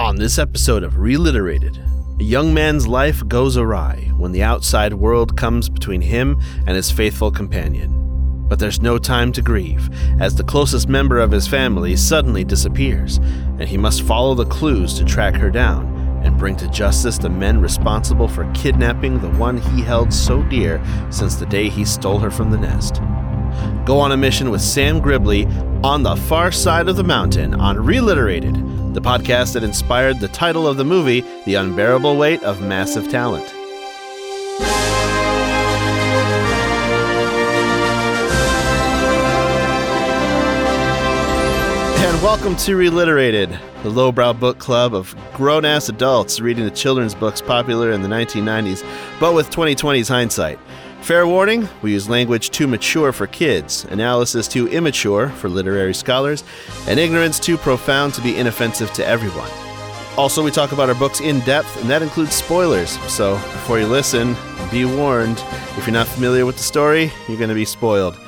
On 0.00 0.14
this 0.14 0.38
episode 0.38 0.84
of 0.84 0.98
Reliterated, 0.98 1.76
a 2.20 2.22
young 2.22 2.54
man's 2.54 2.86
life 2.86 3.26
goes 3.26 3.56
awry 3.56 4.12
when 4.16 4.30
the 4.30 4.44
outside 4.44 4.94
world 4.94 5.36
comes 5.36 5.68
between 5.68 6.02
him 6.02 6.40
and 6.68 6.76
his 6.76 6.88
faithful 6.88 7.32
companion. 7.32 8.46
But 8.48 8.60
there's 8.60 8.80
no 8.80 8.98
time 8.98 9.32
to 9.32 9.42
grieve, 9.42 9.90
as 10.20 10.36
the 10.36 10.44
closest 10.44 10.88
member 10.88 11.18
of 11.18 11.32
his 11.32 11.48
family 11.48 11.96
suddenly 11.96 12.44
disappears, 12.44 13.16
and 13.16 13.64
he 13.64 13.76
must 13.76 14.02
follow 14.02 14.36
the 14.36 14.46
clues 14.46 14.94
to 14.94 15.04
track 15.04 15.34
her 15.34 15.50
down 15.50 15.92
and 16.22 16.38
bring 16.38 16.54
to 16.58 16.70
justice 16.70 17.18
the 17.18 17.28
men 17.28 17.60
responsible 17.60 18.28
for 18.28 18.48
kidnapping 18.52 19.18
the 19.18 19.30
one 19.30 19.58
he 19.58 19.82
held 19.82 20.14
so 20.14 20.44
dear 20.44 20.80
since 21.10 21.34
the 21.34 21.46
day 21.46 21.68
he 21.68 21.84
stole 21.84 22.20
her 22.20 22.30
from 22.30 22.52
the 22.52 22.56
nest. 22.56 23.02
Go 23.84 23.98
on 23.98 24.12
a 24.12 24.16
mission 24.16 24.50
with 24.50 24.60
Sam 24.60 25.00
Gribley 25.00 25.44
on 25.82 26.04
the 26.04 26.14
far 26.14 26.52
side 26.52 26.88
of 26.88 26.94
the 26.94 27.02
mountain 27.02 27.52
on 27.54 27.76
Reliterated, 27.76 28.77
the 28.94 29.00
podcast 29.02 29.52
that 29.52 29.62
inspired 29.62 30.18
the 30.18 30.28
title 30.28 30.66
of 30.66 30.78
the 30.78 30.84
movie, 30.84 31.20
The 31.44 31.56
Unbearable 31.56 32.16
Weight 32.16 32.42
of 32.42 32.62
Massive 32.62 33.08
Talent. 33.10 33.46
And 42.00 42.22
welcome 42.22 42.56
to 42.56 42.76
Reliterated, 42.76 43.58
the 43.82 43.90
lowbrow 43.90 44.32
book 44.32 44.58
club 44.58 44.94
of 44.94 45.14
grown 45.34 45.66
ass 45.66 45.90
adults 45.90 46.40
reading 46.40 46.64
the 46.64 46.70
children's 46.70 47.14
books 47.14 47.42
popular 47.42 47.92
in 47.92 48.00
the 48.00 48.08
1990s, 48.08 48.82
but 49.20 49.34
with 49.34 49.50
2020's 49.50 50.08
hindsight. 50.08 50.58
Fair 51.02 51.26
warning, 51.26 51.66
we 51.80 51.92
use 51.92 52.08
language 52.08 52.50
too 52.50 52.66
mature 52.66 53.12
for 53.12 53.26
kids, 53.26 53.86
analysis 53.86 54.46
too 54.46 54.68
immature 54.68 55.30
for 55.30 55.48
literary 55.48 55.94
scholars, 55.94 56.44
and 56.86 57.00
ignorance 57.00 57.38
too 57.40 57.56
profound 57.56 58.12
to 58.14 58.20
be 58.20 58.36
inoffensive 58.36 58.92
to 58.92 59.06
everyone. 59.06 59.50
Also, 60.18 60.42
we 60.44 60.50
talk 60.50 60.72
about 60.72 60.88
our 60.90 60.94
books 60.96 61.20
in 61.20 61.40
depth, 61.40 61.80
and 61.80 61.88
that 61.88 62.02
includes 62.02 62.32
spoilers. 62.34 62.90
So, 63.10 63.34
before 63.36 63.78
you 63.78 63.86
listen, 63.86 64.36
be 64.70 64.84
warned 64.84 65.42
if 65.78 65.86
you're 65.86 65.94
not 65.94 66.08
familiar 66.08 66.44
with 66.44 66.56
the 66.56 66.62
story, 66.62 67.10
you're 67.26 67.38
going 67.38 67.48
to 67.48 67.54
be 67.54 67.64
spoiled. 67.64 68.18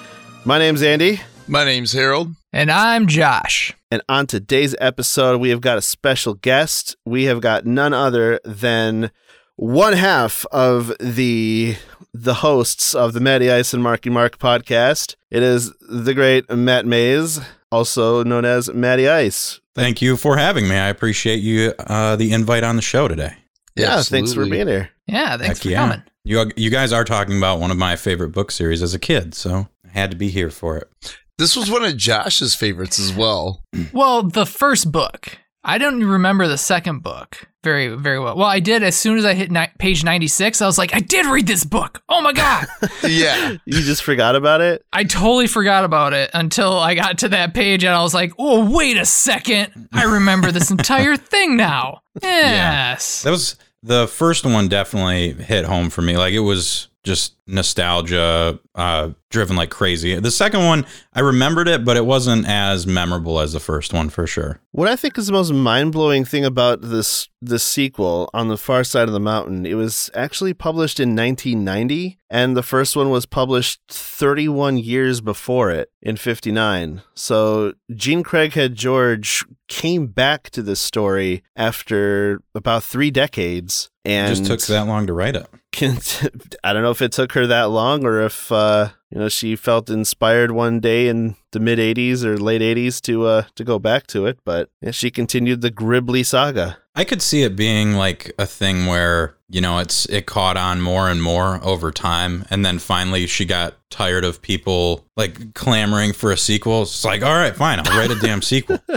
My 0.46 0.58
name's 0.58 0.82
Andy, 0.82 1.20
My 1.48 1.64
name's 1.64 1.92
Harold. 1.92 2.34
And 2.52 2.70
I'm 2.70 3.06
Josh. 3.08 3.74
and 3.90 4.00
on 4.08 4.26
today's 4.26 4.74
episode, 4.80 5.38
we 5.40 5.50
have 5.50 5.60
got 5.60 5.76
a 5.76 5.82
special 5.82 6.34
guest. 6.34 6.96
We 7.04 7.24
have 7.24 7.40
got 7.42 7.66
none 7.66 7.92
other 7.92 8.40
than 8.44 9.10
one 9.56 9.92
half 9.92 10.46
of 10.52 10.92
the 10.98 11.76
the 12.12 12.34
hosts 12.34 12.94
of 12.94 13.12
the 13.12 13.20
Matty 13.20 13.50
Ice 13.50 13.72
and 13.72 13.82
Marky 13.82 14.10
Mark 14.10 14.38
podcast. 14.38 15.16
It 15.30 15.42
is 15.42 15.72
the 15.88 16.14
great 16.14 16.50
Matt 16.50 16.86
Mays, 16.86 17.40
also 17.70 18.24
known 18.24 18.44
as 18.44 18.72
Matty 18.72 19.08
Ice. 19.08 19.60
Thank 19.74 20.02
you 20.02 20.16
for 20.16 20.36
having 20.36 20.68
me. 20.68 20.76
I 20.76 20.88
appreciate 20.88 21.40
you 21.40 21.72
uh, 21.78 22.16
the 22.16 22.32
invite 22.32 22.64
on 22.64 22.76
the 22.76 22.82
show 22.82 23.08
today. 23.08 23.34
Yeah, 23.76 24.02
thanks 24.02 24.34
for 24.34 24.44
being 24.46 24.66
here. 24.66 24.90
Yeah, 25.06 25.36
thanks 25.36 25.58
Heck 25.58 25.62
for 25.62 25.68
yeah. 25.68 25.78
coming. 25.78 26.02
You 26.24 26.50
you 26.56 26.70
guys 26.70 26.92
are 26.92 27.04
talking 27.04 27.38
about 27.38 27.60
one 27.60 27.70
of 27.70 27.78
my 27.78 27.96
favorite 27.96 28.30
book 28.30 28.50
series 28.50 28.82
as 28.82 28.92
a 28.92 28.98
kid, 28.98 29.34
so 29.34 29.68
I 29.84 29.88
had 29.88 30.10
to 30.10 30.16
be 30.16 30.28
here 30.28 30.50
for 30.50 30.76
it. 30.76 31.16
This 31.38 31.56
was 31.56 31.70
one 31.70 31.84
of 31.84 31.96
Josh's 31.96 32.54
favorites 32.54 32.98
as 32.98 33.14
well. 33.14 33.64
Well, 33.92 34.22
the 34.24 34.44
first 34.44 34.92
book. 34.92 35.38
I 35.62 35.78
don't 35.78 36.02
remember 36.02 36.48
the 36.48 36.58
second 36.58 37.02
book 37.02 37.46
very, 37.62 37.88
very 37.88 38.18
well. 38.18 38.36
Well, 38.36 38.46
I 38.46 38.60
did 38.60 38.82
as 38.82 38.96
soon 38.96 39.18
as 39.18 39.24
I 39.26 39.34
hit 39.34 39.50
ni- 39.50 39.68
page 39.78 40.02
96. 40.02 40.62
I 40.62 40.66
was 40.66 40.78
like, 40.78 40.94
I 40.94 41.00
did 41.00 41.26
read 41.26 41.46
this 41.46 41.64
book. 41.64 42.02
Oh 42.08 42.20
my 42.22 42.32
God. 42.32 42.66
Yeah. 43.02 43.56
You 43.64 43.80
just 43.82 44.02
forgot 44.02 44.36
about 44.36 44.60
it? 44.60 44.84
I 44.92 45.04
totally 45.04 45.46
forgot 45.46 45.84
about 45.84 46.12
it 46.12 46.30
until 46.32 46.78
I 46.78 46.94
got 46.94 47.18
to 47.18 47.28
that 47.30 47.54
page 47.54 47.82
and 47.82 47.94
I 47.94 48.02
was 48.02 48.14
like, 48.14 48.32
oh, 48.38 48.70
wait 48.70 48.96
a 48.96 49.04
second. 49.04 49.88
I 49.92 50.04
remember 50.04 50.52
this 50.52 50.70
entire 50.70 51.16
thing 51.16 51.56
now. 51.56 52.02
Yes. 52.22 53.22
That 53.22 53.30
was 53.30 53.56
the 53.82 54.06
first 54.06 54.44
one. 54.44 54.68
Definitely 54.68 55.32
hit 55.42 55.64
home 55.64 55.90
for 55.90 56.02
me. 56.02 56.16
Like 56.16 56.32
it 56.34 56.40
was 56.40 56.88
just 57.02 57.36
nostalgia 57.46 58.58
uh, 58.74 59.10
driven 59.30 59.56
like 59.56 59.70
crazy. 59.70 60.18
The 60.18 60.30
second 60.30 60.64
one, 60.64 60.86
I 61.14 61.20
remembered 61.20 61.66
it, 61.66 61.84
but 61.84 61.96
it 61.96 62.04
wasn't 62.04 62.46
as 62.46 62.86
memorable 62.86 63.40
as 63.40 63.52
the 63.52 63.60
first 63.60 63.92
one 63.92 64.10
for 64.10 64.26
sure. 64.26 64.60
What 64.72 64.88
I 64.88 64.96
think 64.96 65.16
is 65.16 65.26
the 65.26 65.32
most 65.32 65.52
mind 65.52 65.92
blowing 65.92 66.24
thing 66.24 66.44
about 66.44 66.82
this 66.82 67.28
this 67.42 67.62
sequel 67.62 68.28
on 68.34 68.48
the 68.48 68.58
far 68.58 68.84
side 68.84 69.08
of 69.08 69.14
the 69.14 69.20
mountain, 69.20 69.64
it 69.64 69.74
was 69.74 70.10
actually 70.14 70.52
published 70.52 71.00
in 71.00 71.16
1990, 71.16 72.18
and 72.28 72.54
the 72.54 72.62
first 72.62 72.94
one 72.96 73.08
was 73.08 73.24
published 73.24 73.80
31 73.88 74.76
years 74.76 75.22
before 75.22 75.70
it 75.70 75.90
in 76.02 76.16
59. 76.16 77.00
So 77.14 77.72
Jean 77.94 78.22
Craighead 78.22 78.74
George 78.74 79.44
came 79.68 80.08
back 80.08 80.50
to 80.50 80.62
this 80.62 80.80
story 80.80 81.42
after 81.56 82.42
about 82.54 82.84
three 82.84 83.10
decades. 83.10 83.90
It 84.04 84.10
And 84.10 84.36
just 84.36 84.46
took 84.46 84.60
that 84.66 84.86
long 84.86 85.06
to 85.06 85.14
write 85.14 85.36
it. 85.36 85.46
Can, 85.72 85.98
I 86.64 86.72
don't 86.72 86.82
know 86.82 86.90
if 86.90 87.02
it 87.02 87.12
took 87.12 87.32
her 87.32 87.46
that 87.46 87.70
long 87.70 88.04
or 88.04 88.20
if 88.22 88.50
uh, 88.50 88.90
you 89.10 89.18
know 89.18 89.28
she 89.28 89.56
felt 89.56 89.88
inspired 89.88 90.50
one 90.50 90.80
day 90.80 91.08
in 91.08 91.36
the 91.52 91.60
mid 91.60 91.78
'80s 91.78 92.24
or 92.24 92.38
late 92.38 92.60
'80s 92.60 93.00
to 93.02 93.26
uh, 93.26 93.42
to 93.54 93.64
go 93.64 93.78
back 93.78 94.06
to 94.08 94.26
it, 94.26 94.38
but 94.44 94.70
yeah, 94.80 94.90
she 94.90 95.10
continued 95.10 95.60
the 95.60 95.70
Gribley 95.70 96.24
saga. 96.24 96.78
I 96.94 97.04
could 97.04 97.22
see 97.22 97.42
it 97.42 97.54
being 97.54 97.94
like 97.94 98.32
a 98.36 98.46
thing 98.46 98.86
where, 98.86 99.36
you 99.48 99.60
know, 99.60 99.78
it's 99.78 100.06
it 100.06 100.26
caught 100.26 100.56
on 100.56 100.80
more 100.80 101.08
and 101.08 101.22
more 101.22 101.60
over 101.64 101.92
time 101.92 102.44
and 102.50 102.64
then 102.66 102.78
finally 102.78 103.26
she 103.28 103.44
got 103.44 103.74
tired 103.90 104.24
of 104.24 104.42
people 104.42 105.06
like 105.16 105.54
clamoring 105.54 106.12
for 106.12 106.32
a 106.32 106.36
sequel. 106.36 106.82
It's 106.82 107.04
like, 107.04 107.22
"All 107.22 107.34
right, 107.34 107.54
fine, 107.54 107.78
I'll 107.78 107.98
write 107.98 108.10
a 108.10 108.18
damn 108.18 108.42
sequel." 108.42 108.80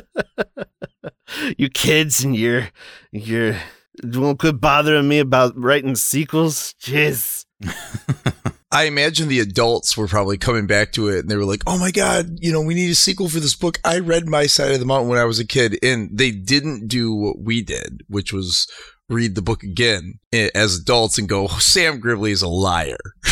You 1.57 1.69
kids 1.69 2.23
and 2.23 2.35
your 2.35 2.69
your 3.11 3.55
won't 4.03 4.39
quit 4.39 4.59
bothering 4.59 5.07
me 5.07 5.19
about 5.19 5.53
writing 5.55 5.95
sequels. 5.95 6.73
Jeez. 6.81 7.45
I 8.71 8.85
imagine 8.85 9.27
the 9.27 9.39
adults 9.39 9.95
were 9.95 10.07
probably 10.07 10.37
coming 10.39 10.65
back 10.65 10.93
to 10.93 11.07
it 11.07 11.19
and 11.19 11.29
they 11.29 11.35
were 11.35 11.45
like, 11.45 11.61
oh 11.67 11.77
my 11.77 11.91
God, 11.91 12.39
you 12.41 12.51
know, 12.51 12.61
we 12.61 12.73
need 12.73 12.89
a 12.89 12.95
sequel 12.95 13.29
for 13.29 13.39
this 13.39 13.55
book. 13.55 13.79
I 13.85 13.99
read 13.99 14.27
My 14.27 14.47
Side 14.47 14.71
of 14.71 14.79
the 14.79 14.85
Mountain 14.87 15.09
when 15.09 15.19
I 15.19 15.25
was 15.25 15.39
a 15.39 15.45
kid. 15.45 15.77
And 15.83 16.09
they 16.11 16.31
didn't 16.31 16.87
do 16.87 17.13
what 17.13 17.39
we 17.39 17.61
did, 17.61 18.01
which 18.07 18.33
was 18.33 18.67
read 19.09 19.35
the 19.35 19.43
book 19.43 19.61
again 19.61 20.15
eh, 20.31 20.49
as 20.55 20.79
adults 20.79 21.19
and 21.19 21.29
go, 21.29 21.47
Sam 21.47 22.01
Gribley 22.01 22.31
is 22.31 22.41
a 22.41 22.47
liar. 22.47 22.97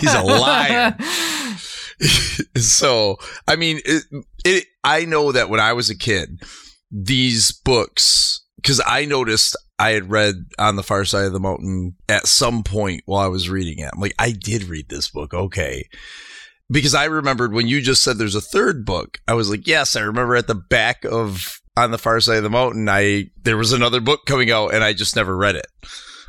He's 0.00 0.14
a 0.14 0.22
liar. 0.22 0.96
so, 2.56 3.16
I 3.46 3.56
mean, 3.56 3.80
it, 3.86 4.04
it, 4.44 4.64
I 4.84 5.06
know 5.06 5.32
that 5.32 5.48
when 5.48 5.60
I 5.60 5.72
was 5.72 5.88
a 5.88 5.96
kid, 5.96 6.42
these 6.90 7.52
books, 7.52 8.44
because 8.60 8.80
I 8.86 9.04
noticed 9.04 9.56
I 9.78 9.90
had 9.90 10.10
read 10.10 10.34
On 10.58 10.76
the 10.76 10.82
Far 10.82 11.04
Side 11.04 11.26
of 11.26 11.32
the 11.32 11.40
Mountain 11.40 11.96
at 12.08 12.26
some 12.26 12.62
point 12.62 13.02
while 13.06 13.24
I 13.24 13.28
was 13.28 13.48
reading 13.48 13.78
it. 13.78 13.90
I'm 13.92 14.00
like, 14.00 14.14
I 14.18 14.32
did 14.32 14.64
read 14.64 14.88
this 14.88 15.08
book. 15.08 15.32
Okay. 15.32 15.88
Because 16.70 16.94
I 16.94 17.06
remembered 17.06 17.52
when 17.52 17.66
you 17.66 17.80
just 17.80 18.02
said 18.02 18.18
there's 18.18 18.34
a 18.34 18.42
third 18.42 18.84
book, 18.84 19.18
I 19.26 19.34
was 19.34 19.48
like, 19.48 19.66
yes, 19.66 19.96
I 19.96 20.00
remember 20.00 20.36
at 20.36 20.48
the 20.48 20.54
back 20.54 21.04
of 21.04 21.60
On 21.76 21.90
the 21.90 21.98
Far 21.98 22.20
Side 22.20 22.38
of 22.38 22.42
the 22.42 22.50
Mountain, 22.50 22.88
I 22.88 23.30
there 23.42 23.56
was 23.56 23.72
another 23.72 24.00
book 24.00 24.26
coming 24.26 24.50
out 24.50 24.74
and 24.74 24.84
I 24.84 24.92
just 24.92 25.16
never 25.16 25.36
read 25.36 25.56
it. 25.56 25.66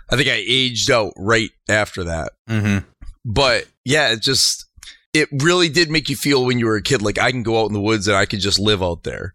I 0.10 0.16
think 0.16 0.30
I 0.30 0.44
aged 0.48 0.90
out 0.90 1.14
right 1.18 1.52
after 1.68 2.06
that 2.06 2.32
hmm 2.48 2.80
but 3.26 3.66
yeah, 3.86 4.12
it 4.12 4.22
just 4.22 4.66
it 5.14 5.30
really 5.32 5.70
did 5.70 5.90
make 5.90 6.10
you 6.10 6.16
feel 6.16 6.46
when 6.46 6.60
you 6.60 6.66
were 6.66 6.78
a 6.78 6.82
kid 6.82 7.02
like 7.02 7.20
I 7.20 7.32
can 7.32 7.44
go 7.44 7.62
out 7.62 7.68
in 7.68 7.74
the 7.74 7.82
woods 7.82 8.08
and 8.08 8.18
I 8.18 8.26
could 8.26 8.40
just 8.40 8.60
live 8.60 8.84
out 8.84 9.04
there. 9.04 9.34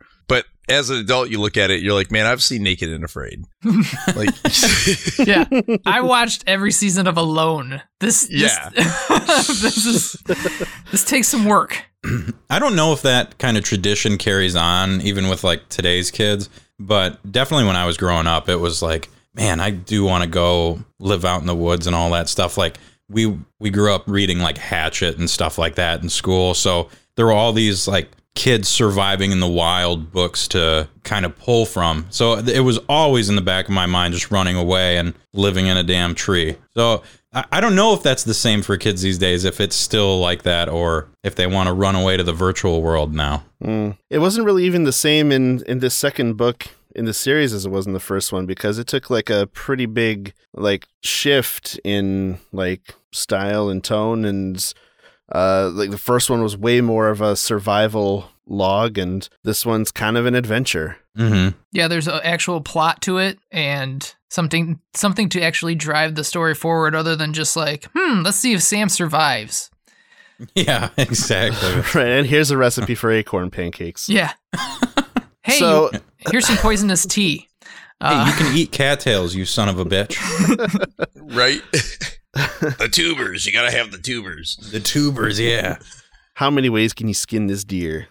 But 0.66 0.74
as 0.74 0.90
an 0.90 0.98
adult, 0.98 1.30
you 1.30 1.40
look 1.40 1.56
at 1.56 1.70
it, 1.70 1.82
you're 1.82 1.94
like, 1.94 2.10
man, 2.10 2.26
I've 2.26 2.42
seen 2.42 2.62
Naked 2.62 2.90
and 2.90 3.04
Afraid. 3.04 3.44
Like, 4.14 4.30
yeah. 5.26 5.44
I 5.86 6.00
watched 6.02 6.44
every 6.46 6.70
season 6.72 7.06
of 7.06 7.16
Alone. 7.16 7.82
This, 8.00 8.28
Yeah. 8.30 8.68
this, 8.74 9.08
this 9.62 9.86
is, 9.86 10.12
this 10.90 11.04
takes 11.04 11.28
some 11.28 11.44
work. 11.46 11.82
I 12.50 12.58
don't 12.58 12.76
know 12.76 12.92
if 12.92 13.02
that 13.02 13.38
kind 13.38 13.56
of 13.56 13.64
tradition 13.64 14.18
carries 14.18 14.54
on 14.56 15.00
even 15.00 15.28
with 15.28 15.42
like 15.44 15.68
today's 15.68 16.10
kids, 16.10 16.48
but 16.78 17.18
definitely 17.30 17.66
when 17.66 17.76
I 17.76 17.86
was 17.86 17.96
growing 17.96 18.26
up, 18.26 18.48
it 18.48 18.56
was 18.56 18.82
like, 18.82 19.08
man, 19.34 19.58
I 19.60 19.70
do 19.70 20.04
want 20.04 20.22
to 20.22 20.28
go 20.30 20.84
live 21.00 21.24
out 21.24 21.40
in 21.40 21.46
the 21.46 21.54
woods 21.56 21.86
and 21.86 21.96
all 21.96 22.10
that 22.10 22.28
stuff. 22.28 22.56
Like 22.58 22.78
we 23.08 23.36
we 23.58 23.70
grew 23.70 23.92
up 23.94 24.04
reading 24.06 24.38
like 24.38 24.58
Hatchet 24.58 25.18
and 25.18 25.28
stuff 25.28 25.58
like 25.58 25.74
that 25.76 26.02
in 26.02 26.08
school, 26.08 26.54
so 26.54 26.88
there 27.16 27.26
were 27.26 27.32
all 27.32 27.52
these 27.52 27.88
like 27.88 28.10
kids 28.34 28.68
surviving 28.68 29.30
in 29.30 29.40
the 29.40 29.48
wild 29.48 30.10
books 30.12 30.48
to 30.48 30.88
kind 31.04 31.24
of 31.24 31.38
pull 31.38 31.66
from. 31.66 32.06
So 32.10 32.38
it 32.38 32.60
was 32.60 32.78
always 32.88 33.28
in 33.28 33.36
the 33.36 33.42
back 33.42 33.66
of 33.66 33.70
my 33.70 33.86
mind, 33.86 34.14
just 34.14 34.30
running 34.30 34.56
away 34.56 34.96
and 34.98 35.14
living 35.32 35.66
in 35.66 35.76
a 35.76 35.84
damn 35.84 36.14
tree. 36.14 36.56
So 36.74 37.02
I 37.32 37.60
don't 37.60 37.74
know 37.74 37.94
if 37.94 38.02
that's 38.02 38.22
the 38.22 38.34
same 38.34 38.62
for 38.62 38.76
kids 38.76 39.02
these 39.02 39.18
days, 39.18 39.44
if 39.44 39.60
it's 39.60 39.74
still 39.74 40.20
like 40.20 40.42
that, 40.44 40.68
or 40.68 41.08
if 41.24 41.34
they 41.34 41.46
want 41.46 41.66
to 41.66 41.72
run 41.72 41.96
away 41.96 42.16
to 42.16 42.22
the 42.22 42.32
virtual 42.32 42.80
world 42.80 43.12
now. 43.12 43.44
Mm. 43.62 43.98
It 44.08 44.18
wasn't 44.18 44.46
really 44.46 44.64
even 44.64 44.84
the 44.84 44.92
same 44.92 45.32
in 45.32 45.62
in 45.64 45.80
this 45.80 45.94
second 45.94 46.36
book 46.36 46.68
in 46.94 47.06
the 47.06 47.14
series 47.14 47.52
as 47.52 47.66
it 47.66 47.70
was 47.70 47.86
in 47.86 47.92
the 47.92 48.00
first 48.00 48.32
one 48.32 48.46
because 48.46 48.78
it 48.78 48.86
took 48.86 49.10
like 49.10 49.30
a 49.30 49.48
pretty 49.48 49.86
big 49.86 50.32
like 50.52 50.86
shift 51.02 51.78
in 51.82 52.38
like 52.52 52.94
style 53.10 53.68
and 53.68 53.82
tone 53.82 54.24
and 54.24 54.72
Uh, 55.32 55.70
like 55.72 55.90
the 55.90 55.98
first 55.98 56.28
one 56.30 56.42
was 56.42 56.56
way 56.56 56.80
more 56.80 57.08
of 57.08 57.20
a 57.20 57.36
survival 57.36 58.30
log, 58.46 58.98
and 58.98 59.28
this 59.42 59.64
one's 59.64 59.90
kind 59.90 60.16
of 60.18 60.26
an 60.26 60.34
adventure. 60.34 60.96
Mm-hmm. 61.16 61.56
Yeah, 61.72 61.88
there's 61.88 62.08
an 62.08 62.20
actual 62.24 62.60
plot 62.60 63.00
to 63.02 63.18
it 63.18 63.38
and 63.50 64.14
something 64.30 64.80
something 64.94 65.28
to 65.30 65.40
actually 65.42 65.74
drive 65.76 66.14
the 66.16 66.24
story 66.24 66.54
forward 66.54 66.94
other 66.94 67.16
than 67.16 67.32
just 67.32 67.56
like, 67.56 67.86
hmm, 67.96 68.22
let's 68.22 68.36
see 68.36 68.52
if 68.52 68.62
Sam 68.62 68.88
survives. 68.88 69.70
Yeah, 70.56 70.88
exactly. 70.96 71.70
Right, 71.94 72.08
and 72.10 72.26
here's 72.26 72.50
a 72.50 72.56
recipe 72.58 72.96
for 72.96 73.08
acorn 73.12 73.50
pancakes. 73.52 74.08
Yeah. 74.08 74.32
hey, 75.44 75.58
so 75.58 75.90
you- 75.92 76.00
here's 76.32 76.44
some 76.48 76.56
poisonous 76.56 77.06
tea. 77.06 77.48
hey, 77.62 77.68
Uh, 78.00 78.26
you 78.26 78.32
can 78.32 78.56
eat 78.56 78.72
cattails, 78.72 79.36
you 79.36 79.44
son 79.44 79.68
of 79.68 79.78
a 79.78 79.84
bitch. 79.84 80.16
Right? 81.14 81.62
The 82.34 82.88
tubers. 82.90 83.46
You 83.46 83.52
gotta 83.52 83.70
have 83.70 83.90
the 83.90 83.98
tubers. 83.98 84.56
The 84.56 84.80
tubers, 84.80 85.40
yeah. 85.40 85.78
how 86.34 86.50
many 86.50 86.68
ways 86.68 86.92
can 86.92 87.08
you 87.08 87.14
skin 87.14 87.46
this 87.46 87.64
deer? 87.64 88.08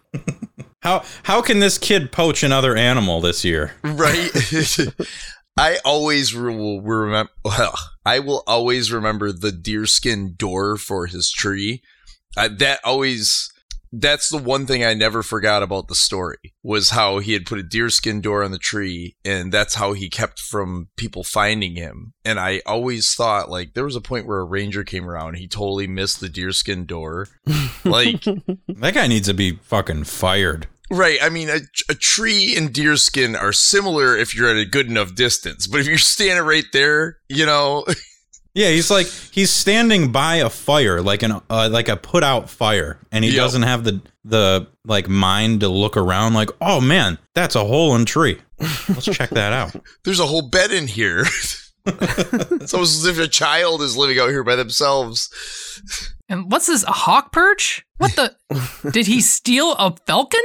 How 0.82 1.04
how 1.24 1.42
can 1.42 1.60
this 1.60 1.78
kid 1.78 2.12
poach 2.12 2.44
another 2.44 2.76
animal 2.76 3.22
this 3.22 3.46
year? 3.46 3.74
Right? 3.84 4.30
I 5.58 5.78
always 5.86 6.36
re- 6.36 6.56
will 6.56 6.82
remember. 6.82 7.32
Well, 7.46 7.74
I 8.06 8.20
will 8.20 8.44
always 8.48 8.92
remember 8.92 9.32
the 9.32 9.52
deerskin 9.52 10.36
door 10.36 10.78
for 10.78 11.06
his 11.06 11.32
tree. 11.32 11.82
Uh, 12.36 12.50
that 12.58 12.80
always. 12.84 13.50
That's 13.96 14.30
the 14.30 14.40
one 14.40 14.66
thing 14.66 14.84
I 14.84 14.96
never 14.96 15.22
forgot 15.22 15.62
about 15.62 15.88
the 15.88 15.94
story 15.94 16.54
was 16.64 16.90
how 16.90 17.20
he 17.20 17.34
had 17.34 17.46
put 17.46 17.60
a 17.60 17.64
deerskin 17.64 18.22
door 18.22 18.44
on 18.44 18.50
the 18.50 18.58
tree, 18.58 19.16
and 19.24 19.52
that's 19.52 19.76
how 19.76 19.94
he 19.94 20.10
kept 20.10 20.40
from 20.40 20.88
people 20.98 21.24
finding 21.24 21.76
him. 21.76 22.14
And 22.26 22.40
I 22.40 22.62
always 22.66 23.14
thought 23.14 23.52
like 23.52 23.76
there 23.76 23.86
was 23.86 23.96
a 23.96 24.02
point 24.02 24.26
where 24.26 24.40
a 24.40 24.46
ranger 24.46 24.84
came 24.84 25.08
around, 25.08 25.36
he 25.36 25.48
totally 25.48 25.86
missed 25.86 26.20
the 26.20 26.30
deerskin 26.30 26.86
door. 26.86 27.28
Like 27.86 28.24
That 28.24 28.94
guy 28.94 29.08
needs 29.08 29.28
to 29.28 29.34
be 29.34 29.58
fucking 29.58 30.06
fired. 30.06 30.68
Right. 30.90 31.18
I 31.22 31.30
mean, 31.30 31.50
a, 31.50 31.60
a 31.90 31.96
tree 31.96 32.56
and 32.56 32.74
deerskin 32.74 33.36
are 33.36 33.52
similar 33.52 34.16
if 34.16 34.36
you're 34.36 34.50
at 34.50 34.58
a 34.58 34.66
good 34.66 34.88
enough 34.88 35.16
distance, 35.16 35.68
but 35.68 35.80
if 35.82 35.88
you're 35.88 35.98
standing 35.98 36.46
right 36.46 36.66
there, 36.72 37.18
you 37.28 37.46
know, 37.46 37.86
Yeah, 38.56 38.70
he's 38.70 38.92
like 38.92 39.08
he's 39.08 39.50
standing 39.50 40.12
by 40.12 40.36
a 40.36 40.50
fire, 40.50 41.02
like 41.02 41.24
an 41.24 41.42
uh, 41.50 41.70
like 41.72 41.90
a 41.90 41.98
put 41.98 42.24
out 42.24 42.50
fire, 42.50 43.00
and 43.12 43.24
he 43.26 43.32
Yep. 43.32 43.38
doesn't 43.38 43.62
have 43.64 43.84
the 43.84 44.02
the 44.24 44.68
like 44.86 45.08
mind 45.10 45.62
to 45.62 45.70
look 45.70 45.98
around. 45.98 46.34
Like, 46.36 46.50
oh 46.62 46.80
man, 46.80 47.18
that's 47.34 47.56
a 47.56 47.64
hole 47.66 47.96
in 47.96 48.06
tree. 48.06 48.40
Let's 48.60 49.06
check 49.06 49.32
that 49.32 49.54
out. 49.54 49.76
there's 50.06 50.20
a 50.20 50.26
whole 50.28 50.48
bed 50.50 50.72
in 50.72 50.88
here. 50.88 51.26
it's 51.86 52.74
almost 52.74 52.98
as 53.00 53.06
if 53.06 53.20
a 53.20 53.28
child 53.28 53.82
is 53.82 53.98
living 53.98 54.20
out 54.20 54.30
here 54.30 54.44
by 54.44 54.56
themselves. 54.56 56.14
and 56.30 56.52
what's 56.52 56.68
this? 56.68 56.84
A 56.84 56.92
hawk 56.92 57.32
perch? 57.34 57.86
What 57.98 58.16
the? 58.16 58.36
Did 58.92 59.08
he 59.08 59.20
steal 59.20 59.74
a 59.74 59.96
falcon? 60.06 60.40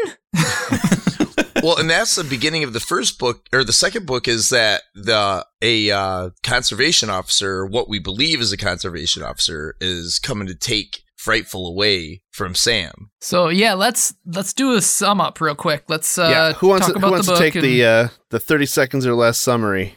Well, 1.69 1.76
and 1.76 1.91
that's 1.91 2.15
the 2.15 2.25
beginning 2.25 2.65
of 2.65 2.73
the 2.73 2.81
first 2.81 3.19
book, 3.19 3.47
or 3.53 3.62
the 3.62 3.75
second 3.75 4.06
book 4.06 4.26
is 4.26 4.49
that 4.49 4.85
the 4.94 5.44
a 5.61 5.91
uh, 5.91 6.31
conservation 6.43 7.11
officer, 7.11 7.67
what 7.67 7.91
we 7.91 7.99
believe 7.99 8.41
is 8.41 8.53
a 8.53 8.56
conservation 8.56 9.23
officer, 9.23 9.76
is 9.79 10.19
coming 10.19 10.49
to 10.49 10.55
take 10.55 11.03
Frightful 11.17 11.67
away 11.67 12.23
from 12.31 12.55
Sam. 12.55 13.11
So 13.20 13.50
yeah, 13.50 13.75
let's 13.75 14.15
let's 14.25 14.55
do 14.55 14.76
a 14.76 14.81
sum 14.81 15.20
up 15.20 15.43
real 15.43 15.55
quick. 15.55 15.85
Let's 15.88 16.17
uh, 16.17 16.29
yeah, 16.31 16.53
who 16.55 16.69
wants 16.69 16.87
talk 16.87 16.94
to, 16.94 16.99
about 17.00 17.09
who 17.09 17.12
wants 17.12 17.26
the 17.26 17.35
to 17.35 17.38
take 17.38 17.55
and- 17.56 17.65
the 17.65 17.85
uh, 17.85 18.09
the 18.31 18.41
thirty 18.41 18.64
seconds 18.64 19.05
or 19.05 19.14
less 19.14 19.37
summary 19.37 19.97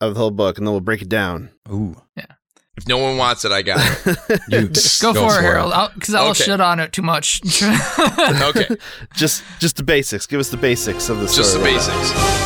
of 0.00 0.14
the 0.14 0.18
whole 0.20 0.32
book, 0.32 0.58
and 0.58 0.66
then 0.66 0.72
we'll 0.72 0.80
break 0.80 1.02
it 1.02 1.08
down. 1.08 1.50
Ooh, 1.70 1.94
If 2.76 2.88
no 2.88 2.98
one 2.98 3.16
wants 3.16 3.44
it, 3.44 3.52
I 3.52 3.62
got 3.62 3.78
it. 4.04 4.40
you 4.48 4.68
Go, 5.00 5.14
for 5.14 5.38
it, 5.38 5.42
Harold, 5.42 5.72
because 5.94 6.14
I'll 6.14 6.30
Okay. 6.30 6.44
shit 6.44 6.60
on 6.60 6.80
it 6.80 6.92
too 6.92 7.02
much. 7.02 7.40
okay, 8.42 8.68
just 9.14 9.44
just 9.60 9.76
the 9.76 9.84
basics. 9.84 10.26
Give 10.26 10.40
us 10.40 10.48
the 10.50 10.56
basics 10.56 11.08
of 11.08 11.20
the 11.20 11.28
story. 11.28 11.44
just 11.44 11.56
the 11.56 11.62
basics. 11.62 12.44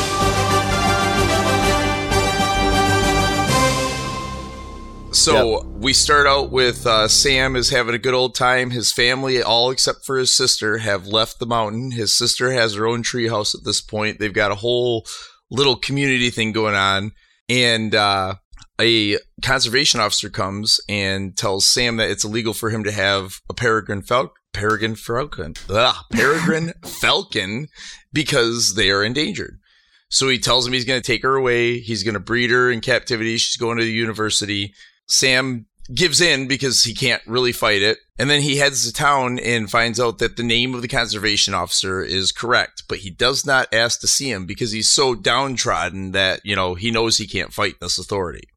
So 5.11 5.65
we 5.65 5.95
start 5.95 6.27
out 6.27 6.51
with 6.53 6.87
uh, 6.87 7.09
Sam 7.09 7.57
is 7.57 7.71
having 7.71 7.95
a 7.95 7.99
good 7.99 8.15
old 8.15 8.35
time. 8.35 8.71
His 8.71 8.93
family, 8.93 9.43
all 9.43 9.71
except 9.71 10.05
for 10.05 10.17
his 10.17 10.37
sister, 10.37 10.79
have 10.79 11.07
left 11.07 11.39
the 11.41 11.47
mountain. 11.47 11.91
His 11.91 12.17
sister 12.17 12.53
has 12.53 12.75
her 12.75 12.87
own 12.87 13.03
treehouse 13.03 13.55
at 13.55 13.65
this 13.65 13.81
point. 13.81 14.19
They've 14.21 14.33
got 14.33 14.53
a 14.53 14.57
whole 14.57 15.07
little 15.51 15.77
community 15.77 16.31
thing 16.31 16.53
going 16.53 16.75
on, 16.77 17.13
and 17.49 17.95
uh, 17.95 18.35
a 18.81 19.19
conservation 19.43 20.01
officer 20.01 20.31
comes 20.31 20.81
and 20.89 21.37
tells 21.37 21.69
Sam 21.69 21.97
that 21.97 22.11
it's 22.11 22.25
illegal 22.25 22.55
for 22.55 22.71
him 22.71 22.85
to 22.85 22.93
have 22.93 23.41
a 23.49 23.55
peregrine 23.55 24.03
falcon. 24.03 24.35
Peregrine 24.55 24.97
falcon, 24.97 25.55
ugh, 25.69 25.95
peregrine 26.11 26.73
falcon, 26.85 27.69
because 28.13 28.75
they 28.75 28.91
are 28.91 29.05
endangered. 29.05 29.61
So 30.09 30.29
he 30.29 30.39
tells 30.39 30.67
him 30.67 30.73
he's 30.73 30.87
going 30.87 31.01
to 31.01 31.07
take 31.07 31.23
her 31.23 31.37
away. 31.37 31.79
He's 31.81 32.03
going 32.03 32.15
to 32.15 32.21
breed 32.21 32.51
her 32.51 32.71
in 32.71 32.81
captivity. 32.81 33.37
She's 33.37 33.59
going 33.59 33.77
to 33.77 33.85
the 33.85 33.93
university. 33.93 34.73
Sam 35.07 35.67
gives 35.95 36.21
in 36.21 36.49
because 36.49 36.85
he 36.85 36.95
can't 36.95 37.23
really 37.27 37.53
fight 37.53 37.83
it. 37.83 37.99
And 38.19 38.29
then 38.29 38.43
he 38.43 38.57
heads 38.57 38.87
to 38.87 38.93
town 38.93 39.39
and 39.39 39.71
finds 39.71 40.01
out 40.01 40.19
that 40.19 40.37
the 40.37 40.43
name 40.43 40.75
of 40.75 40.83
the 40.83 40.89
conservation 40.89 41.55
officer 41.55 42.03
is 42.03 42.33
correct, 42.33 42.85
but 42.89 42.99
he 42.99 43.11
does 43.11 43.47
not 43.47 43.73
ask 43.73 44.01
to 44.01 44.09
see 44.09 44.31
him 44.31 44.45
because 44.45 44.73
he's 44.73 44.91
so 44.91 45.15
downtrodden 45.15 46.13
that, 46.13 46.41
you 46.45 46.57
know, 46.57 46.75
he 46.75 46.91
knows 46.91 47.17
he 47.17 47.27
can't 47.27 47.53
fight 47.53 47.75
this 47.81 47.99
authority. 47.99 48.49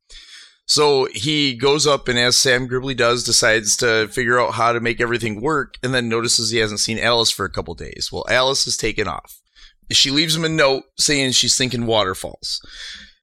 So 0.71 1.09
he 1.13 1.53
goes 1.53 1.85
up 1.85 2.07
and, 2.07 2.17
as 2.17 2.37
Sam 2.37 2.65
Gribley 2.65 2.95
does, 2.95 3.25
decides 3.25 3.75
to 3.75 4.07
figure 4.07 4.39
out 4.39 4.53
how 4.53 4.71
to 4.71 4.79
make 4.79 5.01
everything 5.01 5.41
work 5.41 5.73
and 5.83 5.93
then 5.93 6.07
notices 6.07 6.49
he 6.49 6.59
hasn't 6.59 6.79
seen 6.79 6.97
Alice 6.97 7.29
for 7.29 7.43
a 7.43 7.49
couple 7.49 7.73
days. 7.73 8.07
Well, 8.09 8.23
Alice 8.29 8.65
is 8.65 8.77
taken 8.77 9.05
off. 9.05 9.41
She 9.91 10.11
leaves 10.11 10.33
him 10.33 10.45
a 10.45 10.49
note 10.49 10.83
saying 10.97 11.33
she's 11.33 11.57
thinking 11.57 11.87
waterfalls. 11.87 12.61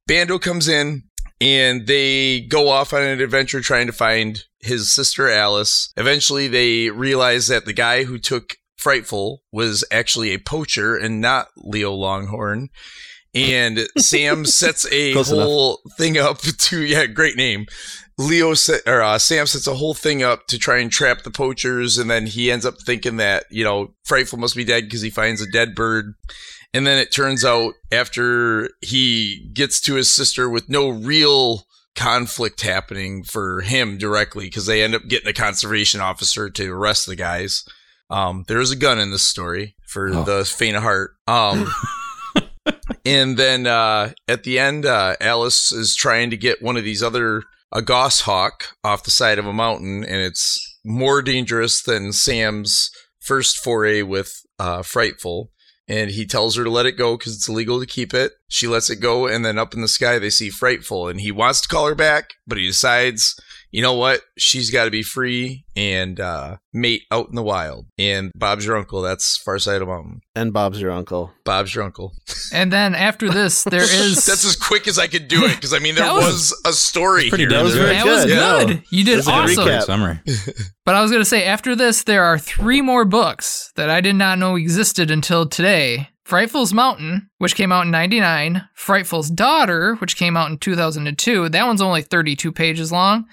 Bando 0.05 0.37
comes 0.37 0.67
in 0.67 1.05
and 1.41 1.87
they 1.87 2.41
go 2.41 2.69
off 2.69 2.93
on 2.93 3.01
an 3.01 3.19
adventure 3.19 3.61
trying 3.61 3.87
to 3.87 3.93
find 3.93 4.43
his 4.59 4.93
sister 4.93 5.27
Alice. 5.27 5.91
Eventually, 5.97 6.47
they 6.47 6.91
realize 6.91 7.47
that 7.47 7.65
the 7.65 7.73
guy 7.73 8.03
who 8.03 8.19
took 8.19 8.57
Frightful 8.77 9.41
was 9.51 9.83
actually 9.89 10.35
a 10.35 10.39
poacher 10.39 10.95
and 10.95 11.19
not 11.19 11.47
Leo 11.57 11.93
Longhorn. 11.93 12.69
And 13.35 13.87
Sam 13.97 14.45
sets 14.45 14.85
a 14.91 15.13
Close 15.13 15.31
enough. 15.31 15.43
whole 15.45 15.79
thing 15.97 16.17
up 16.17 16.39
to 16.41 16.81
yeah, 16.81 17.05
great 17.05 17.35
name. 17.37 17.65
Leo 18.17 18.53
set, 18.53 18.81
or 18.85 19.01
uh, 19.01 19.17
Sam 19.17 19.47
sets 19.47 19.65
a 19.67 19.75
whole 19.75 19.93
thing 19.93 20.21
up 20.23 20.47
to 20.47 20.57
try 20.57 20.79
and 20.79 20.91
trap 20.91 21.21
the 21.23 21.31
poachers, 21.31 21.97
and 21.97 22.09
then 22.09 22.25
he 22.25 22.51
ends 22.51 22.65
up 22.65 22.75
thinking 22.85 23.15
that 23.17 23.45
you 23.49 23.63
know 23.63 23.93
Frightful 24.05 24.39
must 24.39 24.55
be 24.57 24.65
dead 24.65 24.83
because 24.85 25.01
he 25.01 25.09
finds 25.09 25.41
a 25.41 25.49
dead 25.49 25.73
bird. 25.75 26.15
And 26.73 26.85
then 26.85 26.97
it 26.99 27.11
turns 27.13 27.43
out 27.45 27.73
after 27.91 28.69
he 28.81 29.49
gets 29.53 29.79
to 29.81 29.95
his 29.95 30.13
sister 30.13 30.49
with 30.49 30.69
no 30.69 30.89
real 30.89 31.63
conflict 31.95 32.61
happening 32.61 33.23
for 33.23 33.61
him 33.61 33.97
directly, 33.97 34.45
because 34.45 34.65
they 34.65 34.83
end 34.83 34.93
up 34.95 35.07
getting 35.07 35.29
a 35.29 35.33
conservation 35.33 36.01
officer 36.01 36.49
to 36.49 36.71
arrest 36.71 37.05
the 37.07 37.15
guys. 37.15 37.63
Um, 38.09 38.43
there's 38.47 38.71
a 38.71 38.75
gun 38.75 38.99
in 38.99 39.11
this 39.11 39.23
story 39.23 39.75
for 39.87 40.09
Oh. 40.13 40.23
the 40.23 40.43
faint 40.45 40.75
of 40.75 40.83
heart. 40.83 41.11
Um, 41.27 41.71
and 43.09 43.37
then 43.37 43.65
uh, 43.65 44.11
at 44.27 44.43
the 44.43 44.59
end, 44.59 44.85
uh, 44.85 45.15
Alice 45.19 45.71
is 45.71 45.95
trying 45.95 46.29
to 46.29 46.37
get 46.37 46.61
one 46.61 46.77
of 46.77 46.83
these 46.83 47.01
other 47.01 47.41
a 47.71 47.81
goshawk 47.81 48.75
off 48.83 49.03
the 49.03 49.09
side 49.09 49.39
of 49.39 49.47
a 49.47 49.53
mountain, 49.53 50.03
and 50.03 50.21
it's 50.21 50.77
more 50.85 51.23
dangerous 51.23 51.81
than 51.81 52.13
Sam's 52.13 52.91
first 53.19 53.57
foray 53.57 54.03
with 54.03 54.43
uh, 54.59 54.83
Frightful. 54.83 55.51
And 55.87 56.11
he 56.11 56.27
tells 56.27 56.55
her 56.55 56.63
to 56.63 56.69
let 56.69 56.85
it 56.85 56.97
go 56.99 57.17
because 57.17 57.35
it's 57.35 57.49
illegal 57.49 57.79
to 57.79 57.87
keep 57.87 58.13
it. 58.13 58.33
She 58.47 58.67
lets 58.67 58.91
it 58.91 58.97
go, 58.97 59.25
and 59.25 59.43
then 59.43 59.57
up 59.57 59.73
in 59.73 59.81
the 59.81 59.87
sky 59.87 60.19
they 60.19 60.29
see 60.29 60.51
Frightful, 60.51 61.07
and 61.07 61.19
he 61.19 61.31
wants 61.31 61.61
to 61.61 61.67
call 61.67 61.87
her 61.87 61.95
back, 61.95 62.35
but 62.45 62.59
he 62.59 62.67
decides, 62.67 63.39
you 63.71 63.81
know 63.81 63.93
what? 63.93 64.21
She's 64.37 64.71
got 64.71 64.85
to 64.85 64.91
be 64.91 65.03
free 65.03 65.65
and 65.75 66.19
uh, 66.19 66.57
mate 66.73 67.03
out 67.11 67.29
in 67.29 67.35
the 67.35 67.43
wild. 67.43 67.85
And 67.97 68.31
Bob's 68.35 68.65
your 68.65 68.77
uncle. 68.77 69.01
That's 69.01 69.37
Far 69.37 69.59
Side 69.59 69.81
of 69.81 69.87
Mountain. 69.87 70.21
And 70.35 70.51
Bob's 70.51 70.81
your 70.81 70.91
uncle. 70.91 71.31
Bob's 71.45 71.73
your 71.75 71.83
uncle. 71.83 72.13
and 72.53 72.71
then 72.73 72.95
after 72.95 73.29
this, 73.29 73.63
there 73.63 73.81
is 73.83 74.25
That's 74.25 74.45
as 74.45 74.55
quick 74.55 74.87
as 74.87 74.97
I 74.99 75.07
could 75.07 75.27
do 75.27 75.45
it 75.45 75.55
because 75.55 75.73
I 75.73 75.79
mean 75.79 75.95
there 75.95 76.11
was, 76.13 76.23
was- 76.25 76.61
a 76.65 76.73
story 76.73 77.29
pretty 77.29 77.43
here. 77.43 77.49
damn 77.49 77.63
was 77.63 77.73
good. 77.75 77.81
very 77.81 77.95
that 77.95 78.05
was 78.05 78.25
good. 78.25 78.67
good. 78.67 78.83
You 78.91 79.03
did 79.05 79.17
That's 79.19 79.27
a 79.27 79.31
good 79.31 79.59
awesome. 79.59 79.65
recap. 79.67 79.81
Summary. 79.89 80.19
But 80.85 80.95
I 80.95 81.01
was 81.01 81.11
going 81.11 81.21
to 81.21 81.29
say, 81.29 81.45
after 81.45 81.75
this, 81.75 82.03
there 82.03 82.23
are 82.23 82.37
three 82.39 82.81
more 82.81 83.05
books 83.05 83.71
that 83.75 83.89
I 83.89 84.01
did 84.01 84.15
not 84.15 84.39
know 84.39 84.55
existed 84.55 85.11
until 85.11 85.47
today. 85.47 86.08
Frightful's 86.29 86.73
Mountain, 86.73 87.27
which 87.39 87.55
came 87.55 87.71
out 87.71 87.85
in 87.85 87.91
99. 87.91 88.63
Frightful's 88.75 89.31
Daughter, 89.31 89.95
which 89.95 90.15
came 90.15 90.37
out 90.37 90.51
in 90.51 90.59
2002. 90.59 91.49
That 91.49 91.65
one's 91.65 91.81
only 91.81 92.03
32 92.03 92.51
pages 92.51 92.91
long. 92.91 93.25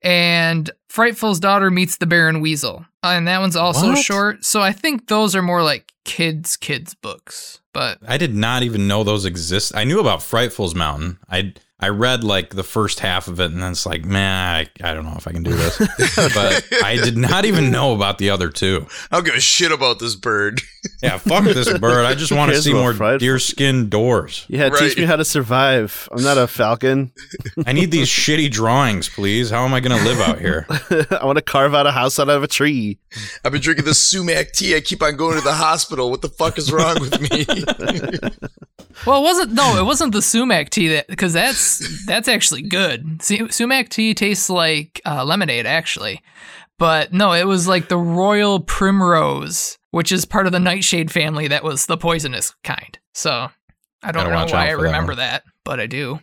And 0.00 0.70
Frightful's 0.88 1.40
Daughter 1.40 1.72
Meets 1.72 1.96
the 1.96 2.06
Baron 2.06 2.40
Weasel. 2.40 2.86
And 3.02 3.26
that 3.26 3.40
one's 3.40 3.56
also 3.56 3.88
What? 3.88 3.98
short. 3.98 4.44
So 4.44 4.60
I 4.62 4.70
think 4.70 5.08
those 5.08 5.34
are 5.34 5.42
more 5.42 5.64
like 5.64 5.90
kids, 6.04 6.56
kids 6.56 6.94
books. 6.94 7.60
But 7.72 7.98
I 8.06 8.16
did 8.16 8.32
not 8.34 8.62
even 8.62 8.86
know 8.86 9.02
those 9.02 9.24
exist. 9.24 9.74
I 9.74 9.82
knew 9.82 9.98
about 9.98 10.22
Frightful's 10.22 10.74
Mountain. 10.76 11.18
I 11.28 11.52
I 11.78 11.90
read 11.90 12.24
like 12.24 12.50
the 12.54 12.62
first 12.62 13.00
half 13.00 13.28
of 13.28 13.38
it, 13.38 13.50
and 13.50 13.62
then 13.62 13.72
it's 13.72 13.84
like, 13.84 14.02
man, 14.02 14.66
I, 14.80 14.90
I 14.90 14.94
don't 14.94 15.04
know 15.04 15.14
if 15.18 15.28
I 15.28 15.32
can 15.32 15.42
do 15.42 15.52
this. 15.52 15.76
but 16.34 16.66
I 16.82 16.96
did 16.96 17.18
not 17.18 17.44
even 17.44 17.70
know 17.70 17.94
about 17.94 18.16
the 18.16 18.30
other 18.30 18.48
two. 18.48 18.86
I 19.10 19.16
don't 19.16 19.26
give 19.26 19.34
a 19.34 19.40
shit 19.40 19.70
about 19.72 19.98
this 19.98 20.14
bird. 20.14 20.60
Yeah, 21.02 21.18
fuck 21.18 21.42
this 21.44 21.76
bird. 21.78 22.06
I 22.06 22.14
just 22.14 22.30
want 22.30 22.52
to 22.52 22.62
see 22.62 22.72
more 22.72 22.94
fried- 22.94 23.18
deer 23.18 23.40
skin 23.40 23.88
doors. 23.88 24.46
Yeah, 24.48 24.70
teach 24.70 24.96
me 24.96 25.04
how 25.04 25.16
to 25.16 25.24
survive. 25.24 26.08
I'm 26.12 26.22
not 26.22 26.38
a 26.38 26.46
falcon. 26.46 27.10
I 27.66 27.72
need 27.72 27.90
these 27.90 28.08
shitty 28.08 28.52
drawings, 28.52 29.08
please. 29.08 29.50
How 29.50 29.64
am 29.64 29.74
I 29.74 29.80
going 29.80 29.98
to 29.98 30.04
live 30.04 30.20
out 30.20 30.38
here? 30.38 30.64
I 31.10 31.24
want 31.24 31.38
to 31.38 31.42
carve 31.42 31.74
out 31.74 31.88
a 31.88 31.90
house 31.90 32.20
out 32.20 32.28
of 32.28 32.44
a 32.44 32.46
tree. 32.46 32.98
I've 33.44 33.50
been 33.50 33.60
drinking 33.60 33.84
this 33.84 34.00
sumac 34.00 34.52
tea. 34.52 34.76
I 34.76 34.80
keep 34.80 35.02
on 35.02 35.16
going 35.16 35.36
to 35.36 35.42
the 35.42 35.54
hospital. 35.54 36.08
What 36.08 36.22
the 36.22 36.28
fuck 36.28 36.56
is 36.56 36.70
wrong 36.72 36.98
with 37.00 37.20
me? 37.20 37.44
Well, 39.04 39.20
it 39.20 39.24
wasn't. 39.24 39.52
No, 39.52 39.76
it 39.76 39.84
wasn't 39.84 40.12
the 40.12 40.22
sumac 40.22 40.70
tea 40.70 40.88
that 40.88 41.08
because 41.08 41.34
that's 41.34 41.58
that's 42.06 42.28
actually 42.28 42.62
good. 42.62 43.22
Su- 43.22 43.50
sumac 43.50 43.88
tea 43.88 44.14
tastes 44.14 44.48
like 44.50 45.00
uh, 45.06 45.24
lemonade, 45.24 45.66
actually. 45.66 46.22
But 46.78 47.12
no, 47.12 47.32
it 47.32 47.46
was 47.46 47.66
like 47.66 47.88
the 47.88 47.96
royal 47.96 48.60
primrose, 48.60 49.78
which 49.92 50.12
is 50.12 50.24
part 50.24 50.46
of 50.46 50.52
the 50.52 50.60
nightshade 50.60 51.10
family. 51.10 51.48
That 51.48 51.64
was 51.64 51.86
the 51.86 51.96
poisonous 51.96 52.54
kind. 52.64 52.98
So 53.14 53.48
I 54.02 54.12
don't 54.12 54.24
Gotta 54.24 54.30
know 54.30 54.52
why 54.52 54.68
I 54.68 54.72
for 54.74 54.76
that 54.78 54.82
remember 54.82 55.14
that, 55.14 55.42
but 55.64 55.80
I 55.80 55.86
do. 55.86 56.20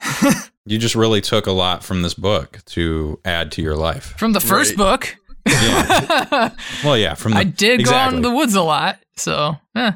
You 0.64 0.78
just 0.78 0.94
really 0.94 1.20
took 1.20 1.48
a 1.48 1.52
lot 1.52 1.82
from 1.82 2.02
this 2.02 2.14
book 2.14 2.60
to 2.66 3.18
add 3.24 3.50
to 3.52 3.62
your 3.62 3.74
life. 3.74 4.14
From 4.16 4.32
the 4.32 4.38
first 4.38 4.70
Right. 4.78 4.78
book, 4.78 5.16
Yeah. 5.48 6.50
Well, 6.84 6.96
yeah. 6.96 7.14
From 7.14 7.32
the, 7.32 7.38
I 7.38 7.42
did 7.42 7.80
exactly. 7.80 7.84
go 7.84 7.96
out 7.96 8.14
in 8.14 8.22
the 8.22 8.30
woods 8.30 8.54
a 8.54 8.62
lot. 8.62 9.00
So 9.16 9.56
eh. 9.74 9.90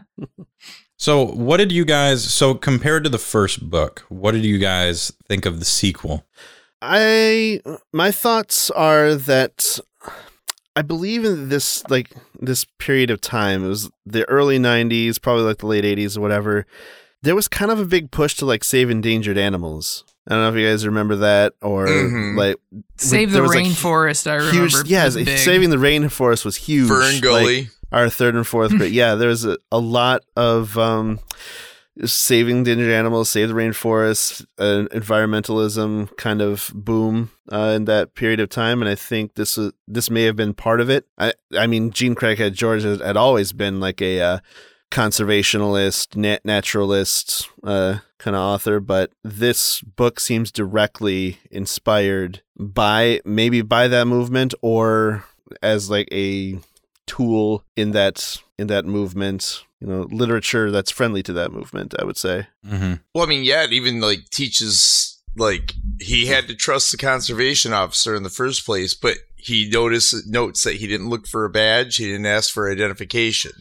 So, 0.98 1.24
what 1.26 1.58
did 1.58 1.72
you 1.72 1.84
guys? 1.84 2.24
So, 2.24 2.54
compared 2.54 3.04
to 3.04 3.10
the 3.10 3.18
first 3.18 3.68
book, 3.68 4.04
what 4.08 4.32
did 4.32 4.44
you 4.44 4.58
guys 4.58 5.12
think 5.28 5.44
of 5.46 5.58
the 5.58 5.64
sequel? 5.66 6.24
I 6.82 7.60
my 7.92 8.10
thoughts 8.10 8.70
are 8.70 9.14
that 9.14 9.78
I 10.74 10.82
believe 10.82 11.24
in 11.24 11.48
this 11.48 11.82
like 11.90 12.10
this 12.40 12.64
period 12.78 13.10
of 13.10 13.20
time. 13.20 13.64
It 13.64 13.68
was 13.68 13.90
the 14.04 14.28
early 14.28 14.58
'90s, 14.58 15.20
probably 15.20 15.44
like 15.44 15.58
the 15.58 15.66
late 15.66 15.84
'80s 15.84 16.16
or 16.16 16.20
whatever. 16.20 16.66
There 17.22 17.34
was 17.34 17.48
kind 17.48 17.70
of 17.70 17.80
a 17.80 17.84
big 17.86 18.10
push 18.10 18.34
to 18.36 18.46
like 18.46 18.62
save 18.64 18.88
endangered 18.90 19.38
animals. 19.38 20.04
I 20.28 20.34
don't 20.34 20.42
know 20.42 20.48
if 20.50 20.56
you 20.56 20.68
guys 20.68 20.84
remember 20.86 21.16
that 21.16 21.54
or 21.62 21.86
Mhm. 21.86 22.36
like 22.36 22.56
save 22.96 23.32
the 23.32 23.42
was, 23.42 23.54
like, 23.54 23.64
rainforest. 23.64 24.30
I 24.30 24.34
remember. 24.34 24.58
huge. 24.78 24.88
Yeah, 24.88 25.08
big. 25.08 25.28
saving 25.38 25.70
the 25.70 25.76
rainforest 25.76 26.44
was 26.44 26.56
huge. 26.56 26.88
Fern 26.88 27.14
Like, 27.14 27.22
Gully. 27.22 27.68
Our 27.92 28.08
third 28.08 28.34
and 28.34 28.46
fourth 28.46 28.76
grade. 28.76 28.92
Yeah, 28.96 29.14
there's 29.14 29.44
a, 29.44 29.58
a 29.70 29.78
lot 29.78 30.22
of 30.36 30.76
um, 30.76 31.20
saving 32.04 32.58
endangered 32.58 32.92
animals, 32.92 33.30
save 33.30 33.48
the 33.48 33.54
rainforest, 33.54 34.44
uh, 34.58 34.86
environmentalism 34.92 36.14
kind 36.16 36.42
of 36.42 36.70
boom 36.74 37.30
uh, 37.52 37.72
in 37.76 37.84
that 37.86 38.14
period 38.14 38.40
of 38.40 38.48
time, 38.48 38.82
and 38.82 38.88
I 38.88 38.94
think 38.94 39.34
this 39.34 39.56
was, 39.56 39.72
this 39.86 40.10
may 40.10 40.24
have 40.24 40.36
been 40.36 40.54
part 40.54 40.80
of 40.80 40.90
it. 40.90 41.06
I 41.18 41.32
I 41.56 41.66
mean, 41.66 41.90
Jean 41.90 42.14
Craighead 42.14 42.52
George 42.52 42.82
had, 42.82 43.00
had 43.00 43.16
always 43.16 43.52
been 43.52 43.80
like 43.80 44.02
a 44.02 44.20
uh, 44.20 44.38
conservationalist, 44.90 46.16
nat- 46.16 46.44
naturalist 46.44 47.48
uh, 47.64 47.98
kind 48.18 48.36
of 48.36 48.42
author, 48.42 48.80
but 48.80 49.12
this 49.22 49.80
book 49.80 50.20
seems 50.20 50.52
directly 50.52 51.38
inspired 51.50 52.42
by 52.58 53.20
maybe 53.24 53.62
by 53.62 53.88
that 53.88 54.06
movement 54.06 54.54
or 54.62 55.24
as 55.62 55.90
like 55.90 56.08
a 56.12 56.58
tool 57.06 57.64
in 57.76 57.92
that 57.92 58.40
in 58.58 58.66
that 58.66 58.84
movement 58.84 59.62
you 59.80 59.86
know 59.86 60.06
literature 60.10 60.70
that's 60.70 60.90
friendly 60.90 61.22
to 61.22 61.32
that 61.32 61.52
movement 61.52 61.94
i 62.00 62.04
would 62.04 62.16
say 62.16 62.46
Mm-hmm. 62.66 62.94
Well, 63.14 63.25
I 63.25 63.28
mean, 63.28 63.44
yeah, 63.44 63.62
it 63.64 63.72
even 63.72 64.00
like 64.00 64.28
teaches 64.30 65.22
like 65.36 65.75
he 66.00 66.26
had 66.26 66.48
to 66.48 66.54
trust 66.56 66.90
the 66.90 66.96
conservation 66.98 67.72
officer 67.72 68.14
in 68.16 68.25
the 68.25 68.28
first 68.30 68.66
place, 68.66 68.92
but 68.94 69.18
he 69.36 69.68
notice 69.70 70.26
notes 70.26 70.64
that 70.64 70.75
he 70.76 70.86
didn't 70.88 71.08
look 71.10 71.26
for 71.28 71.44
a 71.44 71.50
badge, 71.50 71.96
he 71.96 72.06
didn't 72.06 72.26
ask 72.26 72.52
for 72.52 72.70
identification. 72.70 73.52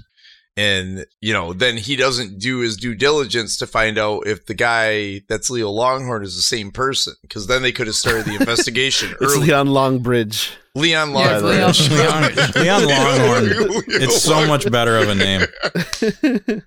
And, 0.58 1.06
you 1.20 1.34
know, 1.34 1.52
then 1.54 1.76
he 1.78 1.96
doesn't 1.98 2.40
do 2.40 2.60
his 2.60 2.78
due 2.78 2.96
diligence 2.96 3.58
to 3.58 3.68
find 3.68 3.98
out 3.98 4.26
if 4.26 4.46
the 4.46 4.54
guy 4.54 5.22
that's 5.28 5.50
Leo 5.50 5.70
Longhorn 5.70 6.24
is 6.24 6.36
the 6.38 6.42
same 6.42 6.72
person. 6.72 7.14
Because 7.22 7.48
then 7.48 7.62
they 7.62 7.74
could 7.74 7.88
have 7.88 7.96
started 7.98 8.26
the 8.26 8.36
investigation 8.40 9.12
it's 9.22 9.36
early. 9.36 9.48
leon 9.48 9.68
longbridge 9.68 10.52
Leon 10.76 11.12
Yeah, 11.12 11.16
Longhorn. 11.40 11.44
Leon- 11.46 11.74
Leon, 12.56 12.86
Leon 12.86 12.86
Longhorn. 12.88 13.84
It's 13.88 14.22
so 14.22 14.46
much 14.46 14.70
better 14.70 14.98
of 14.98 15.10
a 15.10 15.16
name. 15.16 15.42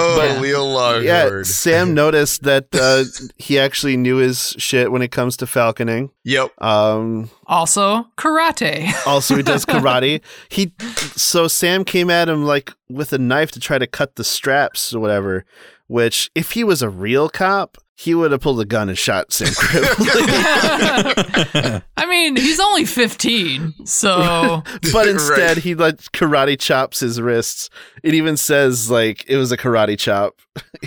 Oh, 0.00 0.16
But- 0.16 0.40
Leo 0.40 0.64
Longhorn. 0.64 1.04
yeah 1.04 1.42
sam 1.42 1.92
noticed 1.94 2.42
that 2.44 2.66
uh, 2.72 3.04
he 3.36 3.58
actually 3.58 3.96
knew 3.96 4.16
his 4.16 4.54
shit 4.58 4.92
when 4.92 5.02
it 5.02 5.08
comes 5.10 5.36
to 5.38 5.46
falconing 5.46 6.10
Yep. 6.24 6.60
um 6.62 7.30
Also, 7.46 8.06
karate. 8.16 8.92
also 9.06 9.36
he 9.36 9.42
does 9.42 9.64
karate 9.66 10.20
he 10.48 10.72
so 11.16 11.48
sam 11.48 11.84
came 11.84 12.10
at 12.10 12.28
him 12.28 12.44
like 12.44 12.72
with 12.88 13.12
a 13.12 13.18
knife 13.18 13.50
to 13.52 13.60
try 13.60 13.78
to 13.78 13.86
cut 13.86 14.14
the 14.16 14.24
straps 14.24 14.94
or 14.94 15.00
whatever 15.00 15.44
which 15.88 16.30
if 16.34 16.52
he 16.52 16.62
was 16.62 16.80
a 16.82 16.88
real 16.88 17.28
cop 17.28 17.76
he 17.98 18.14
would 18.14 18.30
have 18.30 18.40
pulled 18.40 18.60
a 18.60 18.64
gun 18.64 18.88
and 18.88 18.96
shot 18.96 19.32
sam 19.32 19.52
cribb 19.54 19.84
I 21.96 22.06
mean, 22.08 22.36
he's 22.36 22.60
only 22.60 22.84
15, 22.84 23.86
so 23.86 24.62
but 24.92 25.08
instead 25.08 25.56
Right. 25.56 25.58
he 25.58 25.74
like 25.74 25.96
karate 26.12 26.58
chops 26.58 27.00
his 27.00 27.20
wrists. 27.20 27.70
It 28.02 28.14
even 28.14 28.36
says 28.36 28.90
like 28.90 29.24
it 29.28 29.36
was 29.36 29.50
a 29.52 29.56
karate 29.56 29.98
chop. 29.98 30.34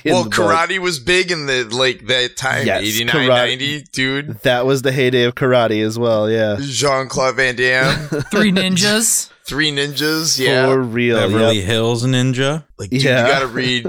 Well, 0.05 0.23
the 0.23 0.29
book. 0.29 0.33
karate 0.39 0.79
was 0.79 0.99
big 0.99 1.31
in 1.31 1.45
the 1.47 1.63
like 1.65 2.07
that 2.07 2.35
time, 2.37 2.65
Yes, 2.65 2.81
89, 2.83 3.15
karate- 3.15 3.27
90, 3.27 3.81
dude. 3.91 4.39
That 4.41 4.65
was 4.65 4.81
the 4.81 4.91
heyday 4.91 5.23
of 5.23 5.35
karate 5.35 5.83
as 5.85 5.97
well. 5.99 6.29
Yeah, 6.29 6.57
Jean 6.61 7.07
Claude 7.07 7.35
Van 7.35 7.55
Damme, 7.55 7.95
three 8.31 8.51
ninjas. 8.51 9.30
Three 9.43 9.71
Ninjas, 9.71 10.39
yeah. 10.39 10.65
for 10.67 10.79
real. 10.81 11.17
Beverly 11.17 11.57
yep. 11.57 11.65
Hills 11.65 12.05
Ninja. 12.05 12.63
like, 12.77 12.89
dude, 12.89 13.03
Yeah. 13.03 13.25
you 13.25 13.31
gotta 13.33 13.47
read. 13.47 13.85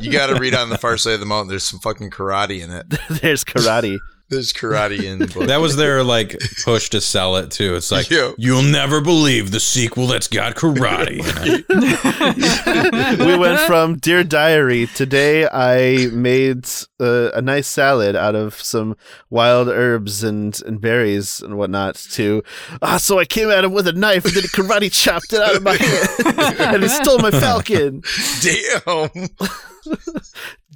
You 0.00 0.12
gotta 0.12 0.36
read 0.36 0.54
on 0.56 0.68
the 0.70 0.78
far 0.78 0.96
side 0.96 1.14
of 1.14 1.20
the 1.20 1.26
mountain. 1.26 1.48
There's 1.48 1.64
some 1.64 1.80
fucking 1.80 2.10
karate 2.10 2.62
in 2.62 2.70
it. 2.70 2.86
There's 3.20 3.44
karate. 3.44 3.98
There's 4.32 4.52
karate 4.52 5.04
in 5.04 5.18
the 5.20 5.26
book. 5.26 5.46
That 5.46 5.60
was 5.60 5.76
their 5.76 6.02
like 6.02 6.36
push 6.64 6.88
to 6.90 7.00
sell 7.00 7.36
it 7.36 7.50
too. 7.50 7.76
It's 7.76 7.92
like 7.92 8.10
Yeah. 8.10 8.32
you'll 8.38 8.62
never 8.62 9.00
believe 9.00 9.50
the 9.50 9.60
sequel 9.60 10.06
that's 10.06 10.26
got 10.26 10.56
karate. 10.56 11.18
we 13.26 13.36
went 13.36 13.60
from 13.60 13.98
Dear 13.98 14.24
Diary. 14.24 14.86
Today 14.86 15.46
I 15.46 16.08
made 16.12 16.66
uh, 16.98 17.30
a 17.32 17.42
nice 17.42 17.66
salad 17.68 18.16
out 18.16 18.34
of 18.34 18.54
some 18.54 18.96
wild 19.30 19.68
herbs 19.68 20.24
and, 20.24 20.58
and 20.64 20.80
berries 20.80 21.40
and 21.42 21.56
whatnot. 21.58 21.96
To 22.12 22.42
ah, 22.80 22.96
so 22.96 23.18
I 23.18 23.24
came 23.26 23.50
at 23.50 23.64
him 23.64 23.72
with 23.72 23.86
a 23.86 23.92
knife 23.92 24.24
and 24.24 24.34
then 24.34 24.42
he 24.42 24.48
karate 24.48 24.90
chopped 24.92 25.32
it 25.32 25.40
out 25.42 25.56
of 25.56 25.62
my 25.62 25.74
hand 25.76 26.58
and 26.74 26.82
he 26.82 26.88
stole 26.88 27.18
my 27.18 27.30
falcon. 27.30 28.02
damn. 28.40 29.28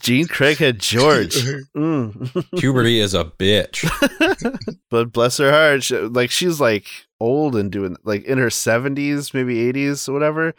Jean 0.01 0.27
Craighead 0.27 0.79
George. 0.79 1.35
Mm. 1.77 2.45
Puberty 2.59 3.01
is 3.01 3.13
a 3.15 3.25
bitch. 3.25 3.85
but 4.91 5.13
bless 5.13 5.37
her 5.39 5.51
heart, 5.51 5.83
she, 5.85 5.97
like 5.99 6.31
she's 6.31 6.61
like 6.61 6.87
old 7.21 7.55
and 7.57 7.71
doing 7.71 7.97
like 8.05 8.25
in 8.25 8.39
her 8.39 8.47
70s, 8.49 9.35
maybe 9.35 9.73
80s 9.73 10.11
whatever. 10.13 10.55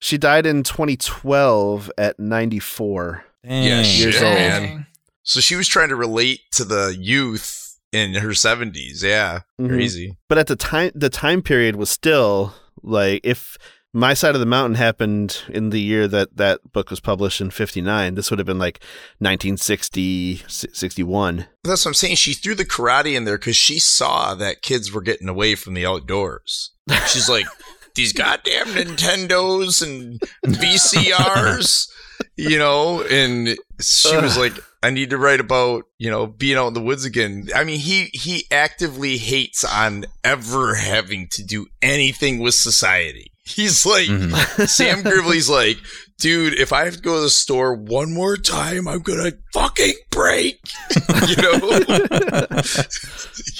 She 0.00 0.16
died 0.16 0.46
in 0.46 0.62
2012 0.62 1.90
at 1.98 2.18
94. 2.18 3.24
Dang. 3.44 3.62
Yeah, 3.64 3.76
Years 3.82 3.86
shit, 4.14 4.22
old. 4.22 4.34
man. 4.34 4.86
So 5.22 5.40
she 5.40 5.56
was 5.56 5.68
trying 5.68 5.88
to 5.90 5.96
relate 5.96 6.40
to 6.52 6.64
the 6.64 6.96
youth 6.98 7.78
in 7.92 8.14
her 8.14 8.30
70s. 8.30 9.02
Yeah, 9.02 9.40
Mhm. 9.60 9.68
crazy. 9.68 10.16
But 10.28 10.38
at 10.38 10.46
the 10.46 10.56
time, 10.56 10.92
the 10.94 11.10
time 11.10 11.42
period 11.42 11.76
was 11.76 11.90
still 11.90 12.54
like 12.82 13.20
if 13.24 13.58
my 13.92 14.14
side 14.14 14.34
of 14.34 14.40
the 14.40 14.46
mountain 14.46 14.76
happened 14.76 15.42
in 15.48 15.70
the 15.70 15.80
year 15.80 16.06
that 16.06 16.36
that 16.36 16.72
book 16.72 16.90
was 16.90 17.00
published 17.00 17.40
in 17.40 17.50
59 17.50 18.14
this 18.14 18.30
would 18.30 18.38
have 18.38 18.46
been 18.46 18.58
like 18.58 18.80
1960 19.18 20.42
61 20.48 21.46
That's 21.64 21.84
what 21.84 21.90
I'm 21.90 21.94
saying. 21.94 22.16
She 22.16 22.32
threw 22.34 22.54
the 22.54 22.64
karate 22.64 23.16
in 23.16 23.24
there 23.24 23.38
because 23.38 23.56
she 23.56 23.78
saw 23.78 24.34
that 24.34 24.62
kids 24.62 24.92
were 24.92 25.02
getting 25.02 25.28
away 25.28 25.54
from 25.54 25.74
the 25.74 25.86
outdoors. 25.86 26.72
She's 27.06 27.28
like, 27.28 27.46
these 27.94 28.12
goddamn 28.12 28.66
Nintendos 28.68 29.82
and 29.82 30.20
VCRs, 30.46 31.88
you 32.36 32.58
know, 32.58 33.02
and 33.02 33.56
she 33.80 34.16
was 34.16 34.38
like, 34.38 34.54
I 34.82 34.90
need 34.90 35.10
to 35.10 35.18
write 35.18 35.40
about, 35.40 35.84
you 35.98 36.10
know, 36.10 36.26
being 36.26 36.56
out 36.56 36.68
in 36.68 36.74
the 36.74 36.80
woods 36.80 37.04
again. 37.04 37.48
I 37.54 37.64
mean, 37.64 37.78
he 37.78 38.04
he 38.12 38.44
actively 38.50 39.18
hates 39.18 39.64
on 39.64 40.06
ever 40.24 40.76
having 40.76 41.28
to 41.32 41.44
do 41.44 41.66
anything 41.82 42.38
with 42.38 42.54
society. 42.54 43.32
He's 43.56 43.84
like, 43.86 44.06
Mhm. 44.08 44.68
Sam 44.68 45.02
Gribley's 45.02 45.48
like, 45.50 45.78
dude, 46.18 46.54
if 46.58 46.72
I 46.72 46.84
have 46.84 46.96
to 46.96 47.00
go 47.02 47.16
to 47.16 47.20
the 47.22 47.30
store 47.30 47.74
one 47.74 48.12
more 48.12 48.36
time, 48.36 48.86
I'm 48.88 49.00
gonna 49.00 49.32
fucking 49.52 49.94
break. 50.10 50.60
you 51.28 51.36
know? 51.36 52.60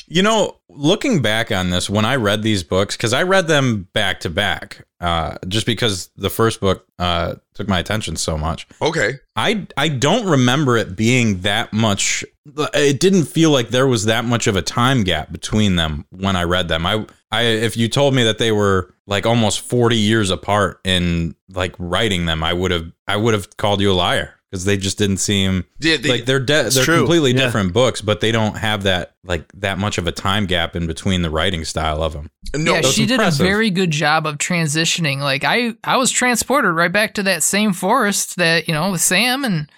You 0.09 0.23
know, 0.23 0.56
looking 0.68 1.23
back 1.23 1.52
on 1.52 1.70
this, 1.70 1.88
when 1.88 2.04
I 2.04 2.16
read 2.16 2.42
these 2.42 2.62
books, 2.64 2.97
because 2.97 3.12
I 3.12 3.23
read 3.23 3.47
them 3.47 3.88
back 3.92 4.20
to 4.20 4.30
back, 4.30 4.85
uh, 5.00 5.37
just 5.49 5.66
because 5.66 6.11
the 6.16 6.28
first 6.30 6.61
book 6.61 6.85
uh, 6.99 7.37
took 7.54 7.68
my 7.68 7.78
attention 7.78 8.16
so 8.16 8.37
much. 8.37 8.66
okay. 8.82 9.14
I 9.37 9.66
I 9.76 9.88
don't 9.88 10.26
remember 10.28 10.76
it 10.76 10.97
being 10.97 11.40
that 11.42 11.73
much. 11.73 12.25
It 12.75 12.99
didn't 13.00 13.25
feel 13.25 13.50
like 13.52 13.68
there 13.68 13.87
was 13.87 14.04
that 14.06 14.25
much 14.25 14.47
of 14.49 14.56
a 14.56 14.62
time 14.62 15.04
gap 15.04 15.30
between 15.32 15.76
them 15.76 16.04
when 16.11 16.35
I 16.37 16.42
read 16.42 16.68
them. 16.68 16.85
I 16.85 17.06
I 17.32 17.42
if 17.42 17.76
you 17.76 17.88
told 17.88 18.14
me 18.14 18.25
that 18.25 18.38
they 18.38 18.52
were 18.52 18.94
like 19.06 19.26
almost 19.26 19.60
forty 19.60 19.96
years 19.96 20.30
apart 20.30 20.80
in 20.84 21.34
like 21.52 21.75
writing 21.78 22.26
them, 22.26 22.42
I 22.42 22.52
would 22.52 22.70
have 22.70 22.90
I 23.06 23.16
would 23.16 23.34
have 23.34 23.56
called 23.56 23.80
you 23.80 23.92
a 23.92 23.94
liar 23.94 24.34
because 24.50 24.64
they 24.64 24.76
just 24.76 24.99
didn't 24.99 25.18
seem 25.18 25.64
Yeah, 25.78 25.96
they, 25.96 26.08
like 26.08 26.25
they're 26.25 26.40
de- 26.40 26.70
they're 26.70 26.84
true, 26.84 26.99
completely 26.99 27.30
yeah. 27.32 27.38
different 27.44 27.72
books, 27.72 28.00
but 28.00 28.20
they 28.20 28.32
don't 28.32 28.56
have 28.56 28.82
that 28.82 29.14
like 29.22 29.50
that 29.54 29.78
much 29.78 29.96
of 29.96 30.08
a 30.08 30.12
time 30.12 30.46
gap 30.46 30.75
in 30.75 30.88
between 30.88 31.22
the 31.22 31.30
writing 31.30 31.64
style 31.64 32.02
of 32.02 32.14
them. 32.14 32.30
no, 32.56 32.72
yeah, 32.75 32.80
that's 32.80 32.92
she 32.94 33.06
did 33.06 33.20
a 33.20 33.30
very 33.30 33.70
good 33.70 33.92
job 33.92 34.26
of 34.26 34.38
transitioning. 34.38 35.18
Like 35.20 35.44
I, 35.44 35.75
I 35.84 35.99
was 35.99 36.10
transported 36.10 36.72
right 36.75 36.90
back 36.92 37.14
to 37.14 37.22
that 37.25 37.44
same 37.44 37.72
forest 37.72 38.37
that 38.38 38.66
you 38.66 38.75
know 38.75 38.90
with 38.90 39.00
Sam 39.00 39.44
and 39.44 39.70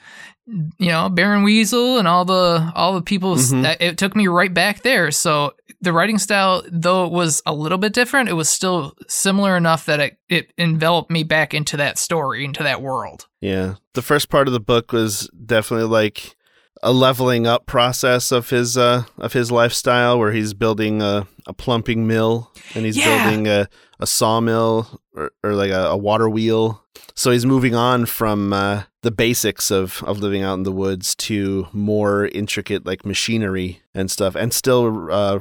you 0.79 0.89
know 0.89 1.09
Baron 1.11 1.43
Weasel 1.43 1.99
and 1.99 2.09
all 2.09 2.25
the 2.25 2.73
all 2.75 2.95
the 2.95 3.03
people. 3.03 3.37
Mhm. 3.37 3.77
It 3.79 3.99
took 3.99 4.17
me 4.17 4.27
right 4.27 4.53
back 4.53 4.83
there. 4.83 5.11
So 5.11 5.53
the 5.83 5.93
writing 5.93 6.19
style, 6.19 6.63
though 6.71 7.05
it 7.05 7.13
was 7.13 7.43
a 7.45 7.53
little 7.53 7.77
bit 7.79 7.93
different, 7.93 8.29
it 8.29 8.35
was 8.35 8.49
still 8.49 8.95
similar 9.09 9.57
enough 9.57 9.85
that 9.87 10.01
it 10.01 10.19
it 10.29 10.53
enveloped 10.57 11.11
me 11.11 11.23
back 11.25 11.53
into 11.53 11.77
that 11.77 11.99
story, 11.99 12.45
into 12.45 12.63
that 12.63 12.81
world. 12.81 13.27
Yeah. 13.41 13.75
The 13.95 14.03
first 14.03 14.31
part 14.31 14.47
of 14.49 14.53
the 14.55 14.61
book 14.61 14.93
was 14.93 15.29
definitely 15.45 15.89
like 15.89 16.37
a 16.85 16.93
leveling 16.93 17.47
up 17.47 17.67
process 17.67 18.33
of 18.33 18.51
his 18.51 18.77
uh 18.79 19.03
of 19.19 19.33
his 19.35 19.53
lifestyle 19.53 20.19
where 20.19 20.33
he's 20.33 20.55
building 20.55 21.03
a, 21.03 21.27
a 21.47 21.53
plumping 21.53 22.07
mill 22.07 22.51
and 22.75 22.85
he's 22.87 22.97
Yeah. 22.97 23.05
building 23.25 23.47
a, 23.49 23.69
a 24.01 24.07
sawmill 24.07 25.01
or, 25.15 25.31
or 25.45 25.55
like 25.55 25.71
a, 25.71 25.89
a 25.91 25.97
water 25.97 26.29
wheel. 26.29 26.85
So 27.15 27.31
he's 27.31 27.45
moving 27.47 27.75
on 27.75 28.07
from 28.07 28.53
uh, 28.53 28.85
the 29.03 29.11
basics 29.11 29.71
of, 29.71 30.03
of 30.05 30.21
living 30.21 30.43
out 30.43 30.55
in 30.55 30.63
the 30.63 30.73
woods 30.73 31.15
to 31.17 31.67
more 31.73 32.27
intricate 32.27 32.87
like 32.87 33.05
machinery 33.05 33.83
and 33.95 34.11
stuff 34.11 34.35
and 34.37 34.53
still 34.53 35.09
uh, 35.11 35.41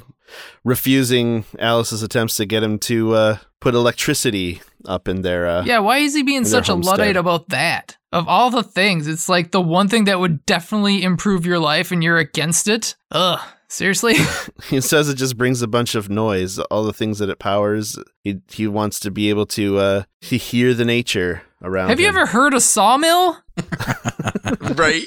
refusing 0.63 1.45
Alice's 1.59 2.03
attempts 2.03 2.35
to 2.35 2.45
get 2.45 2.63
him 2.63 2.79
to 2.79 3.13
uh, 3.13 3.37
put 3.59 3.75
electricity 3.75 4.61
up 4.85 5.07
in 5.07 5.21
their 5.21 5.47
uh, 5.47 5.63
Yeah, 5.63 5.79
why 5.79 5.97
is 5.97 6.13
he 6.13 6.23
being 6.23 6.45
such 6.45 6.69
a 6.69 6.73
homestead. 6.73 6.99
luddite 6.99 7.17
about 7.17 7.49
that? 7.49 7.97
Of 8.11 8.27
all 8.27 8.49
the 8.49 8.63
things, 8.63 9.07
it's 9.07 9.29
like 9.29 9.51
the 9.51 9.61
one 9.61 9.87
thing 9.87 10.03
that 10.05 10.19
would 10.19 10.45
definitely 10.45 11.01
improve 11.01 11.45
your 11.45 11.59
life, 11.59 11.93
and 11.93 12.03
you're 12.03 12.17
against 12.17 12.67
it. 12.67 12.95
Ugh, 13.11 13.39
seriously. 13.69 14.15
He 14.69 14.79
says 14.81 15.07
it 15.09 15.15
just 15.15 15.37
brings 15.37 15.61
a 15.61 15.67
bunch 15.67 15.95
of 15.95 16.09
noise. 16.09 16.59
All 16.59 16.83
the 16.83 16.91
things 16.93 17.19
that 17.19 17.29
it 17.29 17.39
powers. 17.39 17.97
He 18.23 18.41
he 18.49 18.67
wants 18.67 18.99
to 19.01 19.11
be 19.11 19.29
able 19.29 19.45
to 19.47 19.77
uh 19.77 20.03
to 20.23 20.37
hear 20.37 20.73
the 20.73 20.83
nature 20.85 21.43
around. 21.61 21.89
Have 21.89 21.99
you 22.01 22.07
ever 22.07 22.25
heard 22.25 22.53
a 22.53 22.59
sawmill? 22.61 23.37
right? 24.75 25.03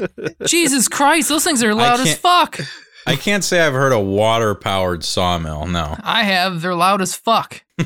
Jesus 0.47 0.89
Christ, 0.89 1.29
those 1.29 1.45
things 1.45 1.63
are 1.63 1.75
loud 1.75 2.01
as 2.01 2.17
fuck. 2.17 2.61
I 3.07 3.17
can't 3.17 3.45
say 3.45 3.61
I've 3.61 3.75
heard 3.75 3.93
a 3.93 4.01
water 4.01 4.55
powered 4.55 5.05
sawmill, 5.05 5.67
no, 5.67 5.97
I 6.03 6.23
have. 6.25 6.63
They're 6.63 6.75
loud 6.75 7.03
as 7.03 7.15
fuck. 7.15 7.63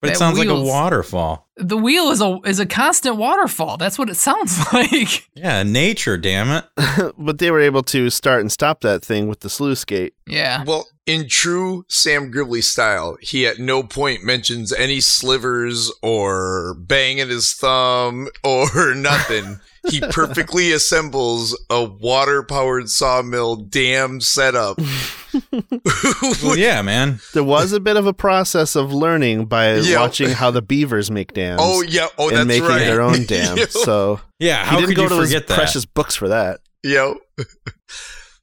but 0.00 0.10
it 0.10 0.12
That 0.12 0.16
sounds 0.16 0.38
like 0.38 0.48
a 0.48 0.60
waterfall. 0.60 1.48
The 1.56 1.76
wheel 1.76 2.10
is 2.10 2.20
a 2.20 2.38
is 2.44 2.58
a 2.58 2.66
constant 2.66 3.16
waterfall. 3.16 3.76
That's 3.76 3.98
what 3.98 4.10
it 4.10 4.16
sounds 4.16 4.60
like. 4.72 5.28
Yeah, 5.34 5.62
nature, 5.62 6.16
damn 6.16 6.50
it. 6.50 7.14
but 7.18 7.38
they 7.38 7.50
were 7.50 7.60
able 7.60 7.82
to 7.84 8.10
start 8.10 8.40
and 8.40 8.50
stop 8.50 8.80
that 8.80 9.04
thing 9.04 9.28
with 9.28 9.40
the 9.40 9.50
sluice 9.50 9.84
gate. 9.84 10.14
Yeah. 10.26 10.64
Well, 10.64 10.86
in 11.08 11.26
true 11.28 11.84
Sam 11.88 12.30
Gribley 12.30 12.62
style, 12.62 13.16
he 13.20 13.46
at 13.46 13.58
no 13.58 13.82
point 13.82 14.22
mentions 14.22 14.72
any 14.72 15.00
slivers 15.00 15.90
or 16.02 16.74
banging 16.74 17.28
his 17.28 17.52
thumb 17.54 18.28
or 18.44 18.94
nothing. 18.94 19.58
he 19.88 20.00
perfectly 20.00 20.70
assembles 20.72 21.58
a 21.70 21.82
water 21.82 22.42
powered 22.42 22.90
sawmill 22.90 23.56
dam 23.56 24.20
setup. 24.20 24.78
Well, 26.42 26.56
yeah, 26.58 26.82
man. 26.82 27.20
There 27.34 27.44
was 27.44 27.72
a 27.72 27.80
bit 27.80 27.96
of 27.96 28.06
a 28.06 28.12
process 28.12 28.76
of 28.76 28.92
learning 28.92 29.46
by 29.46 29.76
Yeah. 29.76 30.00
watching 30.00 30.30
how 30.30 30.50
the 30.50 30.62
beavers 30.62 31.10
make 31.10 31.32
dams. 31.32 31.60
oh, 31.62 31.82
yeah. 31.82 32.06
Oh, 32.18 32.28
and 32.28 32.38
that's 32.38 32.46
making 32.48 32.64
right. 32.66 32.78
their 32.80 33.00
own 33.02 33.24
dams. 33.24 33.58
Yep. 33.58 33.70
So 33.70 34.20
Yeah, 34.38 34.68
he 34.68 34.76
didn't 34.76 34.88
could 34.88 34.96
go 34.96 35.02
you 35.04 35.08
to 35.10 35.14
his 35.20 35.28
forget 35.32 35.46
that? 35.48 35.54
precious 35.56 35.84
books 35.84 36.14
for 36.14 36.28
that. 36.28 36.60
Yo. 36.82 37.18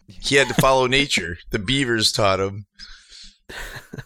He 0.07 0.35
had 0.35 0.47
to 0.47 0.53
follow 0.55 0.87
nature. 0.87 1.37
The 1.51 1.59
beavers 1.59 2.11
taught 2.11 2.39
him. 2.39 2.65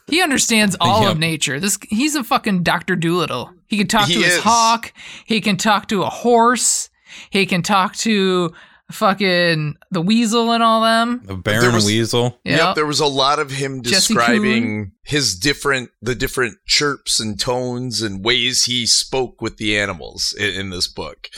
He 0.08 0.22
understands 0.22 0.76
all 0.82 1.04
Yep. 1.04 1.12
of 1.14 1.20
nature. 1.20 1.60
This 1.60 1.78
he's 1.90 2.16
a 2.16 2.24
fucking 2.24 2.64
Doctor 2.64 2.96
Dolittle. 2.96 3.54
He 3.68 3.78
can 3.78 3.88
talk 3.88 4.08
He 4.08 4.16
to 4.16 4.22
his 4.22 4.40
hawk. 4.40 4.94
He 5.26 5.40
can 5.42 5.56
talk 5.58 5.88
to 5.90 6.04
a 6.04 6.10
horse. 6.10 6.90
He 7.30 7.46
can 7.46 7.62
talk 7.62 7.96
to 7.98 8.54
fucking 8.92 9.76
the 9.92 10.02
weasel 10.02 10.52
and 10.52 10.62
all 10.64 10.82
them. 10.82 11.22
The 11.24 11.36
Baron 11.36 11.74
was- 11.76 11.86
Weasel. 11.86 12.40
Yeah. 12.44 12.68
Yep, 12.68 12.76
there 12.76 12.86
was 12.86 13.00
a 13.00 13.06
lot 13.06 13.40
of 13.40 13.52
him 13.52 13.82
describing 13.82 14.92
his 15.04 15.38
different, 15.38 15.92
the 16.02 16.16
different 16.16 16.58
chirps 16.68 17.20
and 17.20 17.40
tones 17.40 18.02
and 18.02 18.26
ways 18.26 18.66
he 18.66 18.86
spoke 18.88 19.42
with 19.42 19.58
the 19.58 19.78
animals 19.78 20.34
in, 20.38 20.50
in 20.50 20.70
this 20.72 20.88
book. 20.88 21.30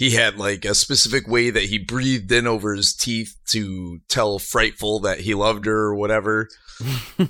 He 0.00 0.12
had 0.12 0.38
like 0.38 0.64
a 0.64 0.74
specific 0.74 1.28
way 1.28 1.50
that 1.50 1.64
he 1.64 1.78
breathed 1.78 2.32
in 2.32 2.46
over 2.46 2.74
his 2.74 2.94
teeth 2.94 3.36
to 3.48 4.00
tell 4.08 4.38
Frightful 4.38 5.00
that 5.00 5.20
he 5.20 5.34
loved 5.34 5.66
her 5.66 5.76
or 5.76 5.94
whatever. 5.94 6.48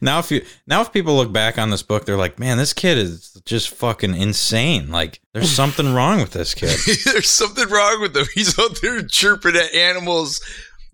Now, 0.00 0.20
if 0.20 0.30
you 0.30 0.44
now 0.68 0.80
if 0.82 0.92
people 0.92 1.16
look 1.16 1.32
back 1.32 1.58
on 1.58 1.70
this 1.70 1.82
book, 1.82 2.04
they're 2.04 2.16
like, 2.16 2.38
"Man, 2.38 2.56
this 2.56 2.72
kid 2.72 2.96
is 2.96 3.32
just 3.44 3.70
fucking 3.70 4.14
insane. 4.14 4.92
Like, 4.92 5.20
there's 5.32 5.50
something 5.62 5.92
wrong 5.92 6.20
with 6.20 6.30
this 6.30 6.54
kid." 6.54 6.78
There's 7.04 7.30
something 7.30 7.68
wrong 7.68 8.00
with 8.00 8.16
him. 8.16 8.26
He's 8.34 8.56
out 8.56 8.80
there 8.80 9.02
chirping 9.02 9.56
at 9.56 9.74
animals, 9.74 10.40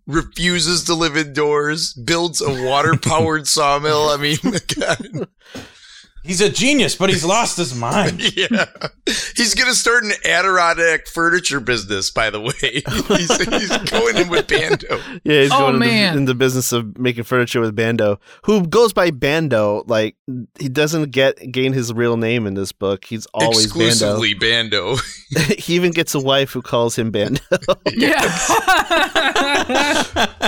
refuses 0.07 0.85
to 0.85 0.95
live 0.95 1.19
indoors, 1.19 1.93
builds 1.93 2.41
a 2.41 2.65
water 2.65 2.97
powered 2.97 3.47
sawmill. 3.47 4.09
I 4.09 4.17
mean, 4.17 4.39
God. 4.79 5.29
He's 6.23 6.41
a 6.43 6.51
genius, 6.51 6.97
but 6.97 7.09
he's 7.11 7.25
lost 7.25 7.57
his 7.57 7.75
mind. 7.75 8.21
Yeah. 8.37 8.67
He's 9.37 9.55
going 9.55 9.69
to 9.69 9.75
start 9.75 10.05
an 10.05 10.13
Adirondack 10.25 11.07
furniture 11.09 11.59
business, 11.61 12.11
by 12.11 12.31
the 12.31 12.41
way. 12.41 12.53
He's, 13.19 13.37
he's 13.37 13.91
going 13.91 14.17
in 14.17 14.29
with 14.29 14.47
Bando. 14.47 15.01
Yeah, 15.25 15.43
he's 15.43 15.51
Oh, 15.53 15.59
going 15.59 15.75
into, 15.77 15.87
man. 15.87 16.17
in 16.19 16.25
the 16.27 16.35
business 16.35 16.73
of 16.73 16.97
making 16.97 17.25
furniture 17.25 17.61
with 17.61 17.75
Bando, 17.75 18.21
who 18.45 18.67
goes 18.67 18.93
by 18.93 19.11
Bando. 19.11 19.83
Like 19.87 20.17
he 20.59 20.69
doesn't 20.69 21.11
get 21.11 21.51
gain 21.51 21.73
his 21.73 21.93
real 21.93 22.17
name 22.17 22.47
in 22.47 22.55
this 22.55 22.71
book. 22.73 23.05
He's 23.05 23.27
always 23.35 23.65
Exclusively 23.65 24.35
Bando. 24.35 24.95
Bando. 24.97 25.03
he 25.59 25.75
even 25.75 25.91
gets 25.91 26.15
a 26.15 26.21
wife 26.21 26.53
who 26.53 26.63
calls 26.63 26.97
him 26.97 27.11
Bando. 27.11 27.41
Yeah. 27.93 28.29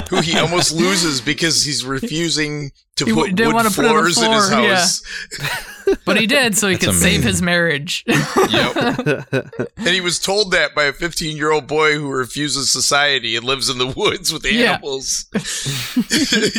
who 0.08 0.20
he 0.20 0.38
almost 0.38 0.72
loses 0.72 1.20
because 1.20 1.64
he's 1.64 1.84
refusing 1.84 2.70
to 2.96 3.04
He 3.06 3.12
put 3.12 3.34
didn't 3.34 3.46
wood 3.48 3.54
wanna 3.54 3.70
put 3.70 3.84
it 3.84 3.90
on 3.90 3.94
the 3.94 4.00
in 4.00 4.06
his 4.06 4.48
floor, 4.48 4.62
yeah. 4.62 4.76
house. 4.76 5.98
but 6.04 6.20
he 6.20 6.26
did, 6.26 6.56
so 6.56 6.68
he 6.68 6.74
That's 6.74 6.86
could 6.86 6.94
save 6.96 7.22
his 7.22 7.40
marriage. 7.42 8.04
Yep. 8.50 9.26
And 9.78 9.88
he 9.88 10.00
was 10.00 10.18
told 10.18 10.52
that 10.52 10.74
by 10.74 10.84
a 10.84 10.92
15 10.92 11.36
year 11.36 11.50
old 11.50 11.66
boy 11.66 11.94
who 11.94 12.08
refuses 12.10 12.70
society 12.70 13.34
and 13.36 13.44
lives 13.44 13.68
in 13.68 13.78
the 13.78 13.86
woods 13.88 14.32
with 14.32 14.44
Yeah. 14.44 14.74
animals. 14.74 15.26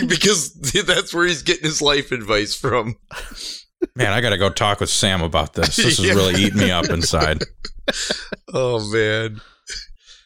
because 0.08 0.54
that's 0.86 1.14
where 1.14 1.26
he's 1.26 1.42
getting 1.44 1.64
his 1.64 1.82
life 1.82 2.12
advice 2.12 2.56
from. 2.56 2.96
Man, 3.96 4.12
I 4.14 4.22
got 4.22 4.30
to 4.32 4.38
go 4.38 4.50
talk 4.50 4.80
with 4.80 4.90
Sam 4.90 5.22
about 5.22 5.54
this. 5.54 5.76
This 5.76 6.00
is 6.00 6.06
Yeah. 6.06 6.14
really 6.14 6.42
eating 6.42 6.60
me 6.60 6.72
up 6.72 6.90
inside. 6.90 7.44
Oh, 8.54 8.90
man. 8.92 9.42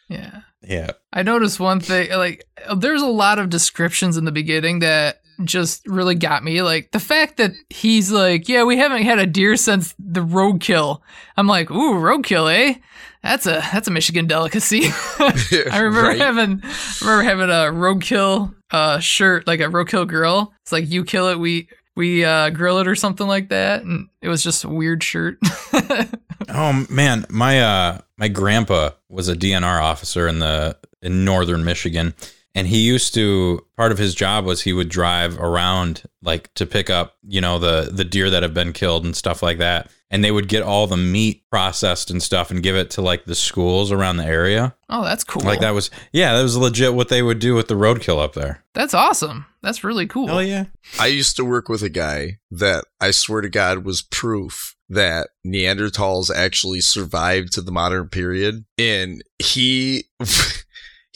yeah. 0.10 0.41
Yeah. 0.62 0.91
I 1.13 1.24
noticed 1.24 1.60
one 1.60 1.80
thing 1.80 2.10
like 2.12 2.46
there's 2.76 3.02
a 3.02 3.08
lot 3.08 3.39
of 3.39 3.50
descriptions 3.50 4.17
in 4.17 4.26
the 4.26 4.32
beginning 4.32 4.80
that 4.80 5.22
just 5.43 5.86
really 5.88 6.15
got 6.15 6.43
me. 6.43 6.62
Like 6.62 6.91
the 6.91 7.00
fact 7.00 7.38
that 7.38 7.52
he's 7.69 8.12
like 8.12 8.47
yeah 8.50 8.63
we 8.63 8.78
haven't 8.78 9.04
had 9.04 9.19
a 9.19 9.26
deer 9.26 9.56
since 9.56 9.93
the 10.00 10.21
roadkill. 10.21 11.02
I'm 11.38 11.47
like 11.47 11.69
ooh 11.71 11.95
roadkill 11.95 12.52
eh? 12.54 12.76
That's 13.23 13.45
a 13.45 13.62
that's 13.73 13.88
a 13.88 13.91
michigan 13.91 14.28
delicacy. 14.28 14.84
I 15.19 15.80
remember 15.80 16.02
Right? 16.10 16.19
having 16.19 16.62
I 16.63 16.97
remember 17.02 17.23
having 17.23 17.50
a 17.50 17.71
roadkill 17.73 18.54
uh 18.71 19.00
shirt 19.00 19.47
like 19.47 19.60
a 19.60 19.63
roadkill 19.65 20.08
grill. 20.08 20.54
It's 20.62 20.71
like 20.71 20.89
you 20.89 21.04
kill 21.04 21.28
it 21.30 21.39
we 21.39 21.67
we 21.95 22.23
uh 22.23 22.50
grill 22.52 22.78
it 22.80 22.88
or 22.88 22.95
something 22.95 23.28
like 23.28 23.50
that 23.50 23.84
and 23.84 24.08
it 24.21 24.30
was 24.30 24.43
just 24.43 24.63
a 24.63 24.69
weird 24.69 25.04
shirt. 25.04 25.38
Oh 26.50 26.86
man, 26.89 27.26
my 27.30 27.60
uh 27.62 28.00
my 28.17 28.28
grandpa 28.30 28.91
was 29.10 29.28
a 29.28 29.36
DNR 29.36 29.82
officer 29.82 30.28
in 30.28 30.39
the 30.39 30.78
in 31.02 31.26
northern 31.26 31.65
Michigan 31.65 32.13
and 32.58 32.67
he 32.67 32.80
used 32.80 33.13
to 33.13 33.63
part 33.78 33.91
of 33.91 33.98
his 34.00 34.15
job 34.15 34.43
was 34.46 34.62
he 34.63 34.74
would 34.74 34.89
drive 34.89 35.39
around 35.39 36.04
like 36.24 36.54
to 36.56 36.65
pick 36.65 36.89
up 36.89 37.13
you 37.28 37.39
know 37.39 37.60
the 37.60 37.89
the 37.93 38.04
deer 38.04 38.30
that 38.32 38.41
have 38.43 38.54
been 38.54 38.74
killed 38.74 39.06
and 39.06 39.15
stuff 39.15 39.41
like 39.43 39.60
that 39.60 39.89
and 40.10 40.24
they 40.24 40.32
would 40.32 40.48
get 40.48 40.63
all 40.63 40.88
the 40.88 40.96
meat 40.98 41.43
processed 41.52 42.10
and 42.10 42.24
stuff 42.24 42.50
and 42.50 42.63
give 42.63 42.76
it 42.76 42.89
to 42.89 43.02
like 43.02 43.26
the 43.26 43.36
schools 43.36 43.91
around 43.91 44.17
the 44.17 44.26
area 44.26 44.74
Oh, 44.89 45.04
that's 45.04 45.24
cool. 45.24 45.43
like 45.43 45.60
that 45.60 45.74
was 45.74 45.89
yeah 46.12 46.36
that 46.36 46.43
was 46.43 46.58
legit 46.58 46.93
what 46.93 47.10
they 47.10 47.22
would 47.22 47.39
do 47.39 47.54
with 47.56 47.67
the 47.67 47.76
roadkill 47.76 48.20
up 48.24 48.34
there 48.34 48.63
That's 48.74 48.93
awesome. 48.93 49.46
That's 49.62 49.84
really 49.84 50.08
cool. 50.08 50.28
hell 50.28 50.43
yeah 50.43 50.65
I 51.00 51.08
used 51.08 51.36
to 51.38 51.46
work 51.46 51.70
with 51.70 51.84
a 51.84 51.89
guy 51.89 52.39
that 52.52 52.86
I 53.02 53.12
swear 53.12 53.41
to 53.41 53.50
God 53.50 53.86
was 53.86 54.02
proof 54.02 54.76
that 54.89 55.30
Neanderthals 55.46 56.34
actually 56.34 56.80
survived 56.80 57.52
to 57.54 57.62
the 57.62 57.74
modern 57.74 58.08
period. 58.08 58.63
And 58.78 59.22
he 59.38 60.06